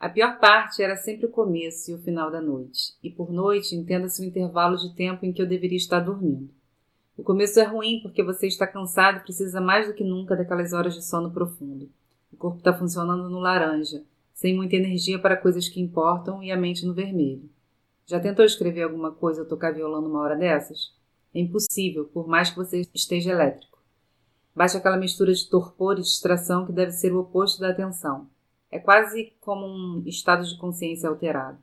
[0.00, 3.76] A pior parte era sempre o começo e o final da noite, e por noite
[3.76, 6.48] entenda-se o intervalo de tempo em que eu deveria estar dormindo.
[7.14, 10.72] O começo é ruim porque você está cansado e precisa mais do que nunca daquelas
[10.72, 11.90] horas de sono profundo.
[12.32, 16.56] O corpo está funcionando no laranja, sem muita energia para coisas que importam e a
[16.56, 17.50] mente no vermelho.
[18.06, 20.96] Já tentou escrever alguma coisa ou tocar violão numa hora dessas?
[21.38, 23.78] É impossível, por mais que você esteja elétrico.
[24.56, 28.26] Baixa aquela mistura de torpor e distração que deve ser o oposto da atenção.
[28.68, 31.56] É quase como um estado de consciência alterado.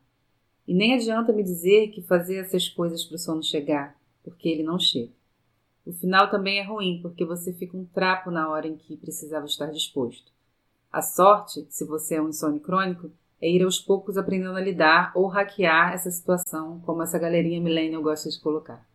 [0.66, 4.64] E nem adianta me dizer que fazer essas coisas para o sono chegar, porque ele
[4.64, 5.12] não chega.
[5.86, 9.46] O final também é ruim, porque você fica um trapo na hora em que precisava
[9.46, 10.32] estar disposto.
[10.90, 13.12] A sorte, se você é um insônia crônico,
[13.42, 18.02] é ir aos poucos aprendendo a lidar ou hackear essa situação, como essa galerinha millennial
[18.02, 18.95] gosta de colocar.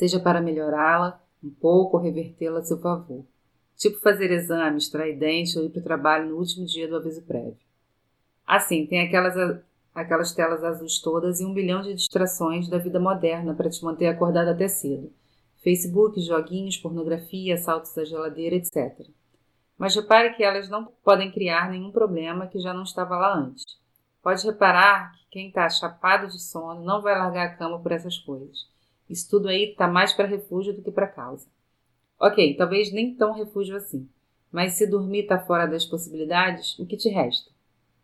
[0.00, 3.22] Seja para melhorá-la um pouco ou revertê-la a seu favor.
[3.76, 7.20] Tipo fazer exames, extrair dente ou ir para o trabalho no último dia do aviso
[7.20, 7.58] prévio.
[8.46, 9.60] Assim, tem aquelas,
[9.94, 14.06] aquelas telas azuis todas e um bilhão de distrações da vida moderna para te manter
[14.06, 15.12] acordado até cedo.
[15.62, 19.06] Facebook, joguinhos, pornografia, assaltos à geladeira, etc.
[19.76, 23.78] Mas repare que elas não podem criar nenhum problema que já não estava lá antes.
[24.22, 28.16] Pode reparar que quem está chapado de sono não vai largar a cama por essas
[28.16, 28.70] coisas.
[29.10, 31.48] Isso tudo aí está mais para refúgio do que para causa.
[32.16, 34.08] Ok, talvez nem tão refúgio assim.
[34.52, 37.50] Mas se dormir está fora das possibilidades, o que te resta?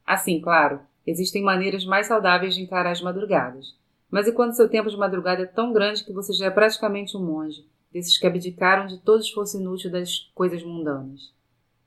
[0.05, 3.79] Assim, claro, existem maneiras mais saudáveis de encarar as madrugadas.
[4.11, 7.17] Mas e quando seu tempo de madrugada é tão grande que você já é praticamente
[7.17, 11.33] um monge, desses que abdicaram de todo esforço inútil das coisas mundanas?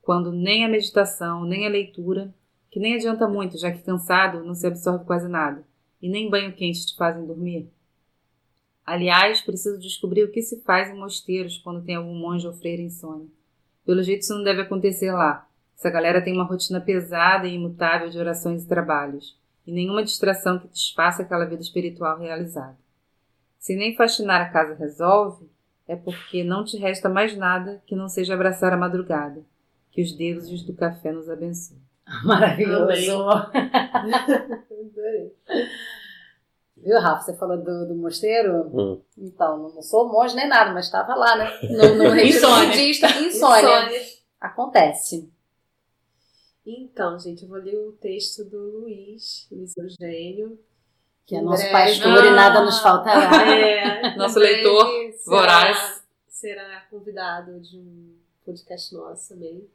[0.00, 2.34] Quando nem a meditação, nem a leitura,
[2.70, 5.62] que nem adianta muito, já que cansado não se absorve quase nada,
[6.00, 7.70] e nem banho quente te fazem dormir?
[8.84, 12.82] Aliás, preciso descobrir o que se faz em mosteiros quando tem algum monge ou freira
[12.82, 13.28] insônia.
[13.84, 15.46] Pelo jeito, isso não deve acontecer lá.
[15.76, 20.58] Essa galera tem uma rotina pesada e imutável de orações e trabalhos, e nenhuma distração
[20.58, 22.76] que desfaça aquela vida espiritual realizada.
[23.58, 25.48] Se nem faxinar a casa resolve,
[25.86, 29.42] é porque não te resta mais nada que não seja abraçar a madrugada.
[29.90, 31.80] Que os deuses do café nos abençoem.
[32.24, 33.22] Maravilhoso!
[34.70, 35.34] Adorei.
[36.82, 37.22] Viu, Rafa?
[37.22, 38.66] Você falou do, do mosteiro?
[38.72, 39.00] Hum.
[39.18, 41.58] Então, não sou monge nem nada, mas estava lá, né?
[41.70, 42.68] No, no insônia.
[42.68, 43.06] budista.
[43.06, 43.84] Insônia.
[43.84, 44.00] insônia.
[44.40, 45.30] Acontece.
[46.64, 50.58] Então, gente, eu vou ler o texto do Luiz, Luiz Eugênio.
[51.26, 53.30] Que é nosso pastor ah, e nada nos faltará.
[53.54, 56.04] É, nosso leitor será, voraz.
[56.26, 59.68] Será convidado de um podcast nosso também.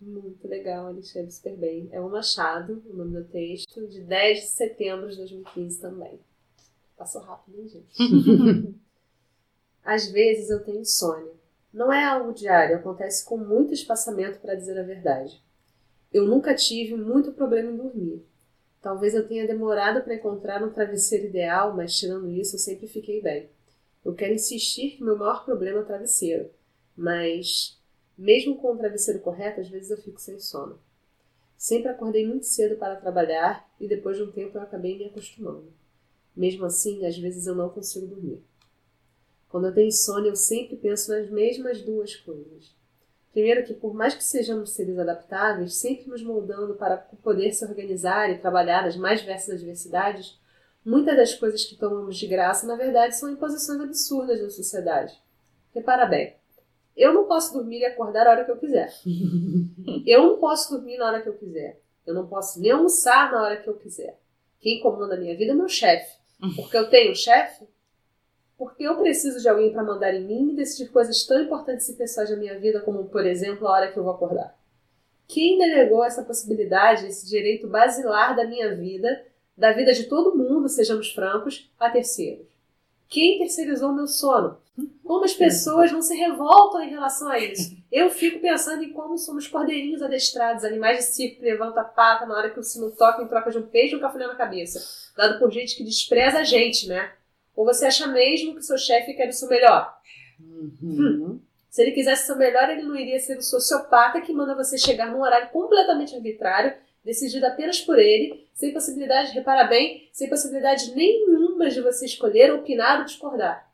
[0.00, 1.88] Muito legal, ele escreve super bem.
[1.90, 6.20] É o Machado, o nome do texto, de 10 de setembro de 2015 também.
[6.96, 8.74] Passou rápido, hein, gente?
[9.84, 11.32] Às vezes eu tenho insônia.
[11.72, 15.42] Não é algo diário, acontece com muito espaçamento, para dizer a verdade.
[16.12, 18.24] Eu nunca tive muito problema em dormir.
[18.80, 23.20] Talvez eu tenha demorado para encontrar um travesseiro ideal, mas tirando isso, eu sempre fiquei
[23.20, 23.48] bem.
[24.04, 26.50] Eu quero insistir que meu maior problema é o travesseiro,
[26.96, 27.77] mas
[28.18, 30.80] mesmo com o travesseiro correto, às vezes eu fico sem sono.
[31.56, 35.72] Sempre acordei muito cedo para trabalhar e depois de um tempo eu acabei me acostumando.
[36.36, 38.42] Mesmo assim, às vezes eu não consigo dormir.
[39.48, 42.76] Quando eu tenho sono, eu sempre penso nas mesmas duas coisas.
[43.32, 48.30] Primeiro, que por mais que sejamos seres adaptáveis, sempre nos moldando para poder se organizar
[48.30, 50.38] e trabalhar nas mais diversas adversidades,
[50.84, 55.16] muitas das coisas que tomamos de graça, na verdade, são imposições absurdas da sociedade.
[55.74, 56.34] Repara bem,
[56.98, 58.92] eu não posso dormir e acordar a hora que eu quiser.
[60.04, 61.80] eu não posso dormir na hora que eu quiser.
[62.04, 64.18] Eu não posso nem almoçar na hora que eu quiser.
[64.58, 66.18] Quem comanda a minha vida é meu chefe.
[66.56, 67.64] Porque eu tenho chefe?
[68.56, 71.94] Porque eu preciso de alguém para mandar em mim e decidir coisas tão importantes e
[71.94, 74.58] pessoais da minha vida, como, por exemplo, a hora que eu vou acordar.
[75.28, 79.24] Quem delegou essa possibilidade, esse direito basilar da minha vida,
[79.56, 82.47] da vida de todo mundo, sejamos francos, a terceiros?
[83.08, 84.58] Quem terceirizou meu sono?
[85.02, 87.76] Como as pessoas não se revoltam em relação a isso?
[87.90, 92.26] Eu fico pensando em como somos cordeirinhos adestrados, animais de circo que levantam a pata
[92.26, 94.34] na hora que o sino toca em troca de um peixe ou um cafuné na
[94.34, 94.80] cabeça,
[95.16, 97.12] dado por gente que despreza a gente, né?
[97.56, 99.98] Ou você acha mesmo que seu chefe quer o seu melhor?
[100.38, 100.76] Uhum.
[100.82, 101.40] Hum.
[101.70, 104.76] Se ele quisesse o seu melhor, ele não iria ser o sociopata que manda você
[104.76, 106.74] chegar num horário completamente arbitrário,
[107.04, 112.98] decidido apenas por ele, sem possibilidade, repara bem, sem possibilidade nenhuma de você escolher, opinar
[112.98, 113.68] ou discordar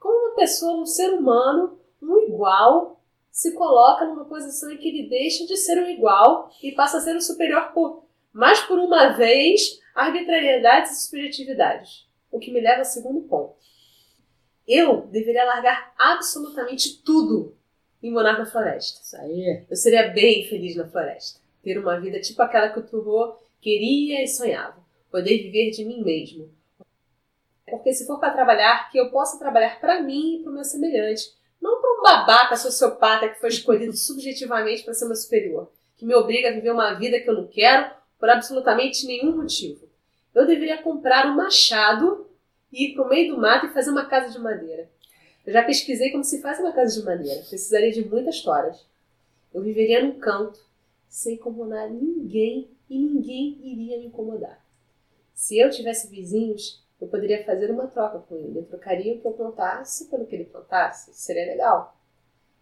[0.00, 5.08] como uma pessoa, um ser humano, um igual, se coloca numa posição em que ele
[5.08, 9.10] deixa de ser o igual e passa a ser o superior por, mais por uma
[9.10, 12.08] vez, arbitrariedades e subjetividades.
[12.32, 13.54] O que me leva ao segundo ponto.
[14.66, 17.54] Eu deveria largar absolutamente tudo
[18.02, 19.00] e morar na floresta.
[19.02, 19.64] Isso aí.
[19.68, 21.40] Eu seria bem feliz na floresta.
[21.62, 24.80] Ter uma vida tipo aquela que o Turro queria e sonhava.
[25.10, 26.48] Poder viver de mim mesmo.
[27.70, 30.64] Porque se for para trabalhar, que eu possa trabalhar para mim e para o meu
[30.64, 31.32] semelhante.
[31.60, 35.70] Não para um babaca sociopata que foi escolhido subjetivamente para ser meu superior.
[35.96, 39.88] Que me obriga a viver uma vida que eu não quero por absolutamente nenhum motivo.
[40.34, 42.26] Eu deveria comprar um machado
[42.72, 44.88] e ir para o meio do mato e fazer uma casa de madeira.
[45.46, 47.42] Eu já pesquisei como se faz uma casa de madeira.
[47.42, 48.86] Precisaria de muitas histórias.
[49.52, 50.60] Eu viveria num canto,
[51.08, 54.64] sem incomodar ninguém e ninguém iria me incomodar.
[55.34, 58.58] Se eu tivesse vizinhos, eu poderia fazer uma troca com ele.
[58.58, 61.12] Eu trocaria o que eu plantasse pelo que ele plantasse.
[61.14, 61.96] Seria legal.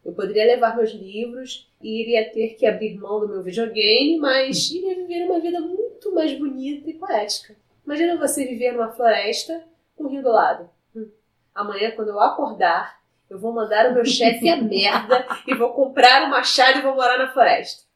[0.05, 4.71] Eu poderia levar meus livros e iria ter que abrir mão do meu videogame, mas
[4.71, 7.57] iria viver uma vida muito mais bonita e poética.
[7.85, 9.65] Imagina você viver numa floresta
[9.97, 10.71] com um rio do lado.
[10.95, 11.11] Hum.
[11.55, 16.27] Amanhã, quando eu acordar, eu vou mandar o meu chefe a merda e vou comprar
[16.27, 17.89] um machado e vou morar na floresta.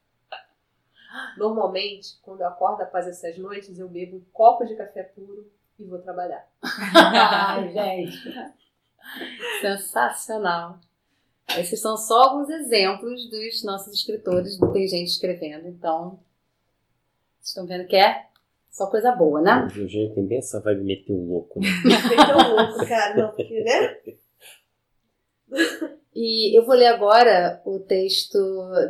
[1.37, 5.51] Normalmente, quando eu acordo após essas noites, eu bebo um copo de café puro
[5.83, 6.47] e vou trabalhar.
[6.63, 8.53] Ai, gente.
[9.61, 10.79] Sensacional.
[11.59, 16.21] Esses são só alguns exemplos dos nossos escritores, tem gente escrevendo, então.
[17.39, 18.27] Vocês estão vendo que é
[18.71, 19.69] só coisa boa, né?
[19.75, 21.69] O Eugênio tem bem essa vibe meter o louco, né?
[21.85, 23.97] Meter o louco, cara, não, porque, né?
[26.15, 28.39] E eu vou ler agora o texto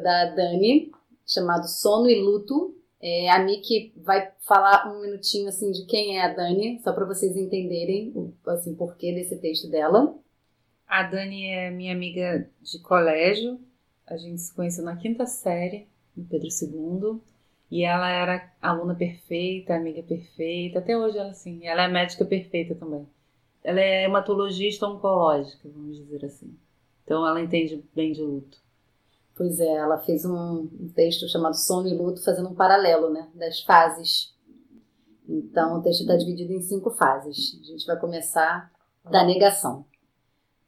[0.03, 0.93] da Dani,
[1.27, 2.77] chamado Sono e Luto.
[3.03, 7.05] É, a Miki vai falar um minutinho assim de quem é a Dani, só para
[7.05, 10.17] vocês entenderem o assim, porquê desse texto dela.
[10.87, 13.59] A Dani é minha amiga de colégio.
[14.07, 17.21] A gente se conheceu na quinta série, no Pedro II.
[17.71, 20.79] E ela era aluna perfeita, amiga perfeita.
[20.79, 21.67] Até hoje ela assim.
[21.67, 23.09] Ela é médica perfeita também.
[23.65, 26.57] Ela é hematologista oncológica, vamos dizer assim.
[27.03, 28.62] Então ela entende bem de luto.
[29.35, 33.61] Pois é, ela fez um texto chamado Sono e Luto, fazendo um paralelo né, das
[33.61, 34.35] fases.
[35.29, 37.59] Então, o texto está dividido em cinco fases.
[37.63, 38.71] A gente vai começar
[39.11, 39.85] da negação.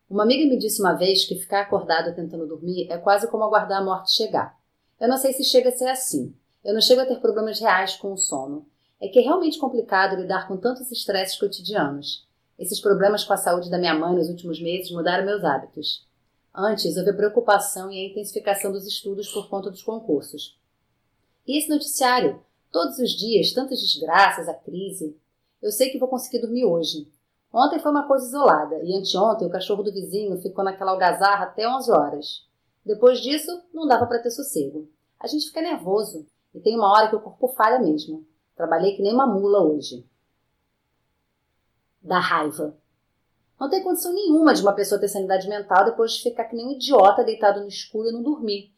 [0.09, 3.81] Uma amiga me disse uma vez que ficar acordado tentando dormir é quase como aguardar
[3.81, 4.59] a morte chegar.
[5.01, 6.35] Eu não sei se chega a ser assim.
[6.65, 8.67] Eu não chego a ter problemas reais com o sono.
[9.01, 12.27] É que é realmente complicado lidar com tantos estresses cotidianos.
[12.59, 16.07] Esses problemas com a saúde da minha mãe nos últimos meses mudaram meus hábitos.
[16.55, 20.57] Antes, houve a preocupação e a intensificação dos estudos por conta dos concursos.
[21.45, 22.41] E esse noticiário?
[22.71, 25.17] Todos os dias, tantas desgraças, a crise.
[25.61, 27.11] Eu sei que vou conseguir dormir hoje.
[27.53, 31.69] Ontem foi uma coisa isolada, e anteontem o cachorro do vizinho ficou naquela algazarra até
[31.69, 32.47] 11 horas.
[32.85, 34.89] Depois disso, não dava para ter sossego.
[35.19, 38.25] A gente fica nervoso, e tem uma hora que o corpo falha mesmo.
[38.57, 40.07] Trabalhei que nem uma mula hoje.
[42.01, 42.77] Da raiva.
[43.59, 46.67] Não tem condição nenhuma de uma pessoa ter sanidade mental depois de ficar que nem
[46.67, 48.73] um idiota deitado no escuro e não dormir.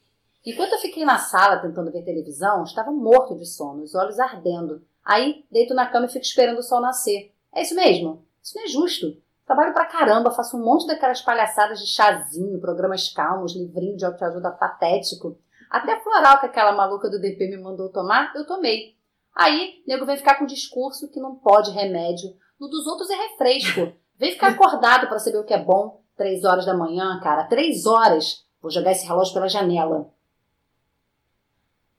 [0.44, 4.82] Enquanto eu fiquei na sala tentando ver televisão, estava morto de sono, os olhos ardendo.
[5.05, 7.32] Aí, deito na cama e fico esperando o sol nascer.
[7.53, 8.24] É isso mesmo?
[8.43, 9.16] Isso não é justo.
[9.44, 14.51] Trabalho pra caramba, faço um monte daquelas palhaçadas de chazinho, programas calmos, livrinho de autoajuda
[14.51, 15.39] patético.
[15.70, 18.97] Até floral que aquela maluca do DP me mandou tomar, eu tomei.
[19.35, 22.36] Aí, nego vem ficar com um discurso que não pode remédio.
[22.59, 23.93] No dos outros é refresco.
[24.18, 26.02] Vem ficar acordado para saber o que é bom.
[26.16, 27.44] Três horas da manhã, cara.
[27.44, 28.47] Três horas.
[28.60, 30.10] Vou jogar esse relógio pela janela.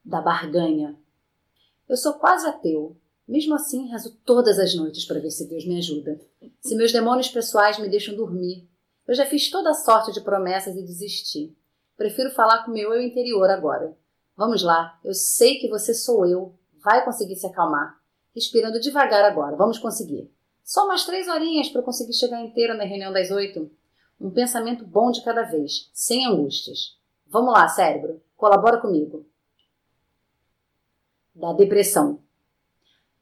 [0.04, 0.98] Da barganha.
[1.88, 2.98] Eu sou quase ateu.
[3.28, 6.20] Mesmo assim, rezo todas as noites para ver se Deus me ajuda.
[6.62, 8.68] Se meus demônios pessoais me deixam dormir.
[9.08, 11.56] Eu já fiz toda sorte de promessas e desisti.
[11.96, 13.98] Prefiro falar com meu eu interior agora.
[14.36, 16.54] Vamos lá, eu sei que você sou eu.
[16.84, 17.98] Vai conseguir se acalmar.
[18.36, 20.32] Respirando devagar agora, vamos conseguir.
[20.68, 23.72] Só umas três horinhas para conseguir chegar inteira na reunião das oito.
[24.20, 26.98] Um pensamento bom de cada vez, sem angústias.
[27.26, 29.26] Vamos lá, cérebro, colabora comigo.
[31.34, 32.20] Da depressão.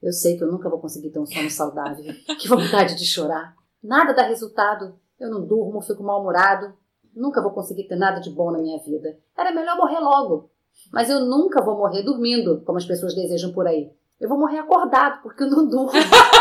[0.01, 2.15] Eu sei que eu nunca vou conseguir ter um sono saudável.
[2.41, 3.55] Que vontade de chorar.
[3.81, 4.99] Nada dá resultado.
[5.19, 6.73] Eu não durmo, fico mal-humorado.
[7.15, 9.19] Nunca vou conseguir ter nada de bom na minha vida.
[9.37, 10.49] Era melhor morrer logo.
[10.91, 13.91] Mas eu nunca vou morrer dormindo, como as pessoas desejam por aí.
[14.19, 15.91] Eu vou morrer acordado, porque eu não durmo.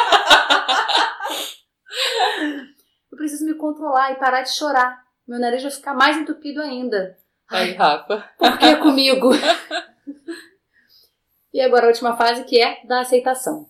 [3.25, 5.03] Preciso me controlar e parar de chorar.
[5.27, 7.17] Meu nariz vai ficar mais entupido ainda.
[7.49, 8.23] Aí, Rafa.
[8.37, 9.31] Por que comigo?
[11.51, 13.67] e agora a última fase que é da aceitação.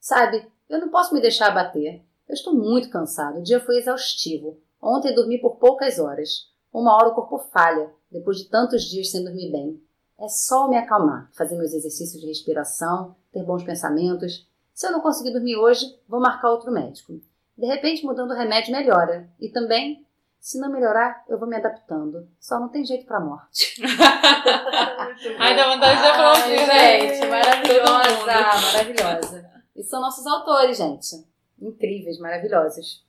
[0.00, 2.02] Sabe, eu não posso me deixar abater.
[2.28, 3.38] Eu estou muito cansado.
[3.38, 4.60] O dia foi exaustivo.
[4.82, 6.50] Ontem dormi por poucas horas.
[6.72, 7.94] Uma hora o corpo falha.
[8.10, 9.80] depois de tantos dias sem dormir bem.
[10.18, 14.44] É só me acalmar, fazer meus exercícios de respiração, ter bons pensamentos.
[14.74, 17.20] Se eu não conseguir dormir hoje, vou marcar outro médico.
[17.56, 19.28] De repente, mudando o remédio melhora.
[19.40, 20.06] E também,
[20.38, 22.28] se não melhorar, eu vou me adaptando.
[22.38, 23.80] Só não tem jeito pra morte.
[25.38, 27.28] Ai, dá vontade de Ai, aplaudir, gente, né?
[27.28, 29.50] maravilhosa, maravilhosa.
[29.74, 31.24] E são nossos autores, gente.
[31.60, 33.04] Incríveis, maravilhosos.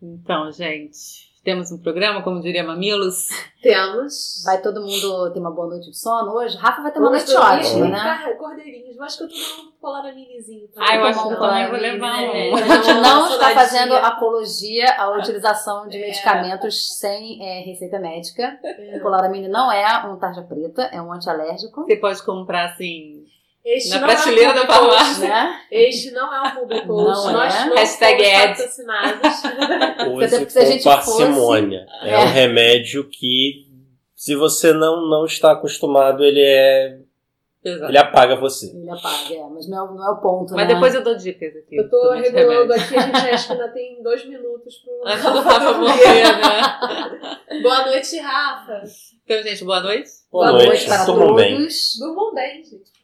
[0.00, 3.28] Então, gente, temos um programa, como diria Mamilos.
[3.62, 4.42] Temos.
[4.44, 6.56] Vai todo mundo ter uma boa noite de sono hoje?
[6.56, 8.34] Rafa vai ter uma noite ótima, né?
[8.38, 8.96] Cordeirinhos.
[8.96, 10.68] Eu acho que eu tô dando um polaraminezinho.
[10.76, 12.50] Ai, eu acho que eu também vou levar né?
[12.50, 12.56] um.
[12.56, 16.06] A gente não está fazendo apologia à utilização de É.
[16.06, 18.58] medicamentos sem é, receita médica.
[18.62, 18.96] É.
[18.98, 21.84] O Polaramine não é um tarja preta, é um antialérgico.
[21.84, 23.15] Você pode comprar assim.
[23.68, 25.28] Este Na não prateleira é um da farmácia.
[25.28, 25.60] Né?
[25.72, 26.86] Este não é um post.
[26.86, 27.64] Não Nós é.
[27.66, 28.48] não Hashtag somos ad.
[28.54, 29.44] patrocinados.
[29.44, 31.86] Até Use a com gente parcimônia.
[32.02, 32.10] É.
[32.14, 32.18] É.
[32.18, 33.66] um remédio que,
[34.14, 36.98] se você não, não está acostumado, ele é.
[37.64, 37.90] Exato.
[37.90, 38.66] Ele apaga você.
[38.66, 40.74] Ele apaga, é, mas não é, o- não é o ponto, Mas né?
[40.74, 41.74] depois eu dou dicas aqui.
[41.74, 45.72] Eu tô regulando aqui, a gente acha que ainda tem dois minutos pro do Rafa
[45.72, 47.58] morrer, né?
[47.62, 48.82] Boa noite, Rafa.
[49.24, 50.08] Então, gente, boa noite.
[50.30, 51.56] Boa, Boa noite, noite para durmam bem.
[51.56, 51.96] todos.
[51.98, 52.95] Durmam bem, gente.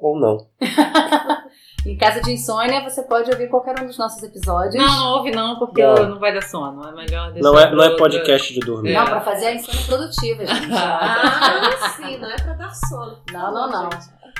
[0.00, 0.48] Ou não.
[1.86, 4.74] Em caso de insônia, você pode ouvir qualquer um dos nossos episódios.
[4.74, 6.10] Não, não ouve não, porque Não.
[6.10, 6.86] não vai dar sono.
[6.86, 8.92] É melhor deixar Não é, não é podcast de dormir.
[8.92, 10.68] Não, pra fazer a insônia produtiva, gente.
[10.76, 13.18] Ah, sim, não é pra dar sono.
[13.32, 13.88] Não, não, não.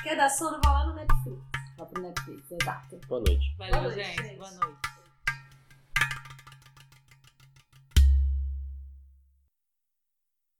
[0.02, 1.38] Quer dar sono, vai lá no Netflix.
[1.78, 2.98] Só pro Netflix, exato.
[3.08, 3.54] Boa noite.
[3.58, 4.22] Valeu, Boa noite, gente.
[4.22, 4.36] gente.
[4.36, 4.99] Boa noite.